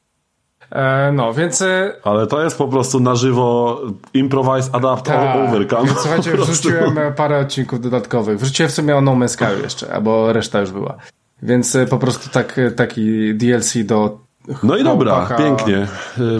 [0.70, 1.62] E, no, więc...
[1.62, 3.81] E, Ale to jest po prostu na żywo
[4.14, 5.86] improvise, adapt, tak, overcome.
[5.86, 8.39] Więc słuchajcie, wrzuciłem parę odcinków dodatkowych.
[8.40, 10.97] Wrzuciłem w sumie o No Man's Sky jeszcze, albo reszta już była.
[11.42, 14.24] Więc e, po prostu tak, taki DLC do
[14.62, 15.86] no i dobra, pięknie.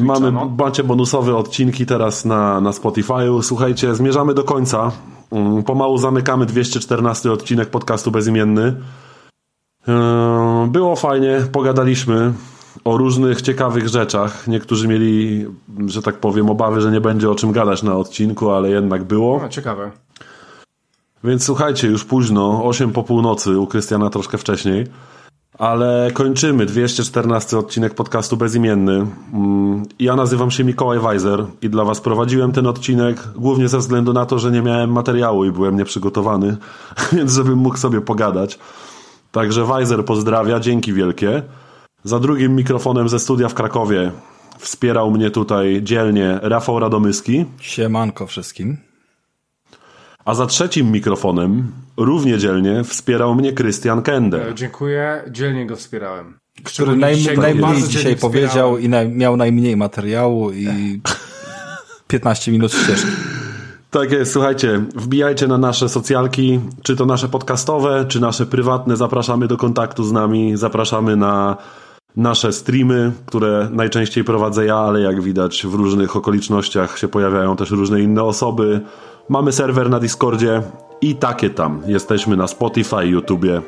[0.01, 0.53] Mamy, no.
[0.59, 3.43] macie bonusowe odcinki teraz na, na Spotify'u.
[3.43, 4.93] Słuchajcie, zmierzamy do końca.
[5.33, 8.75] Mm, pomału zamykamy 214 odcinek podcastu Bezimienny.
[9.87, 9.95] Yy,
[10.69, 12.33] było fajnie, pogadaliśmy
[12.85, 14.49] o różnych ciekawych rzeczach.
[14.49, 15.47] Niektórzy mieli,
[15.87, 19.39] że tak powiem, obawy, że nie będzie o czym gadać na odcinku, ale jednak było.
[19.43, 19.91] No, ciekawe.
[21.25, 24.87] Więc słuchajcie, już późno, 8 po północy, u Krystiana troszkę wcześniej.
[25.59, 29.07] Ale kończymy 214 odcinek podcastu Bezimienny.
[29.33, 34.13] Mm, Ja nazywam się Mikołaj Weiser i dla Was prowadziłem ten odcinek głównie ze względu
[34.13, 36.57] na to, że nie miałem materiału i byłem nieprzygotowany,
[37.13, 38.59] więc żebym mógł sobie pogadać.
[39.33, 41.43] Także Weiser pozdrawia, dzięki wielkie.
[42.05, 44.13] Za drugim mikrofonem ze studia w Krakowie
[44.59, 48.77] wspierał mnie tutaj dzielnie Rafał Radomyski, Siemanko wszystkim.
[50.25, 54.49] A za trzecim mikrofonem równie dzielnie wspierał mnie Krystian Kende.
[54.49, 56.39] E, Dziękuję, dzielnie go wspierałem.
[56.65, 60.67] Który naj, dzisiaj najmniej dzisiaj dzielnie powiedział i naj, miał najmniej materiału i
[62.09, 63.11] 15 minut ścieżki.
[63.91, 69.49] Tak jest, słuchajcie, wbijajcie na nasze socjalki, czy to nasze podcastowe, czy nasze prywatne, zapraszamy
[69.49, 71.57] do kontaktu z nami, zapraszamy na
[72.17, 77.71] nasze streamy, które najczęściej prowadzę ja, ale jak widać w różnych okolicznościach się pojawiają też
[77.71, 78.81] różne inne osoby.
[79.29, 80.63] Mamy serwer na Discordzie
[81.01, 81.83] i takie tam.
[81.87, 83.63] Jesteśmy na Spotify, YouTubie.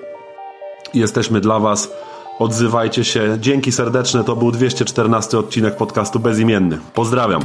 [0.94, 1.90] Jesteśmy dla Was.
[2.38, 3.36] Odzywajcie się.
[3.40, 4.24] Dzięki serdeczne.
[4.24, 6.78] To był 214 odcinek podcastu Bezimienny.
[6.94, 7.42] Pozdrawiam.